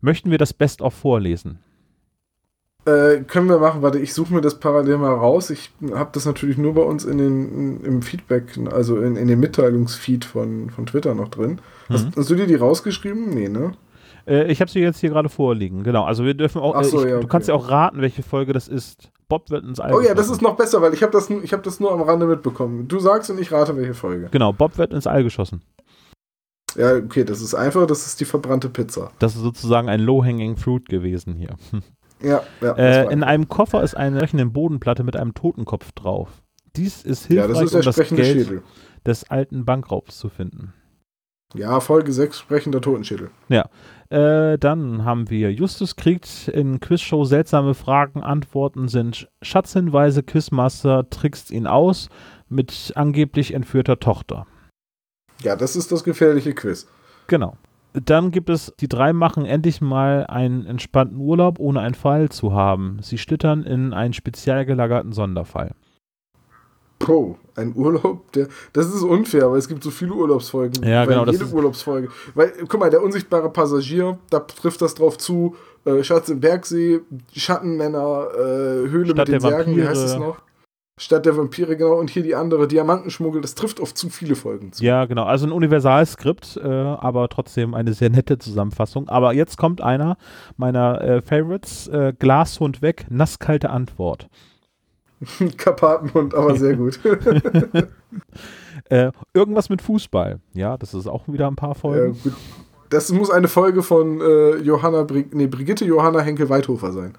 Möchten 0.00 0.30
wir 0.30 0.38
das 0.38 0.54
Best 0.54 0.80
of 0.82 0.94
vorlesen? 0.94 1.58
Äh, 2.86 3.20
können 3.26 3.48
wir 3.50 3.58
machen, 3.58 3.82
warte, 3.82 3.98
ich 3.98 4.14
suche 4.14 4.32
mir 4.32 4.40
das 4.40 4.58
parallel 4.58 4.96
mal 4.96 5.12
raus. 5.12 5.50
Ich 5.50 5.70
habe 5.92 6.10
das 6.14 6.24
natürlich 6.24 6.56
nur 6.56 6.72
bei 6.74 6.82
uns 6.82 7.04
in 7.04 7.18
den, 7.18 7.80
im 7.82 8.00
Feedback, 8.00 8.58
also 8.72 8.98
in, 9.00 9.16
in 9.16 9.28
dem 9.28 9.40
Mitteilungsfeed 9.40 10.24
von, 10.24 10.70
von 10.70 10.86
Twitter 10.86 11.14
noch 11.14 11.28
drin. 11.28 11.60
Hast, 11.90 12.06
Mhm. 12.06 12.12
hast 12.16 12.30
du 12.30 12.36
dir 12.36 12.46
die 12.46 12.54
rausgeschrieben? 12.54 13.28
Nee, 13.30 13.48
ne? 13.50 13.72
Äh, 14.30 14.50
ich 14.50 14.60
habe 14.60 14.70
sie 14.70 14.80
jetzt 14.80 15.00
hier 15.00 15.10
gerade 15.10 15.28
vorliegen. 15.28 15.82
Genau. 15.82 16.04
Also 16.04 16.24
wir 16.24 16.34
dürfen 16.34 16.60
auch. 16.60 16.74
Ach 16.76 16.84
so, 16.84 17.00
äh, 17.00 17.04
ich, 17.04 17.10
ja, 17.10 17.20
Du 17.20 17.26
kannst 17.26 17.48
ja 17.48 17.54
okay. 17.54 17.64
auch 17.64 17.70
raten, 17.70 18.00
welche 18.00 18.22
Folge 18.22 18.52
das 18.52 18.68
ist. 18.68 19.10
Bob 19.28 19.50
wird 19.50 19.64
ins 19.64 19.80
All. 19.80 19.92
Oh 19.92 20.00
ja, 20.00 20.14
das 20.14 20.30
ist 20.30 20.40
noch 20.40 20.56
besser, 20.56 20.80
weil 20.80 20.94
ich 20.94 21.02
habe 21.02 21.12
das, 21.12 21.28
ich 21.30 21.52
hab 21.52 21.62
das 21.62 21.80
nur 21.80 21.92
am 21.92 22.02
Rande 22.02 22.26
mitbekommen. 22.26 22.88
Du 22.88 22.98
sagst 22.98 23.30
und 23.30 23.40
ich 23.40 23.52
rate, 23.52 23.76
welche 23.76 23.94
Folge. 23.94 24.28
Genau, 24.30 24.52
Bob 24.52 24.78
wird 24.78 24.92
ins 24.92 25.06
All 25.06 25.22
geschossen. 25.22 25.62
Ja, 26.76 26.94
okay, 26.96 27.24
das 27.24 27.40
ist 27.40 27.54
einfach, 27.54 27.86
das 27.86 28.06
ist 28.06 28.20
die 28.20 28.24
verbrannte 28.24 28.68
Pizza. 28.68 29.10
Das 29.18 29.34
ist 29.34 29.42
sozusagen 29.42 29.88
ein 29.88 30.00
Low-Hanging 30.00 30.56
Fruit 30.56 30.88
gewesen 30.88 31.34
hier. 31.34 31.56
Ja, 32.22 32.42
ja. 32.60 32.72
Äh, 32.74 33.10
in 33.10 33.22
einem 33.22 33.48
Koffer 33.48 33.82
ist 33.82 33.96
eine 33.96 34.18
sprechende 34.18 34.44
Bodenplatte 34.44 35.04
mit 35.04 35.16
einem 35.16 35.32
Totenkopf 35.32 35.92
drauf. 35.92 36.28
Dies 36.76 37.02
ist 37.02 37.30
ja, 37.30 37.46
hilfreich, 37.46 37.70
das 37.70 37.72
ist 37.72 37.74
um 37.74 37.82
das 37.82 37.96
Geld 38.10 38.46
Schädel. 38.48 38.62
des 39.06 39.30
alten 39.30 39.64
Bankraubs 39.64 40.18
zu 40.18 40.28
finden. 40.28 40.74
Ja, 41.54 41.80
Folge 41.80 42.12
6, 42.12 42.38
sprechender 42.38 42.80
Totenschädel. 42.80 43.30
Äh, 44.08 44.58
dann 44.58 45.04
haben 45.04 45.30
wir 45.30 45.52
Justus 45.52 45.96
kriegt 45.96 46.48
in 46.48 46.80
Quizshow 46.80 47.24
seltsame 47.24 47.74
Fragen. 47.74 48.22
Antworten 48.22 48.88
sind 48.88 49.28
Schatzhinweise, 49.42 50.22
Quizmaster 50.22 51.08
trickst 51.10 51.50
ihn 51.50 51.66
aus 51.66 52.08
mit 52.48 52.92
angeblich 52.94 53.54
entführter 53.54 53.98
Tochter. 53.98 54.46
Ja, 55.42 55.56
das 55.56 55.76
ist 55.76 55.90
das 55.90 56.04
gefährliche 56.04 56.54
Quiz. 56.54 56.86
Genau. 57.26 57.56
Dann 57.92 58.30
gibt 58.30 58.50
es, 58.50 58.72
die 58.78 58.88
drei 58.88 59.12
machen 59.12 59.44
endlich 59.44 59.80
mal 59.80 60.26
einen 60.26 60.64
entspannten 60.66 61.18
Urlaub, 61.18 61.58
ohne 61.58 61.80
einen 61.80 61.94
Fall 61.94 62.28
zu 62.28 62.52
haben. 62.52 62.98
Sie 63.02 63.18
schlittern 63.18 63.64
in 63.64 63.92
einen 63.92 64.12
spezial 64.12 64.64
gelagerten 64.64 65.12
Sonderfall. 65.12 65.72
Pro, 67.00 67.38
ein 67.56 67.72
Urlaub, 67.74 68.30
der, 68.32 68.46
das 68.74 68.86
ist 68.86 69.02
unfair, 69.02 69.50
weil 69.50 69.58
es 69.58 69.68
gibt 69.68 69.82
so 69.82 69.90
viele 69.90 70.12
Urlaubsfolgen. 70.12 70.84
Ja, 70.84 71.00
weil 71.00 71.08
genau, 71.08 71.24
das 71.24 71.38
Jede 71.40 71.50
Urlaubsfolge. 71.52 72.08
Weil, 72.34 72.52
guck 72.68 72.78
mal, 72.78 72.90
der 72.90 73.02
unsichtbare 73.02 73.50
Passagier, 73.50 74.18
da 74.28 74.40
trifft 74.40 74.82
das 74.82 74.94
drauf 74.94 75.16
zu. 75.16 75.56
Äh, 75.86 76.04
Schatz 76.04 76.28
im 76.28 76.40
Bergsee, 76.40 77.00
Schattenmänner, 77.34 78.28
äh, 78.34 78.38
Höhle 78.90 79.12
Stadt 79.12 79.28
mit 79.28 79.28
den 79.28 79.40
Särgen, 79.40 79.76
wie 79.76 79.88
heißt 79.88 80.04
es 80.04 80.16
noch? 80.16 80.42
Stadt 80.98 81.24
der 81.24 81.34
Vampire, 81.34 81.74
genau. 81.74 81.94
Und 81.94 82.10
hier 82.10 82.22
die 82.22 82.34
andere, 82.34 82.68
Diamantenschmuggel, 82.68 83.40
das 83.40 83.54
trifft 83.54 83.80
auf 83.80 83.94
zu 83.94 84.10
viele 84.10 84.34
Folgen 84.34 84.72
zu. 84.72 84.84
Ja, 84.84 85.06
genau. 85.06 85.24
Also 85.24 85.46
ein 85.46 85.52
Universalskript, 85.52 86.60
äh, 86.62 86.68
aber 86.68 87.30
trotzdem 87.30 87.72
eine 87.72 87.94
sehr 87.94 88.10
nette 88.10 88.38
Zusammenfassung. 88.38 89.08
Aber 89.08 89.32
jetzt 89.32 89.56
kommt 89.56 89.80
einer 89.80 90.18
meiner 90.58 91.00
äh, 91.00 91.22
Favorites. 91.22 91.88
Äh, 91.88 92.12
Glashund 92.18 92.82
weg, 92.82 93.06
nasskalte 93.08 93.70
Antwort. 93.70 94.28
Karpatenhund, 95.56 96.34
aber 96.34 96.56
sehr 96.56 96.76
gut. 96.76 97.00
Äh, 98.88 99.12
irgendwas 99.34 99.68
mit 99.68 99.82
Fußball. 99.82 100.40
Ja, 100.52 100.76
das 100.76 100.94
ist 100.94 101.06
auch 101.06 101.28
wieder 101.28 101.46
ein 101.46 101.54
paar 101.54 101.74
ja, 101.74 101.74
Folgen. 101.74 102.18
gut. 102.24 102.32
Das 102.88 103.12
muss 103.12 103.30
eine 103.30 103.46
Folge 103.46 103.84
von 103.84 104.20
äh, 104.20 104.56
Johanna 104.56 105.04
Brig 105.04 105.32
nee, 105.32 105.46
Brigitte 105.46 105.84
Johanna 105.84 106.20
Henkel-Weithofer 106.20 106.90
sein. 106.90 107.12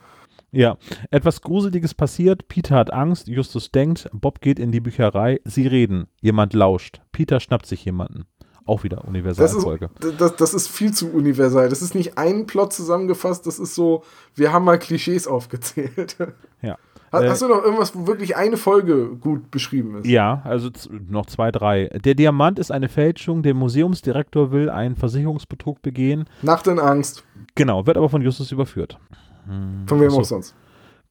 Ja, 0.51 0.77
etwas 1.11 1.39
Gruseliges 1.39 1.93
passiert. 1.93 2.49
Peter 2.49 2.75
hat 2.75 2.91
Angst. 2.91 3.29
Justus 3.29 3.71
denkt. 3.71 4.09
Bob 4.11 4.41
geht 4.41 4.59
in 4.59 4.73
die 4.73 4.81
Bücherei. 4.81 5.39
Sie 5.45 5.65
reden. 5.65 6.07
Jemand 6.19 6.53
lauscht. 6.53 6.99
Peter 7.13 7.39
schnappt 7.39 7.65
sich 7.67 7.85
jemanden. 7.85 8.25
Auch 8.65 8.83
wieder 8.83 8.97
Das 8.97 9.05
ist, 9.05 9.09
Universalfolge. 9.09 9.89
das, 10.17 10.35
das 10.35 10.53
ist 10.53 10.67
viel 10.67 10.93
zu 10.93 11.11
universal. 11.11 11.69
Das 11.69 11.81
ist 11.81 11.95
nicht 11.95 12.17
ein 12.17 12.45
Plot 12.45 12.73
zusammengefasst, 12.73 13.47
das 13.47 13.57
ist 13.57 13.73
so, 13.73 14.03
wir 14.35 14.53
haben 14.53 14.65
mal 14.65 14.77
Klischees 14.77 15.27
aufgezählt. 15.27 16.17
Ja. 16.61 16.77
Ha- 17.11 17.21
Äh, 17.21 17.29
Hast 17.29 17.41
du 17.41 17.47
noch 17.47 17.63
irgendwas, 17.63 17.93
wo 17.95 18.07
wirklich 18.07 18.35
eine 18.37 18.57
Folge 18.57 19.07
gut 19.19 19.51
beschrieben 19.51 19.95
ist? 19.97 20.07
Ja, 20.07 20.41
also 20.45 20.69
noch 21.09 21.25
zwei, 21.25 21.51
drei. 21.51 21.87
Der 22.05 22.15
Diamant 22.15 22.57
ist 22.59 22.71
eine 22.71 22.87
Fälschung. 22.89 23.43
Der 23.43 23.53
Museumsdirektor 23.53 24.51
will 24.51 24.69
einen 24.69 24.95
Versicherungsbetrug 24.95 25.81
begehen. 25.81 26.25
Nacht 26.41 26.67
in 26.67 26.79
Angst. 26.79 27.23
Genau, 27.55 27.85
wird 27.85 27.97
aber 27.97 28.09
von 28.09 28.21
Justus 28.21 28.51
überführt. 28.51 28.97
Hm, 29.45 29.83
Von 29.87 29.99
wem 29.99 30.07
achso, 30.07 30.19
auch 30.21 30.25
sonst. 30.25 30.55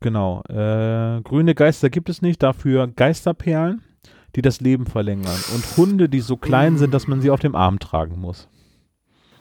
Genau. 0.01 0.43
Äh, 0.49 1.21
grüne 1.23 1.55
Geister 1.55 1.91
gibt 1.91 2.09
es 2.09 2.23
nicht, 2.23 2.43
dafür 2.43 2.87
Geisterperlen, 2.87 3.83
die 4.37 4.41
das 4.43 4.61
Leben 4.63 4.87
verlängern. 4.87 5.37
Und 5.55 5.77
Hunde, 5.77 6.09
die 6.09 6.21
so 6.21 6.37
klein 6.39 6.79
sind, 6.79 6.95
dass 6.95 7.07
man 7.09 7.21
sie 7.21 7.31
auf 7.31 7.41
dem 7.41 7.55
Arm 7.55 7.79
tragen 7.79 8.19
muss. 8.19 8.49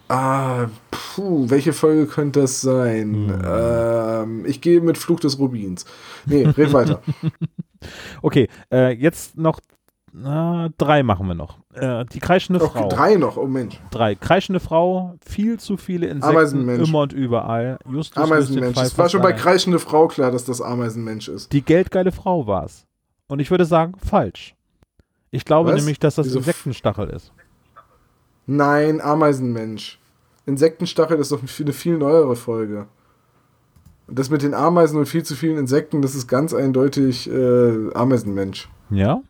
Ah, 0.10 0.68
puh, 0.90 1.50
welche 1.50 1.72
Folge 1.72 2.08
könnte 2.08 2.42
das 2.42 2.62
sein? 2.62 3.14
Hm. 3.14 3.42
Ähm, 3.46 4.46
ich 4.46 4.60
gehe 4.60 4.82
mit 4.82 4.98
Fluch 4.98 5.20
des 5.20 5.40
Rubins. 5.40 5.86
Nee, 6.26 6.46
red 6.46 6.74
weiter. 6.74 7.02
Okay, 8.22 8.50
äh, 8.74 8.92
jetzt 8.92 9.38
noch 9.38 9.62
na, 10.12 10.70
drei 10.78 11.04
machen 11.04 11.28
wir 11.28 11.36
noch. 11.36 11.60
Äh, 11.74 12.06
die 12.06 12.20
kreischende 12.20 12.62
Okay, 12.62 12.80
Frau. 12.80 12.90
drei 12.90 13.16
noch, 13.16 13.38
oh 13.38 13.46
Mensch. 13.46 13.80
Drei. 13.92 14.16
Kreischende 14.16 14.60
Frau, 14.60 15.16
viel 15.26 15.60
zu 15.60 15.78
viele 15.78 16.08
Insekten, 16.08 16.68
immer 16.68 17.00
und 17.00 17.14
überall. 17.14 17.78
Justus 17.90 18.24
Ameisenmensch. 18.24 18.78
Es 18.78 18.98
war 18.98 19.08
schon 19.08 19.22
bei 19.22 19.34
kreischende 19.34 19.80
Frau 19.80 20.08
klar, 20.08 20.32
dass 20.32 20.46
das 20.46 20.62
Ameisenmensch 20.62 21.28
ist. 21.28 21.54
Die 21.54 21.62
geldgeile 21.62 22.12
Frau 22.12 22.48
war 22.48 22.66
es. 22.66 22.86
Und 23.28 23.40
ich 23.40 23.52
würde 23.52 23.66
sagen, 23.66 23.94
falsch. 24.00 24.56
Ich 25.32 25.46
glaube 25.46 25.72
Was? 25.72 25.80
nämlich, 25.80 26.00
dass 26.00 26.16
das 26.16 26.26
Wieso 26.26 26.40
Insektenstachel 26.40 27.10
ist. 27.10 27.32
Nein, 28.52 29.00
Ameisenmensch. 29.00 30.00
Insektenstachel 30.48 31.20
ist 31.20 31.32
doch 31.32 31.40
eine 31.40 31.72
viel 31.72 31.98
neuere 32.00 32.36
Folge. 32.36 32.88
Und 34.08 34.18
das 34.18 34.32
mit 34.32 34.42
den 34.42 34.56
Ameisen 34.56 34.98
und 34.98 35.06
viel 35.06 35.22
zu 35.22 35.36
vielen 35.36 35.60
Insekten, 35.60 36.02
das 36.02 36.16
ist 36.16 36.28
ganz 36.28 36.56
eindeutig 36.56 37.30
äh, 37.30 37.94
Ameisenmensch. 37.94 38.68
Ja? 38.90 39.22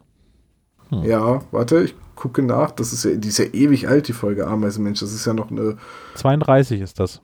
Hm. 0.87 1.03
Ja, 1.03 1.41
warte, 1.51 1.83
ich 1.83 1.95
gucke 2.15 2.41
nach. 2.41 2.71
Das 2.71 2.93
ist 2.93 3.03
ja, 3.03 3.11
die 3.15 3.27
ist 3.27 3.39
ja 3.39 3.45
ewig 3.51 3.89
alt, 3.89 4.07
die 4.07 4.13
Folge 4.13 4.47
Ameisenmensch. 4.47 5.01
Das 5.01 5.11
ist 5.11 5.25
ja 5.25 5.33
noch 5.33 5.51
eine. 5.51 5.75
32 6.15 6.79
ist 6.79 6.97
das. 6.97 7.21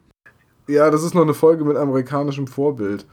Ja, 0.68 0.92
das 0.92 1.02
ist 1.02 1.16
noch 1.16 1.22
eine 1.22 1.34
Folge 1.34 1.64
mit 1.64 1.78
amerikanischem 1.78 2.48
Vorbild. 2.48 3.06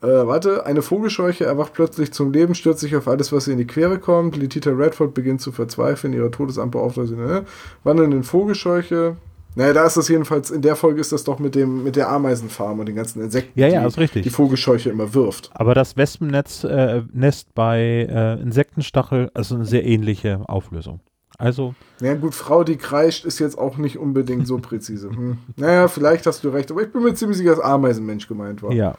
Äh, 0.00 0.06
warte, 0.06 0.64
eine 0.64 0.82
Vogelscheuche 0.82 1.44
erwacht 1.44 1.72
plötzlich 1.72 2.12
zum 2.12 2.32
Leben, 2.32 2.54
stürzt 2.54 2.80
sich 2.80 2.94
auf 2.94 3.08
alles, 3.08 3.32
was 3.32 3.48
ihr 3.48 3.52
in 3.54 3.58
die 3.58 3.66
Quere 3.66 3.98
kommt. 3.98 4.36
Letita 4.36 4.70
Redford 4.70 5.12
beginnt 5.12 5.40
zu 5.40 5.50
verzweifeln, 5.50 6.12
ihre 6.12 6.30
Todesamt 6.30 6.70
beauftragt 6.70 7.08
sie, 7.08 7.16
ne? 7.16 7.44
Wandern 7.82 8.12
in 8.12 8.22
Vogelscheuche. 8.22 9.16
Naja, 9.56 9.72
da 9.72 9.86
ist 9.86 9.96
das 9.96 10.06
jedenfalls, 10.08 10.52
in 10.52 10.62
der 10.62 10.76
Folge 10.76 11.00
ist 11.00 11.10
das 11.10 11.24
doch 11.24 11.40
mit 11.40 11.56
dem, 11.56 11.82
mit 11.82 11.96
der 11.96 12.10
Ameisenfarm 12.10 12.78
und 12.78 12.86
den 12.86 12.94
ganzen 12.94 13.20
Insekten, 13.22 13.58
Ja, 13.58 13.66
ja, 13.66 13.80
die 13.80 13.86
ist 13.88 13.98
richtig. 13.98 14.22
die 14.22 14.30
Vogelscheuche 14.30 14.88
immer 14.90 15.14
wirft. 15.14 15.50
Aber 15.52 15.74
das 15.74 15.96
Wespennetz 15.96 16.62
äh, 16.62 17.02
Nest 17.12 17.52
bei 17.56 18.06
äh, 18.08 18.40
Insektenstachel 18.40 19.32
ist 19.36 19.50
eine 19.50 19.64
sehr 19.64 19.84
ähnliche 19.84 20.48
Auflösung. 20.48 21.00
Also, 21.38 21.74
Ja, 22.00 22.14
gut, 22.14 22.36
Frau, 22.36 22.62
die 22.62 22.76
kreischt, 22.76 23.24
ist 23.24 23.40
jetzt 23.40 23.58
auch 23.58 23.78
nicht 23.78 23.98
unbedingt 23.98 24.46
so 24.46 24.58
präzise. 24.62 25.10
Hm. 25.10 25.38
Naja, 25.56 25.88
vielleicht 25.88 26.26
hast 26.26 26.44
du 26.44 26.50
recht, 26.50 26.70
aber 26.70 26.82
ich 26.82 26.92
bin 26.92 27.02
mir 27.02 27.14
ziemlich 27.14 27.38
sicher, 27.38 27.50
dass 27.56 27.60
Ameisenmensch 27.60 28.28
gemeint 28.28 28.62
war. 28.62 28.72
ja. 28.72 28.94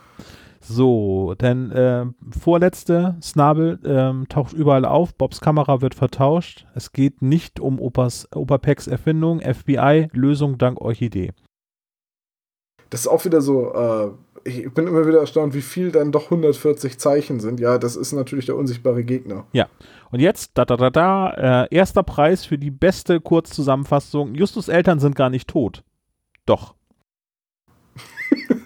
So, 0.72 1.34
denn 1.34 1.72
äh, 1.72 2.06
vorletzte, 2.40 3.18
Snabel 3.24 3.80
ähm, 3.84 4.28
taucht 4.30 4.54
überall 4.54 4.86
auf, 4.86 5.16
Bobs 5.16 5.42
Kamera 5.42 5.82
wird 5.82 5.96
vertauscht. 5.96 6.68
Es 6.76 6.92
geht 6.92 7.24
nicht 7.24 7.60
um 7.60 7.80
Opas, 7.80 8.28
Opa 8.36 8.60
Pecks 8.60 8.86
Erfindung, 8.86 9.42
FBI, 9.42 10.10
Lösung 10.14 10.60
dank 10.60 10.80
Orchidee. 10.80 11.32
Das 12.92 13.02
ist 13.02 13.08
auch 13.08 13.26
wieder 13.26 13.42
so, 13.42 13.74
äh, 13.74 14.12
ich 14.44 14.72
bin 14.72 14.86
immer 14.86 15.08
wieder 15.08 15.22
erstaunt, 15.22 15.56
wie 15.56 15.64
viel 15.64 15.92
dann 15.92 16.12
doch 16.12 16.26
140 16.26 17.00
Zeichen 17.00 17.40
sind. 17.40 17.60
Ja, 17.60 17.80
das 17.80 17.96
ist 17.96 18.12
natürlich 18.14 18.46
der 18.46 18.56
unsichtbare 18.56 19.04
Gegner. 19.04 19.48
Und 20.12 20.20
jetzt, 20.20 20.52
da 20.54 20.66
da 20.66 20.78
da 20.78 20.92
da, 20.92 21.64
äh, 21.64 21.76
erster 21.76 22.04
Preis 22.04 22.46
für 22.46 22.60
die 22.60 22.70
beste 22.70 23.20
Kurzzusammenfassung. 23.20 24.36
Justus 24.36 24.68
Eltern 24.68 25.00
sind 25.00 25.16
gar 25.16 25.32
nicht 25.32 25.48
tot. 25.48 25.84
Doch. 26.46 26.76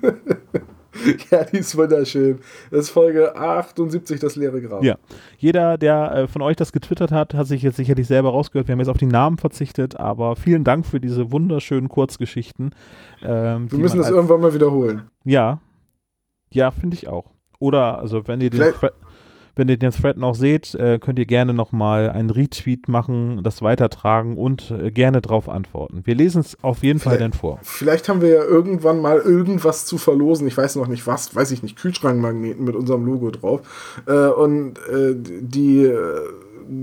ja, 1.32 1.44
die 1.44 1.58
ist 1.58 1.76
wunderschön. 1.78 2.40
Das 2.72 2.82
ist 2.82 2.90
Folge 2.90 3.36
78, 3.36 4.20
das 4.20 4.36
leere 4.36 4.62
Grab. 4.62 4.84
Ja. 4.84 4.98
Jeder, 5.38 5.78
der 5.78 6.12
äh, 6.14 6.28
von 6.28 6.42
euch 6.42 6.56
das 6.56 6.72
getwittert 6.72 7.12
hat, 7.12 7.34
hat 7.34 7.48
sich 7.48 7.62
jetzt 7.62 7.78
sicherlich 7.78 8.08
selber 8.08 8.30
rausgehört. 8.30 8.68
Wir 8.68 8.74
haben 8.74 8.80
jetzt 8.80 8.90
auf 8.90 8.98
die 8.98 9.06
Namen 9.06 9.38
verzichtet, 9.38 10.00
aber 10.00 10.36
vielen 10.36 10.64
Dank 10.64 10.86
für 10.86 11.00
diese 11.00 11.32
wunderschönen 11.32 11.90
Kurzgeschichten. 11.90 12.76
Ähm, 13.22 13.72
Wir 13.72 13.80
müssen 13.80 13.98
das 13.98 14.10
irgendwann 14.10 14.42
mal 14.42 14.54
wiederholen. 14.54 15.04
Ja. 15.24 15.60
Ja, 16.52 16.72
finde 16.72 16.96
ich 16.96 17.08
auch. 17.08 17.32
Oder, 17.60 18.00
also, 18.00 18.28
wenn 18.28 18.42
ihr 18.42 18.50
den, 18.50 18.62
Vielleicht- 18.62 18.94
wenn 19.56 19.70
ihr 19.70 19.78
den 19.78 19.92
Thread 19.92 20.18
noch 20.18 20.34
seht, 20.36 20.74
äh, 20.76 20.98
könnt 21.00 21.20
ihr 21.20 21.26
gerne 21.26 21.54
nochmal 21.54 22.10
einen 22.10 22.30
Retweet 22.30 22.88
machen, 22.88 23.42
das 23.44 23.62
weitertragen 23.62 24.38
und 24.38 24.72
äh, 24.72 24.90
gerne 24.92 25.22
drauf 25.22 25.48
antworten. 25.50 26.02
Wir 26.06 26.16
lesen 26.16 26.42
es 26.42 26.58
auf 26.64 26.84
jeden 26.84 27.00
Fall 27.00 27.18
Vielleicht- 27.18 27.34
dann 27.34 27.40
vor. 27.40 27.60
Vielleicht 27.62 28.10
haben 28.10 28.22
wir 28.22 28.30
ja 28.30 28.44
irgendwann 28.44 29.00
mal 29.02 29.18
irgendwas 29.20 29.86
zu 29.86 29.98
verlosen. 29.98 30.48
Ich 30.48 30.58
weiß 30.58 30.76
noch 30.78 30.88
nicht 30.88 31.06
was, 31.06 31.36
weiß 31.36 31.52
ich 31.52 31.62
nicht. 31.64 31.78
Kühlschrankmagneten 31.78 32.64
mit 32.66 32.76
unserem 32.76 33.06
Logo 33.06 33.30
drauf. 33.32 33.62
Äh, 34.08 34.28
und 34.28 34.78
äh, 34.90 35.14
die 35.16 35.84
äh, 35.86 36.20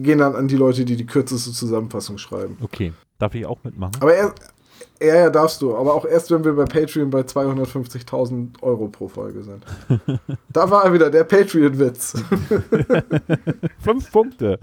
gehen 0.03 0.19
dann 0.19 0.35
an 0.37 0.47
die 0.49 0.57
Leute, 0.57 0.85
die 0.85 0.97
die 0.97 1.07
kürzeste 1.07 1.53
Zusammenfassung 1.53 2.19
schreiben. 2.19 2.57
Okay. 2.63 2.93
Darf 3.19 3.35
ich 3.35 3.45
auch 3.47 3.59
mitmachen? 3.65 3.93
Aber 4.01 4.15
er, 4.15 4.35
Ja, 5.03 5.15
ja, 5.15 5.31
darfst 5.31 5.63
du. 5.63 5.75
Aber 5.75 5.95
auch 5.95 6.05
erst, 6.05 6.31
wenn 6.31 6.45
wir 6.45 6.53
bei 6.53 6.65
Patreon 6.65 7.09
bei 7.09 7.21
250.000 7.21 8.63
Euro 8.63 8.89
pro 8.89 9.09
Folge 9.09 9.43
sind. 9.43 9.65
da 10.53 10.71
war 10.71 10.85
er 10.85 10.93
wieder, 10.93 11.11
der 11.11 11.25
Patreon-Witz. 11.25 12.23
Fünf 13.79 14.13
Punkte. 14.13 14.59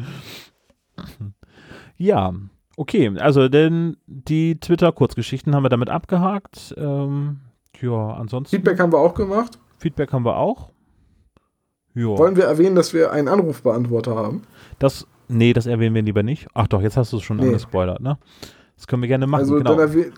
Ja, 1.98 2.34
okay. 2.76 3.12
Also, 3.18 3.50
denn 3.50 3.98
die 4.06 4.60
Twitter-Kurzgeschichten 4.60 5.56
haben 5.56 5.64
wir 5.64 5.70
damit 5.70 5.90
abgehakt. 5.90 6.76
Ähm, 6.78 7.40
ja, 7.82 8.12
ansonsten. 8.12 8.56
Feedback 8.56 8.80
haben 8.80 8.94
wir 8.94 9.00
auch 9.00 9.16
gemacht. 9.16 9.58
Feedback 9.80 10.14
haben 10.14 10.26
wir 10.26 10.38
auch. 10.38 10.70
Jo. 11.96 12.16
Wollen 12.16 12.36
wir 12.36 12.44
erwähnen, 12.44 12.76
dass 12.76 12.94
wir 12.94 13.12
einen 13.12 13.28
Anrufbeantworter 13.28 14.16
haben? 14.16 14.44
Das, 14.78 15.08
nee, 15.28 15.54
das 15.54 15.66
erwähnen 15.66 15.96
wir 15.96 16.04
lieber 16.04 16.22
nicht. 16.22 16.48
Ach 16.54 16.68
doch, 16.68 16.82
jetzt 16.82 16.96
hast 16.96 17.12
du 17.12 17.18
es 17.18 17.24
schon 17.24 17.38
nee. 17.38 17.48
angespoilert, 17.48 18.02
ne? 18.02 18.20
Das 18.76 18.86
können 18.86 19.02
wir 19.02 19.08
gerne 19.08 19.26
machen. 19.26 19.42
Also 19.42 19.56
genau. 19.56 19.72
dann, 19.72 19.80
erwäh 19.80 20.12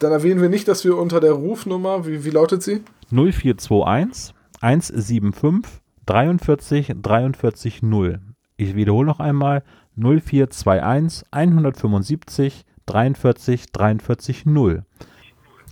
dann, 0.00 0.12
erwähnen 0.12 0.42
wir 0.42 0.48
nicht, 0.48 0.66
dass 0.68 0.84
wir 0.84 0.96
unter 0.96 1.20
der 1.20 1.32
Rufnummer, 1.32 2.06
wie, 2.06 2.24
wie 2.24 2.30
lautet 2.30 2.62
sie? 2.62 2.82
0421 3.10 4.34
175 4.60 5.80
43 6.06 6.92
43 7.00 7.82
0. 7.82 8.20
Ich 8.56 8.74
wiederhole 8.74 9.06
noch 9.06 9.20
einmal 9.20 9.62
0421 9.96 11.24
175 11.30 12.64
43 12.86 13.72
43 13.72 14.46
0. 14.46 14.84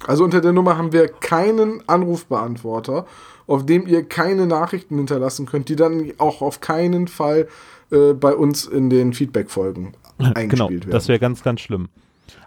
Also 0.07 0.25
unter 0.25 0.41
der 0.41 0.53
Nummer 0.53 0.79
haben 0.79 0.93
wir 0.93 1.09
keinen 1.09 1.83
Anrufbeantworter, 1.89 3.07
auf 3.47 3.67
dem 3.67 3.87
ihr 3.87 4.05
keine 4.05 4.47
Nachrichten 4.47 4.97
hinterlassen 4.97 5.47
könnt, 5.47 5.69
die 5.69 5.77
dann 5.77 6.13
auch 6.19 6.41
auf 6.41 6.61
keinen 6.61 7.09
Fall 7.09 7.49
äh, 7.91 8.13
bei 8.13 8.35
uns 8.35 8.65
in 8.65 8.91
den 8.91 9.13
Feedback-Folgen 9.13 9.95
genau, 10.19 10.31
eingespielt 10.35 10.51
genau, 10.51 10.71
werden. 10.71 10.91
Das 10.91 11.09
wäre 11.09 11.19
ganz, 11.19 11.43
ganz 11.43 11.61
schlimm. 11.61 11.89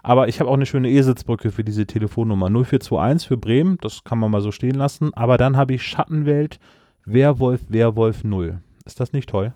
Aber 0.02 0.28
ich 0.28 0.40
habe 0.40 0.50
auch 0.50 0.54
eine 0.54 0.66
schöne 0.66 0.90
Eselsbrücke 0.90 1.50
für 1.50 1.64
diese 1.64 1.86
Telefonnummer. 1.86 2.46
0421 2.48 3.28
für 3.28 3.36
Bremen, 3.36 3.78
das 3.80 4.04
kann 4.04 4.18
man 4.18 4.30
mal 4.30 4.40
so 4.40 4.52
stehen 4.52 4.74
lassen. 4.74 5.12
Aber 5.14 5.38
dann 5.38 5.56
habe 5.56 5.74
ich 5.74 5.82
Schattenwelt, 5.82 6.58
Werwolf, 7.04 7.60
Werwolf 7.68 8.24
0. 8.24 8.60
Ist 8.84 8.98
das 8.98 9.12
nicht 9.12 9.28
toll? 9.28 9.52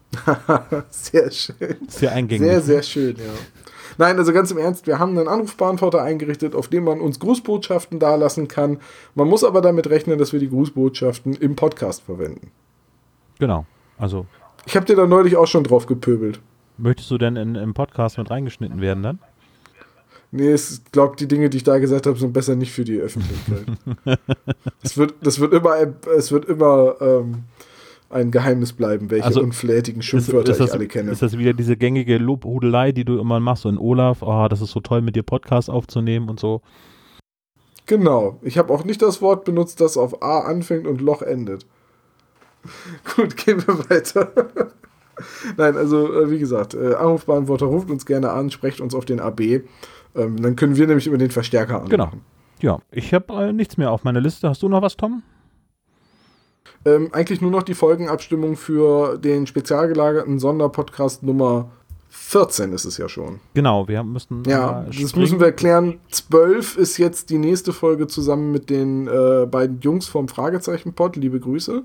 sehr 0.90 1.30
schön. 1.30 1.76
Sehr 1.88 2.12
eingängig. 2.12 2.46
Sehr, 2.46 2.60
sehr 2.60 2.82
schön, 2.82 3.16
ja. 3.16 3.32
Nein, 3.98 4.18
also 4.18 4.32
ganz 4.32 4.50
im 4.50 4.58
Ernst, 4.58 4.86
wir 4.86 4.98
haben 4.98 5.16
einen 5.16 5.26
Anrufbeantworter 5.26 6.02
eingerichtet, 6.02 6.54
auf 6.54 6.68
dem 6.68 6.84
man 6.84 7.00
uns 7.00 7.18
Grußbotschaften 7.18 7.98
dalassen 7.98 8.46
kann. 8.46 8.78
Man 9.14 9.28
muss 9.28 9.42
aber 9.42 9.62
damit 9.62 9.88
rechnen, 9.88 10.18
dass 10.18 10.32
wir 10.32 10.40
die 10.40 10.50
Grußbotschaften 10.50 11.34
im 11.34 11.56
Podcast 11.56 12.02
verwenden. 12.02 12.50
Genau. 13.38 13.66
Also. 13.98 14.26
Ich 14.66 14.76
habe 14.76 14.86
dir 14.86 14.96
da 14.96 15.06
neulich 15.06 15.36
auch 15.36 15.46
schon 15.46 15.64
drauf 15.64 15.86
gepöbelt. 15.86 16.40
Möchtest 16.78 17.10
du 17.10 17.18
denn 17.18 17.36
in, 17.36 17.54
im 17.54 17.72
Podcast 17.72 18.18
mit 18.18 18.30
reingeschnitten 18.30 18.80
werden 18.80 19.02
dann? 19.02 19.18
Nee, 20.32 20.54
ich 20.54 20.80
glaube, 20.92 21.16
die 21.16 21.28
Dinge, 21.28 21.48
die 21.48 21.58
ich 21.58 21.64
da 21.64 21.78
gesagt 21.78 22.06
habe, 22.06 22.18
sind 22.18 22.32
besser 22.32 22.56
nicht 22.56 22.72
für 22.72 22.84
die 22.84 22.98
Öffentlichkeit. 22.98 23.66
das, 24.82 24.96
wird, 24.96 25.14
das 25.22 25.40
wird 25.40 25.52
immer, 25.52 25.76
es 26.16 26.32
wird 26.32 26.46
immer 26.46 26.96
ähm, 27.00 27.44
ein 28.10 28.30
Geheimnis 28.30 28.72
bleiben, 28.72 29.10
welche 29.10 29.26
also, 29.26 29.40
unflätigen 29.40 30.02
Schimpfwörter 30.02 30.52
ist, 30.52 30.56
ist 30.56 30.60
das, 30.60 30.68
ich 30.70 30.74
alle 30.74 30.88
kenne. 30.88 31.10
Ist 31.10 31.22
das 31.22 31.38
wieder 31.38 31.52
diese 31.52 31.76
gängige 31.76 32.18
Lobhudelei, 32.18 32.92
die 32.92 33.04
du 33.04 33.18
immer 33.18 33.40
machst? 33.40 33.66
Und 33.66 33.78
Olaf, 33.78 34.22
oh, 34.22 34.46
das 34.48 34.60
ist 34.60 34.70
so 34.70 34.80
toll, 34.80 35.00
mit 35.00 35.16
dir 35.16 35.22
Podcast 35.22 35.70
aufzunehmen 35.70 36.28
und 36.28 36.40
so. 36.40 36.60
Genau. 37.86 38.38
Ich 38.42 38.58
habe 38.58 38.72
auch 38.72 38.84
nicht 38.84 39.02
das 39.02 39.22
Wort 39.22 39.44
benutzt, 39.44 39.80
das 39.80 39.96
auf 39.96 40.22
A 40.22 40.40
anfängt 40.40 40.86
und 40.86 41.00
Loch 41.00 41.22
endet. 41.22 41.66
Gut, 43.16 43.36
gehen 43.36 43.64
wir 43.66 43.88
weiter. 43.88 44.32
Nein, 45.56 45.76
also 45.76 46.12
äh, 46.12 46.30
wie 46.30 46.38
gesagt, 46.38 46.74
äh, 46.74 46.94
Anrufbeantworter 46.94 47.66
ruft 47.66 47.90
uns 47.90 48.04
gerne 48.04 48.30
an, 48.32 48.50
sprecht 48.50 48.80
uns 48.80 48.94
auf 48.94 49.04
den 49.04 49.20
AB. 49.20 49.62
Ähm, 50.16 50.40
dann 50.40 50.56
können 50.56 50.76
wir 50.76 50.86
nämlich 50.86 51.06
über 51.06 51.18
den 51.18 51.30
Verstärker 51.30 51.76
anrufen. 51.76 51.90
Genau. 51.90 52.10
Ja, 52.60 52.78
ich 52.90 53.12
habe 53.12 53.32
äh, 53.34 53.52
nichts 53.52 53.76
mehr 53.76 53.90
auf 53.90 54.04
meiner 54.04 54.20
Liste. 54.20 54.48
Hast 54.48 54.62
du 54.62 54.68
noch 54.68 54.82
was, 54.82 54.96
Tom? 54.96 55.22
ähm, 56.86 57.08
eigentlich 57.12 57.40
nur 57.40 57.50
noch 57.50 57.64
die 57.64 57.74
Folgenabstimmung 57.74 58.56
für 58.56 59.18
den 59.18 59.46
spezial 59.46 59.88
gelagerten 59.88 60.38
Sonderpodcast 60.38 61.22
Nummer 61.22 61.68
14 62.08 62.72
ist 62.72 62.84
es 62.84 62.96
ja 62.96 63.08
schon. 63.08 63.40
Genau, 63.54 63.88
wir 63.88 64.02
müssen. 64.02 64.44
Ja, 64.46 64.86
das 64.86 65.16
müssen 65.16 65.38
wir 65.38 65.48
erklären. 65.48 65.98
12 66.10 66.78
ist 66.78 66.96
jetzt 66.96 67.28
die 67.28 67.38
nächste 67.38 67.72
Folge 67.72 68.06
zusammen 68.06 68.52
mit 68.52 68.70
den 68.70 69.06
äh, 69.06 69.46
beiden 69.46 69.80
Jungs 69.80 70.06
vom 70.06 70.28
Fragezeichen-Pod. 70.28 71.16
Liebe 71.16 71.40
Grüße. 71.40 71.82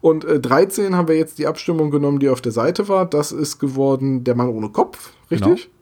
Und 0.00 0.24
äh, 0.24 0.40
13 0.40 0.96
haben 0.96 1.06
wir 1.06 1.16
jetzt 1.16 1.38
die 1.38 1.46
Abstimmung 1.46 1.90
genommen, 1.90 2.18
die 2.18 2.30
auf 2.30 2.40
der 2.40 2.52
Seite 2.52 2.88
war. 2.88 3.06
Das 3.06 3.30
ist 3.30 3.58
geworden 3.58 4.24
Der 4.24 4.34
Mann 4.34 4.48
ohne 4.48 4.70
Kopf, 4.70 5.12
richtig? 5.30 5.64
Genau. 5.64 5.74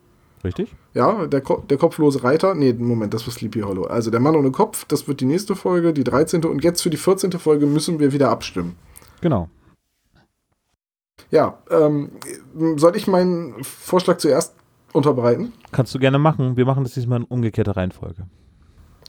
Richtig? 0.45 0.75
Ja, 0.95 1.27
der, 1.27 1.41
Ko 1.41 1.65
der 1.69 1.79
kopflose 1.79 2.23
Reiter. 2.23 2.55
Nee, 2.55 2.73
Moment, 2.73 3.13
das 3.15 3.27
war 3.27 3.33
Sleepy 3.33 3.61
Hollow. 3.61 3.85
Also 3.85 4.11
der 4.11 4.21
Mann 4.21 4.37
ohne 4.37 4.51
Kopf, 4.51 4.85
das 4.87 5.09
wird 5.09 5.21
die 5.21 5.27
nächste 5.27 5.57
Folge, 5.57 5.93
die 5.93 6.05
13. 6.05 6.45
Und 6.45 6.63
jetzt 6.63 6.83
für 6.83 6.91
die 6.91 6.97
14. 6.97 7.33
Folge 7.33 7.67
müssen 7.67 7.99
wir 7.99 8.13
wieder 8.13 8.31
abstimmen. 8.31 8.77
Genau. 9.21 9.49
Ja, 11.31 11.59
ähm, 11.71 12.11
soll 12.77 12.97
ich 12.97 13.07
meinen 13.07 13.63
Vorschlag 13.63 14.19
zuerst 14.19 14.55
unterbreiten? 14.93 15.53
Kannst 15.73 15.95
du 15.95 15.99
gerne 15.99 16.19
machen. 16.19 16.57
Wir 16.57 16.65
machen 16.65 16.85
das 16.85 16.95
diesmal 16.95 17.21
in 17.21 17.25
umgekehrter 17.25 17.77
Reihenfolge. 17.77 18.27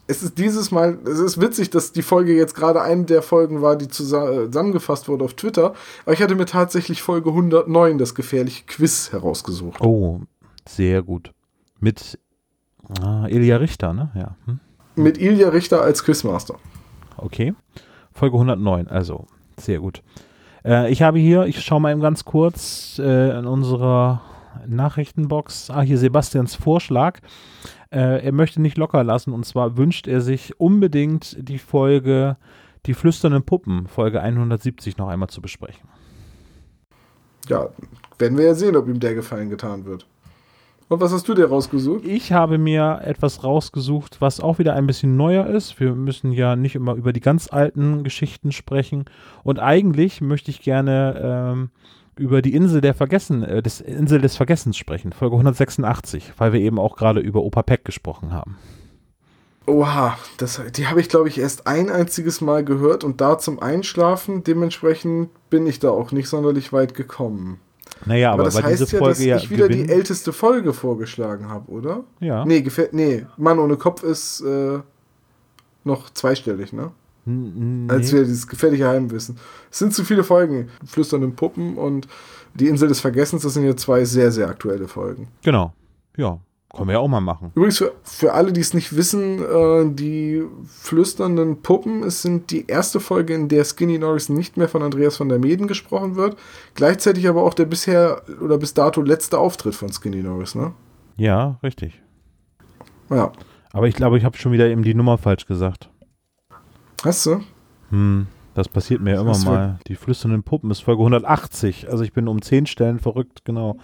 Es 0.08 0.24
ist 0.24 0.40
dieses 0.40 0.72
Mal, 0.72 0.98
es 1.06 1.20
ist 1.20 1.40
witzig, 1.40 1.70
dass 1.70 1.92
die 1.92 2.02
Folge 2.02 2.34
jetzt 2.34 2.56
gerade 2.56 2.82
eine 2.82 3.04
der 3.04 3.22
Folgen 3.22 3.62
war, 3.62 3.76
die 3.76 3.88
zusammengefasst 3.88 5.08
wurde 5.08 5.24
auf 5.24 5.36
Twitter. 5.36 5.76
Aber 6.04 6.14
ich 6.14 6.22
hatte 6.24 6.34
mir 6.34 6.48
tatsächlich 6.48 7.04
Folge 7.04 7.30
109, 7.30 8.00
das 8.00 8.16
gefährliche 8.16 8.66
Quiz, 8.66 9.12
herausgesucht. 9.12 9.80
Oh, 9.82 10.22
sehr 10.70 11.02
gut. 11.02 11.34
Mit 11.80 12.20
ah, 13.02 13.28
Ilja 13.28 13.58
Richter, 13.58 13.94
ne? 13.94 14.12
Ja. 14.16 14.36
Hm? 14.46 14.60
Mit 14.96 15.18
Ilja 15.18 15.50
Richter 15.50 15.82
als 15.82 16.04
Quizmaster. 16.04 16.56
Okay. 17.18 17.54
Folge 18.12 18.36
109, 18.36 18.88
also 18.88 19.28
sehr 19.58 19.80
gut. 19.80 20.04
Äh, 20.66 20.92
ich 20.92 21.02
habe 21.02 21.20
hier, 21.20 21.46
ich 21.46 21.62
schaue 21.62 21.82
mal 21.82 21.92
eben 21.92 22.02
ganz 22.02 22.26
kurz 22.26 23.00
äh, 23.00 23.38
in 23.38 23.46
unserer 23.46 24.22
Nachrichtenbox. 24.68 25.70
Ah, 25.70 25.82
hier 25.82 25.98
Sebastians 25.98 26.56
Vorschlag. 26.56 27.20
Äh, 27.92 28.26
er 28.26 28.32
möchte 28.32 28.62
nicht 28.62 28.78
locker 28.78 29.04
lassen 29.04 29.34
und 29.34 29.46
zwar 29.46 29.78
wünscht 29.78 30.08
er 30.08 30.22
sich 30.22 30.60
unbedingt 30.60 31.36
die 31.40 31.60
Folge 31.60 32.38
Die 32.86 32.94
flüsternden 32.94 33.44
Puppen, 33.44 33.88
Folge 33.88 34.22
170, 34.22 34.98
noch 34.98 35.10
einmal 35.10 35.30
zu 35.30 35.42
besprechen. 35.42 35.90
Ja, 37.48 37.70
werden 38.18 38.38
wir 38.38 38.46
ja 38.46 38.54
sehen, 38.54 38.76
ob 38.76 38.88
ihm 38.88 39.00
der 39.00 39.16
Gefallen 39.16 39.50
getan 39.50 39.86
wird. 39.86 40.06
Und 40.90 41.02
was 41.02 41.14
hast 41.14 41.30
du 41.30 41.36
dir 41.36 41.46
rausgesucht? 41.46 42.04
Ich 42.04 42.34
habe 42.34 42.58
mir 42.58 43.02
etwas 43.04 43.44
rausgesucht, 43.44 44.22
was 44.22 44.40
auch 44.40 44.58
wieder 44.58 44.74
ein 44.74 44.88
bisschen 44.88 45.16
neuer 45.16 45.46
ist. 45.46 45.80
Wir 45.80 45.94
müssen 45.94 46.32
ja 46.32 46.56
nicht 46.56 46.74
immer 46.74 46.96
über 46.96 47.14
die 47.14 47.20
ganz 47.20 47.48
alten 47.48 48.04
Geschichten 48.04 48.52
sprechen. 48.52 49.06
Und 49.44 49.60
eigentlich 49.60 50.20
möchte 50.20 50.50
ich 50.50 50.64
gerne 50.64 51.22
ähm, 51.24 51.70
über 52.18 52.42
die 52.42 52.56
Insel 52.56 52.82
der 52.82 52.96
Vergessen, 52.96 53.44
äh, 53.44 53.62
des 53.62 53.82
Insel 53.82 54.20
des 54.20 54.36
Vergessens 54.36 54.78
sprechen, 54.78 55.14
Folge 55.14 55.36
186, 55.36 56.34
weil 56.38 56.54
wir 56.54 56.60
eben 56.60 56.80
auch 56.80 56.96
gerade 56.96 57.20
über 57.20 57.44
Opa 57.44 57.62
Peck 57.62 57.86
gesprochen 57.86 58.34
haben. 58.34 58.58
Oha, 59.68 60.18
das, 60.38 60.60
die 60.76 60.88
habe 60.88 61.02
ich, 61.02 61.10
glaube 61.10 61.30
ich, 61.30 61.38
erst 61.38 61.68
ein 61.68 61.92
einziges 61.92 62.42
Mal 62.42 62.66
gehört 62.66 63.04
und 63.04 63.22
da 63.22 63.38
zum 63.38 63.60
Einschlafen. 63.60 64.44
Dementsprechend 64.44 65.30
bin 65.52 65.68
ich 65.68 65.78
da 65.78 65.92
auch 65.92 66.12
nicht 66.12 66.30
sonderlich 66.30 66.74
weit 66.74 66.96
gekommen. 66.96 67.60
Naja, 68.06 68.32
aber, 68.32 68.44
aber 68.44 68.52
das 68.52 68.64
heißt 68.64 68.92
ja, 68.92 69.00
dass 69.00 69.20
ich 69.20 69.50
wieder 69.50 69.68
gewinnen. 69.68 69.88
die 69.88 69.94
älteste 69.94 70.34
Folge 70.34 70.74
vorgeschlagen 70.74 71.50
habe, 71.50 71.72
oder? 71.72 72.04
Ja. 72.20 72.46
Nee, 72.46 72.62
gefällt, 72.62 72.94
nee, 72.94 73.26
Mann 73.38 73.60
ohne 73.60 73.78
Kopf 73.78 74.04
ist 74.04 74.42
äh, 74.42 74.80
noch 75.84 76.10
zweistellig, 76.12 76.74
ne? 76.74 76.92
Nee. 77.26 77.92
Als 77.92 78.12
wir 78.12 78.24
dieses 78.24 78.48
gefährliche 78.48 78.88
Heimwissen. 78.88 79.38
Es 79.70 79.80
sind 79.80 79.94
zu 79.94 80.04
viele 80.04 80.24
Folgen. 80.24 80.70
Flüsternden 80.86 81.36
Puppen 81.36 81.78
und 81.78 82.08
die 82.56 82.68
Insel 82.68 82.88
des 82.88 83.00
Vergessens, 83.02 83.44
das 83.44 83.54
sind 83.54 83.66
ja 83.66 83.76
zwei 83.76 84.04
sehr, 84.06 84.32
sehr 84.32 84.48
aktuelle 84.48 84.88
Folgen. 84.88 85.28
Genau. 85.44 85.74
Ja. 86.18 86.40
Können 86.76 86.88
wir 86.88 86.94
ja 86.94 87.00
auch 87.00 87.08
mal 87.08 87.20
machen. 87.20 87.52
Übrigens, 87.56 87.80
für, 87.80 87.94
für 88.04 88.34
alle, 88.34 88.54
die 88.54 88.62
es 88.62 88.76
nicht 88.76 88.96
wissen, 88.96 89.42
äh, 89.42 89.92
die 89.92 90.44
flüsternden 90.68 91.64
Puppen, 91.64 92.04
es 92.04 92.22
sind 92.22 92.52
die 92.52 92.68
erste 92.68 93.00
Folge, 93.00 93.34
in 93.34 93.48
der 93.48 93.64
Skinny 93.64 93.98
Norris 93.98 94.30
nicht 94.30 94.56
mehr 94.56 94.70
von 94.70 94.84
Andreas 94.84 95.18
von 95.18 95.30
der 95.30 95.40
Meden 95.40 95.68
gesprochen 95.68 96.16
wird. 96.16 96.38
Gleichzeitig 96.76 97.28
aber 97.28 97.44
auch 97.44 97.56
der 97.56 97.66
bisher 97.66 98.22
oder 98.40 98.60
bis 98.60 98.76
dato 98.76 99.02
letzte 99.02 99.40
Auftritt 99.40 99.74
von 99.74 99.92
Skinny 99.92 100.22
Norris, 100.22 100.54
ne? 100.54 100.74
Ja, 101.18 101.60
richtig. 101.64 102.02
Ja. 103.10 103.32
Aber 103.74 103.88
ich 103.88 103.96
glaube, 103.96 104.18
ich 104.20 104.24
habe 104.24 104.38
schon 104.38 104.52
wieder 104.52 104.68
eben 104.68 104.84
die 104.84 104.94
Nummer 104.94 105.18
falsch 105.18 105.48
gesagt. 105.48 105.90
Hast 107.04 107.26
du? 107.26 107.42
Hm, 107.90 108.28
das 108.54 108.68
passiert 108.68 109.02
mir 109.02 109.20
immer 109.20 109.38
mal. 109.40 109.80
Die 109.88 109.96
flüsternden 109.96 110.44
Puppen 110.44 110.70
ist 110.70 110.82
Folge 110.82 111.02
180. 111.02 111.90
Also 111.90 112.04
ich 112.04 112.14
bin 112.14 112.28
um 112.28 112.42
10 112.42 112.68
Stellen 112.68 113.00
verrückt, 113.00 113.44
genau. 113.44 113.78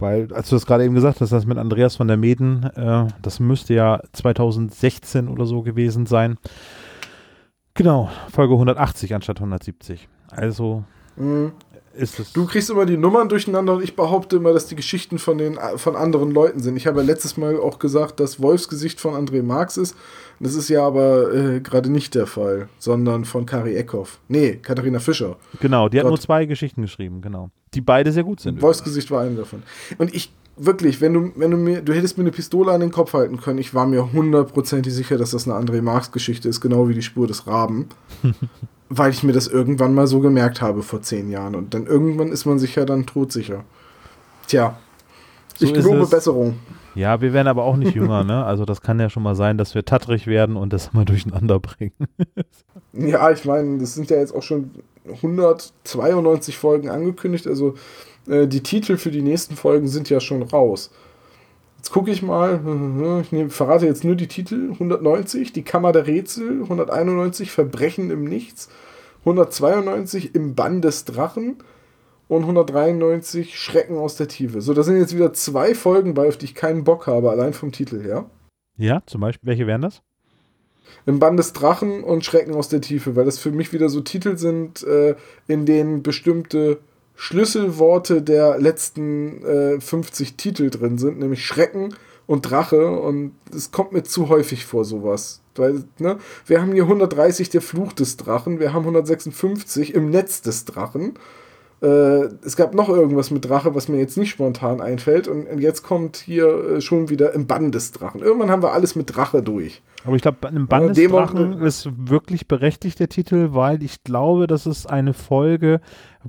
Weil, 0.00 0.32
als 0.32 0.48
du 0.48 0.56
das 0.56 0.66
gerade 0.66 0.84
eben 0.84 0.94
gesagt 0.94 1.20
hast, 1.20 1.30
das 1.30 1.46
mit 1.46 1.58
Andreas 1.58 1.96
von 1.96 2.08
der 2.08 2.16
Meden, 2.16 2.64
äh, 2.74 3.06
das 3.22 3.38
müsste 3.38 3.74
ja 3.74 4.00
2016 4.12 5.28
oder 5.28 5.44
so 5.44 5.62
gewesen 5.62 6.06
sein. 6.06 6.38
Genau, 7.74 8.10
Folge 8.32 8.54
180 8.54 9.14
anstatt 9.14 9.38
170. 9.38 10.08
Also, 10.30 10.84
mhm. 11.16 11.52
ist 11.92 12.18
es. 12.18 12.32
Du 12.32 12.46
kriegst 12.46 12.70
immer 12.70 12.86
die 12.86 12.96
Nummern 12.96 13.28
durcheinander 13.28 13.74
und 13.74 13.84
ich 13.84 13.94
behaupte 13.94 14.36
immer, 14.36 14.52
dass 14.52 14.66
die 14.66 14.74
Geschichten 14.74 15.18
von, 15.18 15.38
den, 15.38 15.58
von 15.76 15.96
anderen 15.96 16.30
Leuten 16.30 16.60
sind. 16.60 16.76
Ich 16.76 16.86
habe 16.86 17.00
ja 17.00 17.06
letztes 17.06 17.36
Mal 17.36 17.60
auch 17.60 17.78
gesagt, 17.78 18.20
dass 18.20 18.40
Wolfsgesicht 18.40 19.00
von 19.00 19.14
André 19.14 19.42
Marx 19.42 19.76
ist. 19.76 19.94
Das 20.40 20.54
ist 20.54 20.70
ja 20.70 20.86
aber 20.86 21.32
äh, 21.34 21.60
gerade 21.60 21.90
nicht 21.90 22.14
der 22.14 22.26
Fall, 22.26 22.68
sondern 22.78 23.26
von 23.26 23.44
Kari 23.44 23.76
Eckhoff. 23.76 24.18
Nee, 24.28 24.56
Katharina 24.56 24.98
Fischer. 24.98 25.36
Genau, 25.60 25.90
die 25.90 25.98
hat 25.98 26.04
Gott. 26.04 26.12
nur 26.12 26.20
zwei 26.20 26.46
Geschichten 26.46 26.82
geschrieben, 26.82 27.20
genau. 27.20 27.50
Die 27.74 27.80
beide 27.80 28.12
sehr 28.12 28.24
gut 28.24 28.40
sind. 28.40 28.60
Wolfsgesicht 28.62 29.10
war 29.10 29.22
eine 29.22 29.36
davon. 29.36 29.62
Und 29.98 30.14
ich, 30.14 30.32
wirklich, 30.56 31.00
wenn 31.00 31.14
du, 31.14 31.32
wenn 31.36 31.50
du 31.50 31.56
mir, 31.56 31.82
du 31.82 31.92
hättest 31.92 32.18
mir 32.18 32.24
eine 32.24 32.32
Pistole 32.32 32.72
an 32.72 32.80
den 32.80 32.90
Kopf 32.90 33.12
halten 33.12 33.40
können, 33.40 33.58
ich 33.58 33.74
war 33.74 33.86
mir 33.86 34.12
hundertprozentig 34.12 34.92
sicher, 34.92 35.18
dass 35.18 35.30
das 35.30 35.48
eine 35.48 35.56
André 35.56 35.80
Marx-Geschichte 35.82 36.48
ist, 36.48 36.60
genau 36.60 36.88
wie 36.88 36.94
die 36.94 37.02
Spur 37.02 37.26
des 37.26 37.46
Raben. 37.46 37.88
weil 38.90 39.12
ich 39.12 39.22
mir 39.22 39.32
das 39.32 39.46
irgendwann 39.46 39.94
mal 39.94 40.08
so 40.08 40.18
gemerkt 40.18 40.60
habe 40.60 40.82
vor 40.82 41.00
zehn 41.00 41.30
Jahren. 41.30 41.54
Und 41.54 41.72
dann 41.74 41.86
irgendwann 41.86 42.32
ist 42.32 42.44
man 42.44 42.58
sich 42.58 42.74
ja 42.74 42.84
dann 42.84 43.06
todsicher. 43.06 43.64
Tja, 44.48 44.76
So 45.56 45.64
ich 45.64 45.72
gelobe 45.72 46.00
es. 46.02 46.10
Besserung. 46.10 46.56
Ja, 46.96 47.20
wir 47.20 47.32
werden 47.32 47.46
aber 47.46 47.62
auch 47.62 47.76
nicht 47.76 47.94
jünger, 47.94 48.24
ne? 48.24 48.44
Also 48.44 48.64
das 48.64 48.80
kann 48.80 48.98
ja 48.98 49.08
schon 49.08 49.22
mal 49.22 49.36
sein, 49.36 49.58
dass 49.58 49.76
wir 49.76 49.84
tattrig 49.84 50.26
werden 50.26 50.56
und 50.56 50.72
das 50.72 50.92
mal 50.92 51.04
durcheinander 51.04 51.60
bringen. 51.60 51.92
Ja, 52.92 53.30
ich 53.30 53.44
meine, 53.44 53.78
das 53.78 53.94
sind 53.94 54.10
ja 54.10 54.16
jetzt 54.16 54.34
auch 54.34 54.42
schon 54.42 54.72
192 55.08 56.58
Folgen 56.58 56.88
angekündigt. 56.88 57.46
Also 57.46 57.74
äh, 58.26 58.46
die 58.46 58.62
Titel 58.62 58.96
für 58.96 59.10
die 59.10 59.22
nächsten 59.22 59.56
Folgen 59.56 59.88
sind 59.88 60.10
ja 60.10 60.20
schon 60.20 60.42
raus. 60.42 60.90
Jetzt 61.76 61.90
gucke 61.90 62.10
ich 62.10 62.22
mal, 62.22 62.60
ich 63.22 63.32
nehm, 63.32 63.50
verrate 63.50 63.86
jetzt 63.86 64.04
nur 64.04 64.14
die 64.14 64.28
Titel. 64.28 64.70
190, 64.72 65.52
Die 65.52 65.62
Kammer 65.62 65.92
der 65.92 66.06
Rätsel. 66.06 66.62
191, 66.62 67.50
Verbrechen 67.50 68.10
im 68.10 68.24
Nichts. 68.24 68.68
192, 69.20 70.34
Im 70.34 70.54
Bann 70.54 70.82
des 70.82 71.04
Drachen. 71.04 71.56
Und 72.28 72.42
193, 72.42 73.58
Schrecken 73.58 73.98
aus 73.98 74.14
der 74.16 74.28
Tiefe. 74.28 74.60
So, 74.60 74.72
da 74.72 74.84
sind 74.84 74.98
jetzt 74.98 75.16
wieder 75.16 75.32
zwei 75.32 75.74
Folgen 75.74 76.14
bei, 76.14 76.28
auf 76.28 76.36
die 76.36 76.44
ich 76.44 76.54
keinen 76.54 76.84
Bock 76.84 77.08
habe, 77.08 77.28
allein 77.30 77.52
vom 77.54 77.72
Titel 77.72 78.00
her. 78.02 78.26
ja, 78.76 79.02
zum 79.06 79.20
Beispiel, 79.20 79.48
welche 79.48 79.66
wären 79.66 79.82
das? 79.82 80.00
Im 81.10 81.18
Bann 81.18 81.36
des 81.36 81.52
Drachen 81.52 82.04
und 82.04 82.24
Schrecken 82.24 82.54
aus 82.54 82.68
der 82.68 82.80
Tiefe, 82.80 83.16
weil 83.16 83.24
das 83.24 83.40
für 83.40 83.50
mich 83.50 83.72
wieder 83.72 83.88
so 83.88 84.00
Titel 84.00 84.36
sind, 84.36 84.84
äh, 84.84 85.16
in 85.48 85.66
denen 85.66 86.04
bestimmte 86.04 86.78
Schlüsselworte 87.16 88.22
der 88.22 88.60
letzten 88.60 89.44
äh, 89.44 89.80
50 89.80 90.36
Titel 90.36 90.70
drin 90.70 90.98
sind, 90.98 91.18
nämlich 91.18 91.44
Schrecken 91.44 91.94
und 92.28 92.42
Drache 92.42 92.88
und 92.88 93.32
es 93.52 93.72
kommt 93.72 93.90
mir 93.90 94.04
zu 94.04 94.28
häufig 94.28 94.64
vor 94.64 94.84
sowas. 94.84 95.40
Weil, 95.56 95.82
ne, 95.98 96.18
wir 96.46 96.62
haben 96.62 96.74
hier 96.74 96.84
130 96.84 97.50
der 97.50 97.60
Fluch 97.60 97.92
des 97.92 98.16
Drachen, 98.16 98.60
wir 98.60 98.72
haben 98.72 98.84
156 98.84 99.94
im 99.94 100.10
Netz 100.10 100.42
des 100.42 100.64
Drachen. 100.64 101.14
Äh, 101.82 102.28
es 102.44 102.56
gab 102.56 102.74
noch 102.74 102.88
irgendwas 102.90 103.30
mit 103.30 103.48
Drache, 103.48 103.74
was 103.74 103.88
mir 103.88 103.98
jetzt 103.98 104.18
nicht 104.18 104.30
spontan 104.30 104.80
einfällt 104.82 105.28
und, 105.28 105.46
und 105.46 105.60
jetzt 105.60 105.82
kommt 105.82 106.16
hier 106.16 106.76
äh, 106.76 106.80
schon 106.80 107.08
wieder 107.08 107.32
im 107.32 107.46
Bann 107.46 107.72
des 107.72 107.92
Drachen. 107.92 108.20
Irgendwann 108.20 108.50
haben 108.50 108.62
wir 108.62 108.72
alles 108.72 108.96
mit 108.96 109.16
Drache 109.16 109.42
durch. 109.42 109.82
Aber 110.04 110.16
ich 110.16 110.22
glaube, 110.22 110.46
einem 110.48 110.66
Bann 110.66 110.90
Äh, 110.90 110.92
des 110.92 111.08
Drachen 111.08 111.62
ist 111.62 111.88
wirklich 111.96 112.48
berechtigt 112.48 113.00
der 113.00 113.08
Titel, 113.08 113.48
weil 113.52 113.82
ich 113.82 114.04
glaube, 114.04 114.46
das 114.46 114.66
ist 114.66 114.90
eine 114.90 115.14
Folge, 115.14 115.80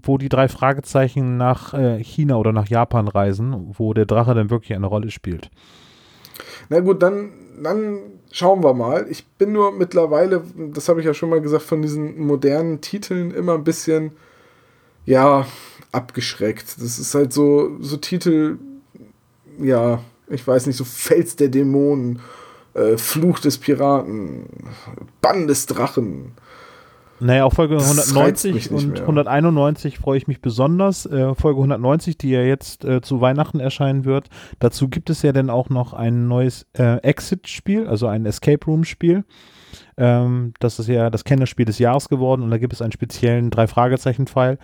wo 0.02 0.18
die 0.18 0.30
drei 0.30 0.48
Fragezeichen 0.48 1.36
nach 1.36 1.74
äh, 1.74 2.02
China 2.02 2.38
oder 2.38 2.54
nach 2.54 2.68
Japan 2.68 3.10
reisen, 3.10 3.74
wo 3.78 3.94
der 3.94 4.06
Drache 4.06 4.34
dann 4.34 4.50
wirklich 4.50 4.74
eine 4.74 4.88
Rolle 4.88 5.12
spielt. 5.12 5.50
Na 6.70 6.80
gut, 6.80 7.04
dann, 7.04 7.32
dann 7.62 8.00
schauen 8.32 8.64
wir 8.64 8.74
mal. 8.74 9.06
Ich 9.10 9.28
bin 9.28 9.52
nur 9.52 9.74
mittlerweile, 9.74 10.44
das 10.74 10.88
habe 10.88 11.02
ich 11.02 11.06
ja 11.06 11.14
schon 11.14 11.30
mal 11.30 11.42
gesagt, 11.42 11.64
von 11.64 11.82
diesen 11.82 12.26
modernen 12.26 12.80
Titeln 12.80 13.32
immer 13.32 13.56
ein 13.56 13.66
bisschen, 13.66 14.12
ja, 15.06 15.46
abgeschreckt. 15.92 16.76
Das 16.80 17.00
ist 17.00 17.16
halt 17.16 17.34
so, 17.34 17.78
so 17.80 17.98
Titel, 17.98 18.58
ja, 19.60 20.02
ich 20.30 20.46
weiß 20.46 20.68
nicht, 20.68 20.78
so 20.78 20.86
Fels 20.86 21.36
der 21.36 21.50
Dämonen, 21.50 22.20
äh, 22.74 22.98
Fluch 22.98 23.40
des 23.40 23.58
Piraten, 23.58 24.46
Bann 25.22 25.48
des 25.48 25.66
Drachen. 25.66 26.34
Naja, 27.20 27.46
auf 27.46 27.54
Folge 27.54 27.76
Das 27.76 28.16
reizt 28.16 28.46
190 28.46 28.54
mich 28.54 28.72
nicht 28.72 28.84
und 28.84 28.94
mehr. 28.94 29.02
191 29.02 30.00
freue 30.00 30.18
ich 30.18 30.28
mich 30.28 30.42
besonders. 30.42 31.06
Äh, 31.06 31.36
Folge 31.36 31.60
190, 31.60 32.18
die 32.18 32.32
ja 32.32 32.42
jetzt 32.42 32.84
äh, 32.84 33.02
zu 33.02 33.22
Weihnachten 33.22 33.60
erscheinen 33.60 34.06
wird. 34.06 34.30
Dazu 34.58 34.90
gibt 34.90 35.12
es 35.12 35.22
ja 35.22 35.32
dann 35.32 35.52
auch 35.52 35.70
noch 35.70 35.94
ein 35.94 36.28
neues 36.28 36.66
äh, 36.74 36.98
Exit-Spiel, 37.04 37.88
also 37.88 38.08
ein 38.08 38.26
Escape 38.26 38.66
Room-Spiel. 38.66 39.24
Ähm, 39.98 40.54
das 40.60 40.80
ist 40.80 40.88
ja 40.88 41.10
das 41.10 41.24
Kennerspiel 41.24 41.66
des 41.66 41.80
Jahres 41.80 42.10
geworden 42.10 42.42
und 42.42 42.52
da 42.52 42.58
gibt 42.58 42.74
es 42.74 42.82
einen 42.82 42.92
speziellen 42.92 43.50
Drei-Fragezeichen-Pfeil 43.50 44.58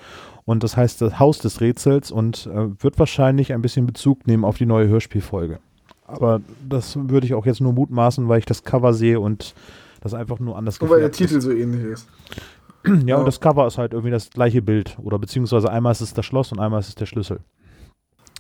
und 0.46 0.64
das 0.64 0.78
heißt 0.78 1.02
das 1.02 1.20
Haus 1.20 1.40
des 1.40 1.62
Rätsels 1.62 2.12
und 2.12 2.48
äh, 2.48 2.82
wird 2.82 3.00
wahrscheinlich 3.00 3.54
ein 3.54 3.62
bisschen 3.62 3.86
Bezug 3.86 4.28
nehmen 4.28 4.46
auf 4.46 4.58
die 4.58 4.66
neue 4.66 4.88
Hörspielfolge. 4.88 5.60
Aber 6.06 6.40
das 6.68 6.98
würde 7.10 7.26
ich 7.28 7.34
auch 7.34 7.46
jetzt 7.46 7.60
nur 7.60 7.74
mutmaßen, 7.74 8.30
weil 8.30 8.40
ich 8.40 8.46
das 8.46 8.64
Cover 8.64 8.94
sehe 8.94 9.20
und 9.20 9.54
das 10.02 10.14
einfach 10.14 10.40
nur 10.40 10.58
anders 10.58 10.80
Nur 10.80 10.90
weil 10.90 11.00
der 11.02 11.10
gefärbt 11.10 11.32
ist. 11.32 11.40
Titel 11.40 11.42
so 11.42 11.52
ähnlich 11.52 11.84
ist. 11.84 12.08
Ja, 12.86 12.94
Ja. 13.08 13.18
und 13.18 13.26
das 13.26 13.42
Cover 13.42 13.68
ist 13.68 13.78
halt 13.78 13.92
irgendwie 13.92 14.12
das 14.12 14.30
gleiche 14.30 14.62
Bild. 14.62 14.98
Oder 15.04 15.20
beziehungsweise 15.20 15.70
einmal 15.70 15.92
ist 15.92 16.02
es 16.02 16.14
das 16.14 16.26
Schloss 16.26 16.52
und 16.54 16.60
einmal 16.60 16.80
ist 16.80 16.88
es 16.90 16.96
der 16.96 17.08
Schlüssel. 17.08 17.40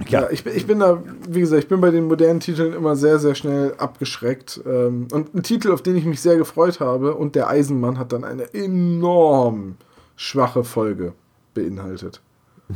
Ja, 0.08 0.22
Ja. 0.24 0.30
ich, 0.30 0.44
bin, 0.44 0.56
ich 0.56 0.68
bin 0.68 0.80
da, 0.80 1.02
wie 1.28 1.40
gesagt, 1.40 1.64
ich 1.64 1.68
bin 1.70 1.82
bei 1.82 1.90
den 1.92 2.06
modernen 2.08 2.40
Titeln 2.40 2.74
immer 2.74 2.96
sehr, 2.96 3.18
sehr 3.20 3.34
schnell 3.36 3.74
abgeschreckt. 3.78 4.62
Ähm, 4.66 5.08
und 5.12 5.34
ein 5.34 5.44
Titel, 5.44 5.72
auf 5.72 5.82
den 5.82 5.96
ich 5.96 6.06
mich 6.06 6.22
sehr 6.22 6.38
gefreut 6.38 6.80
habe, 6.80 7.16
und 7.16 7.36
der 7.36 7.50
Eisenmann 7.50 7.98
hat 7.98 8.14
dann 8.14 8.24
eine 8.24 8.54
enorm 8.54 9.76
schwache 10.16 10.64
Folge 10.64 11.14
beinhaltet. 11.54 12.22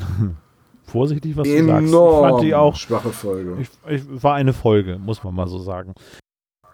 Vorsichtig, 0.85 1.37
was 1.37 1.47
du 1.47 1.53
sagst. 1.53 1.83
Ich 1.83 1.89
Enorm 1.89 2.29
fand 2.29 2.43
die 2.43 2.55
auch. 2.55 2.75
schwache 2.75 3.09
Folge. 3.09 3.57
Ich, 3.61 3.69
ich, 3.89 4.23
war 4.23 4.35
eine 4.35 4.51
Folge, 4.51 4.97
muss 4.99 5.23
man 5.23 5.33
mal 5.33 5.47
so 5.47 5.59
sagen. 5.59 5.93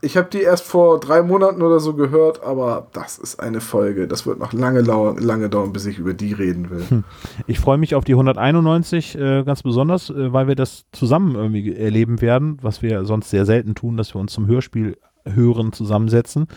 Ich 0.02 0.16
habe 0.16 0.30
die 0.30 0.42
erst 0.42 0.66
vor 0.66 1.00
drei 1.00 1.24
Monaten 1.24 1.62
oder 1.62 1.80
so 1.80 1.94
gehört, 1.96 2.44
aber 2.44 2.88
das 2.94 3.18
ist 3.18 3.40
eine 3.40 3.62
Folge. 3.62 4.08
Das 4.08 4.26
wird 4.28 4.38
noch 4.38 4.54
lange, 4.54 4.82
lange 4.82 5.50
dauern, 5.50 5.74
bis 5.74 5.86
ich 5.88 5.98
über 5.98 6.14
die 6.14 6.34
reden 6.34 6.70
will. 6.70 7.04
Ich 7.48 7.60
freue 7.60 7.78
mich 7.80 7.96
auf 7.96 8.04
die 8.04 8.14
191 8.14 9.16
äh, 9.18 9.44
ganz 9.44 9.64
besonders, 9.64 10.10
äh, 10.12 10.32
weil 10.32 10.48
wir 10.48 10.56
das 10.56 10.86
zusammen 10.92 11.36
irgendwie 11.36 11.76
erleben 11.76 12.22
werden, 12.22 12.60
was 12.62 12.82
wir 12.82 13.06
sonst 13.06 13.30
sehr 13.32 13.46
selten 13.46 13.74
tun, 13.74 13.98
dass 13.98 14.14
wir 14.14 14.22
uns 14.22 14.34
zum 14.34 14.46
Hörspiel 14.46 14.98
hören 15.26 15.74
zusammensetzen. 15.74 16.48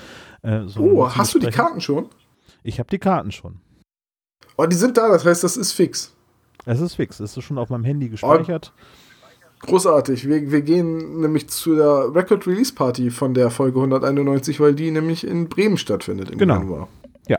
Äh, 0.42 0.66
so 0.66 0.80
Oh, 0.82 1.10
hast 1.10 1.34
du 1.34 1.38
die. 1.38 1.46
Karten 1.48 1.80
schon? 1.80 2.06
Ich 2.62 2.78
habe 2.78 2.88
die 2.90 2.98
Karten 2.98 3.32
schon. 3.32 3.60
Oh, 4.58 4.66
die 4.66 4.76
sind 4.76 4.98
da, 4.98 5.08
das 5.08 5.24
heißt, 5.24 5.42
das 5.42 5.56
ist 5.56 5.72
fix. 5.72 6.14
Es 6.66 6.80
ist 6.80 6.96
fix, 6.96 7.18
es 7.20 7.34
ist 7.36 7.42
schon 7.44 7.56
auf 7.56 7.70
meinem 7.70 7.84
Handy 7.84 8.10
gespeichert. 8.10 8.74
Großartig. 9.60 10.26
Wir, 10.28 10.50
wir 10.50 10.62
gehen 10.62 11.20
nämlich 11.20 11.48
zu 11.48 11.76
der 11.76 12.14
Record 12.14 12.46
Release 12.46 12.72
Party 12.74 13.10
von 13.10 13.34
der 13.34 13.50
Folge 13.50 13.78
191, 13.78 14.58
weil 14.60 14.74
die 14.74 14.90
nämlich 14.90 15.26
in 15.26 15.48
Bremen 15.48 15.76
stattfindet 15.76 16.30
im 16.30 16.38
Genau. 16.38 16.54
Januar. 16.54 16.88
Ja. 17.28 17.38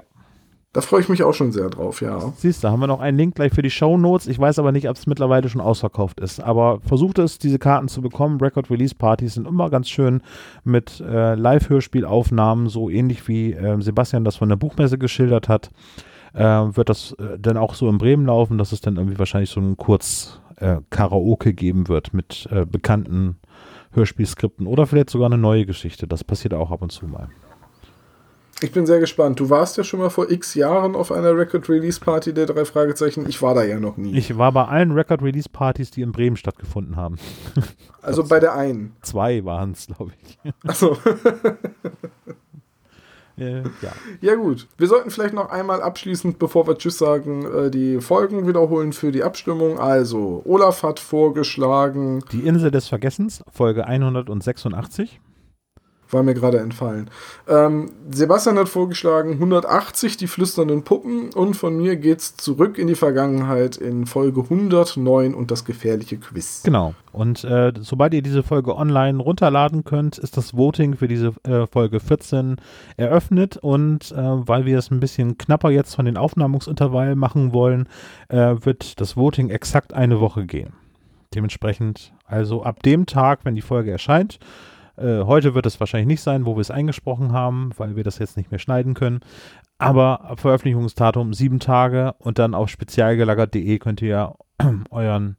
Da 0.73 0.81
freue 0.81 1.01
ich 1.01 1.09
mich 1.09 1.23
auch 1.23 1.33
schon 1.33 1.51
sehr 1.51 1.69
drauf, 1.69 2.01
ja. 2.01 2.31
Siehst 2.37 2.63
du, 2.63 2.69
haben 2.69 2.79
wir 2.79 2.87
noch 2.87 2.99
einen 3.01 3.17
Link 3.17 3.35
gleich 3.35 3.53
für 3.53 3.63
die 3.63 3.71
Show 3.71 3.97
Notes. 3.97 4.27
Ich 4.27 4.37
weiß 4.39 4.59
aber 4.59 4.71
nicht, 4.71 4.87
ob 4.87 4.95
es 4.95 5.07
mittlerweile 5.07 5.49
schon 5.49 5.59
ausverkauft 5.61 6.19
ist. 6.19 6.39
Aber 6.41 6.79
versucht 6.81 7.17
es, 7.19 7.39
diese 7.39 7.57
Karten 7.59 7.87
zu 7.87 8.01
bekommen. 8.01 8.39
Record 8.39 8.69
Release 8.69 8.93
Partys 8.95 9.33
sind 9.33 9.47
immer 9.47 9.69
ganz 9.71 9.89
schön 9.89 10.21
mit 10.63 11.01
äh, 11.01 11.33
Live-Hörspielaufnahmen, 11.35 12.69
so 12.69 12.89
ähnlich 12.89 13.27
wie 13.27 13.51
äh, 13.53 13.81
Sebastian 13.81 14.23
das 14.23 14.35
von 14.37 14.47
der 14.47 14.55
Buchmesse 14.57 14.97
geschildert 14.97 15.49
hat. 15.49 15.71
Äh, 16.33 16.43
wird 16.43 16.87
das 16.87 17.13
äh, 17.13 17.37
dann 17.39 17.57
auch 17.57 17.73
so 17.73 17.89
in 17.89 17.97
Bremen 17.97 18.27
laufen, 18.27 18.57
dass 18.57 18.71
es 18.71 18.79
dann 18.79 18.95
irgendwie 18.95 19.19
wahrscheinlich 19.19 19.49
so 19.49 19.59
ein 19.59 19.75
Kurz-Karaoke 20.61 21.53
geben 21.53 21.87
wird 21.87 22.13
mit 22.13 22.47
äh, 22.51 22.65
bekannten 22.65 23.37
Hörspielskripten 23.93 24.67
oder 24.67 24.87
vielleicht 24.87 25.09
sogar 25.09 25.27
eine 25.27 25.37
neue 25.37 25.65
Geschichte. 25.65 26.07
Das 26.07 26.23
passiert 26.23 26.53
auch 26.53 26.71
ab 26.71 26.81
und 26.81 26.91
zu 26.91 27.05
mal. 27.07 27.29
Ich 28.63 28.71
bin 28.71 28.85
sehr 28.85 28.99
gespannt. 28.99 29.39
Du 29.39 29.49
warst 29.49 29.77
ja 29.77 29.83
schon 29.83 29.99
mal 29.99 30.11
vor 30.11 30.29
x 30.29 30.53
Jahren 30.53 30.95
auf 30.95 31.11
einer 31.11 31.35
Record 31.35 31.67
Release 31.67 31.99
Party 31.99 32.31
der 32.31 32.45
drei 32.45 32.63
Fragezeichen. 32.63 33.27
Ich 33.27 33.41
war 33.41 33.55
da 33.55 33.63
ja 33.63 33.79
noch 33.79 33.97
nie. 33.97 34.15
Ich 34.15 34.37
war 34.37 34.51
bei 34.51 34.65
allen 34.65 34.91
Record 34.91 35.23
Release 35.23 35.49
Partys, 35.49 35.89
die 35.89 36.03
in 36.03 36.11
Bremen 36.11 36.37
stattgefunden 36.37 36.95
haben. 36.95 37.17
also 38.03 38.23
bei 38.23 38.39
der 38.39 38.53
einen. 38.53 38.95
Zwei 39.01 39.43
waren 39.45 39.71
es, 39.71 39.87
glaube 39.87 40.11
ich. 40.21 40.53
Achso. 40.63 40.95
Äh, 43.41 43.63
ja. 43.81 43.91
Ja 44.21 44.35
gut, 44.35 44.67
wir 44.77 44.87
sollten 44.87 45.09
vielleicht 45.09 45.33
noch 45.33 45.49
einmal 45.49 45.81
abschließend, 45.81 46.37
bevor 46.37 46.67
wir 46.67 46.77
Tschüss 46.77 46.97
sagen, 46.97 47.45
äh, 47.45 47.71
die 47.71 47.99
Folgen 47.99 48.47
wiederholen 48.47 48.93
für 48.93 49.11
die 49.11 49.23
Abstimmung. 49.23 49.79
Also, 49.79 50.41
Olaf 50.45 50.83
hat 50.83 50.99
vorgeschlagen 50.99 52.23
Die 52.31 52.41
Insel 52.41 52.71
des 52.71 52.87
Vergessens, 52.87 53.43
Folge 53.51 53.85
186. 53.85 55.19
war 56.13 56.23
mir 56.23 56.33
gerade 56.33 56.59
entfallen. 56.59 57.09
Ähm, 57.47 57.91
Sebastian 58.09 58.57
hat 58.57 58.69
vorgeschlagen 58.69 59.33
180, 59.33 60.17
die 60.17 60.27
flüsternden 60.27 60.83
Puppen. 60.83 61.31
Und 61.33 61.55
von 61.55 61.77
mir 61.77 61.95
geht's 61.95 62.35
zurück 62.35 62.77
in 62.77 62.87
die 62.87 62.95
Vergangenheit 62.95 63.77
in 63.77 64.05
Folge 64.05 64.41
109 64.41 65.33
und 65.33 65.51
das 65.51 65.65
gefährliche 65.65 66.17
Quiz. 66.17 66.63
Genau. 66.63 66.93
Und 67.11 67.43
äh, 67.43 67.73
sobald 67.79 68.13
ihr 68.13 68.21
diese 68.21 68.43
Folge 68.43 68.75
online 68.75 69.21
runterladen 69.21 69.83
könnt, 69.83 70.17
ist 70.17 70.37
das 70.37 70.55
Voting 70.55 70.95
für 70.95 71.07
diese 71.07 71.33
äh, 71.43 71.67
Folge 71.67 71.99
14 71.99 72.57
eröffnet. 72.97 73.57
Und 73.57 74.11
äh, 74.11 74.15
weil 74.17 74.65
wir 74.65 74.77
es 74.77 74.91
ein 74.91 74.99
bisschen 74.99 75.37
knapper 75.37 75.71
jetzt 75.71 75.95
von 75.95 76.05
den 76.05 76.17
Aufnahmungsintervallen 76.17 77.17
machen 77.17 77.53
wollen, 77.53 77.87
äh, 78.29 78.55
wird 78.61 78.99
das 79.01 79.17
Voting 79.17 79.49
exakt 79.49 79.93
eine 79.93 80.19
Woche 80.19 80.45
gehen. 80.45 80.73
Dementsprechend, 81.33 82.11
also 82.25 82.63
ab 82.63 82.83
dem 82.83 83.05
Tag, 83.05 83.39
wenn 83.43 83.55
die 83.55 83.61
Folge 83.61 83.91
erscheint, 83.91 84.39
äh, 85.01 85.23
heute 85.25 85.53
wird 85.55 85.65
es 85.65 85.79
wahrscheinlich 85.79 86.07
nicht 86.07 86.21
sein, 86.21 86.45
wo 86.45 86.55
wir 86.55 86.61
es 86.61 86.71
eingesprochen 86.71 87.31
haben, 87.33 87.71
weil 87.77 87.95
wir 87.95 88.03
das 88.03 88.19
jetzt 88.19 88.37
nicht 88.37 88.51
mehr 88.51 88.59
schneiden 88.59 88.93
können. 88.93 89.19
Aber 89.77 90.21
ab 90.25 90.39
Veröffentlichungsdatum 90.39 91.33
sieben 91.33 91.59
Tage 91.59 92.13
und 92.19 92.37
dann 92.39 92.53
auf 92.53 92.69
spezialgelagert.de 92.69 93.79
könnt 93.79 94.01
ihr 94.01 94.35
euren 94.91 95.37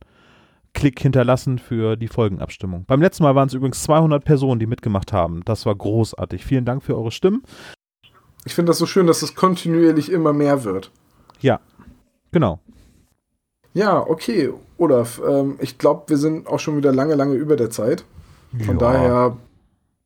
Klick 0.74 1.00
hinterlassen 1.00 1.58
für 1.58 1.96
die 1.96 2.08
Folgenabstimmung. 2.08 2.84
Beim 2.86 3.02
letzten 3.02 3.22
Mal 3.24 3.34
waren 3.34 3.48
es 3.48 3.54
übrigens 3.54 3.82
200 3.82 4.24
Personen, 4.24 4.58
die 4.58 4.66
mitgemacht 4.66 5.12
haben. 5.12 5.42
Das 5.44 5.66
war 5.66 5.74
großartig. 5.74 6.44
Vielen 6.44 6.64
Dank 6.64 6.82
für 6.82 6.96
eure 6.96 7.10
Stimmen. 7.10 7.42
Ich 8.44 8.54
finde 8.54 8.70
das 8.70 8.78
so 8.78 8.86
schön, 8.86 9.06
dass 9.06 9.22
es 9.22 9.34
kontinuierlich 9.34 10.10
immer 10.10 10.32
mehr 10.32 10.64
wird. 10.64 10.90
Ja, 11.40 11.60
genau. 12.32 12.58
Ja, 13.74 14.00
okay, 14.00 14.52
Olaf. 14.78 15.20
Ähm, 15.26 15.56
ich 15.60 15.78
glaube, 15.78 16.04
wir 16.08 16.16
sind 16.16 16.46
auch 16.46 16.58
schon 16.58 16.76
wieder 16.76 16.92
lange, 16.92 17.14
lange 17.14 17.34
über 17.34 17.56
der 17.56 17.70
Zeit. 17.70 18.04
Von 18.64 18.74
Ja. 18.74 18.80
daher 18.80 19.36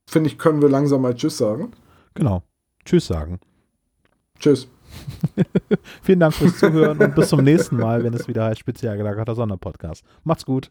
finde 0.08 0.30
ich, 0.30 0.38
können 0.38 0.62
wir 0.62 0.68
langsam 0.68 1.02
mal 1.02 1.14
Tschüss 1.14 1.38
sagen. 1.38 1.72
Genau. 2.14 2.42
Tschüss 2.84 3.06
sagen. 3.06 3.40
Tschüss. 4.38 4.68
Vielen 6.02 6.20
Dank 6.20 6.34
fürs 6.34 6.58
Zuhören 6.58 6.98
und 6.98 7.14
bis 7.14 7.28
zum 7.28 7.42
nächsten 7.42 7.76
Mal, 7.76 8.04
wenn 8.04 8.14
es 8.14 8.28
wieder 8.28 8.44
heißt 8.44 8.60
spezial 8.60 8.96
gelagerter 8.96 9.34
Sonderpodcast. 9.34 10.04
Macht's 10.24 10.46
gut. 10.46 10.70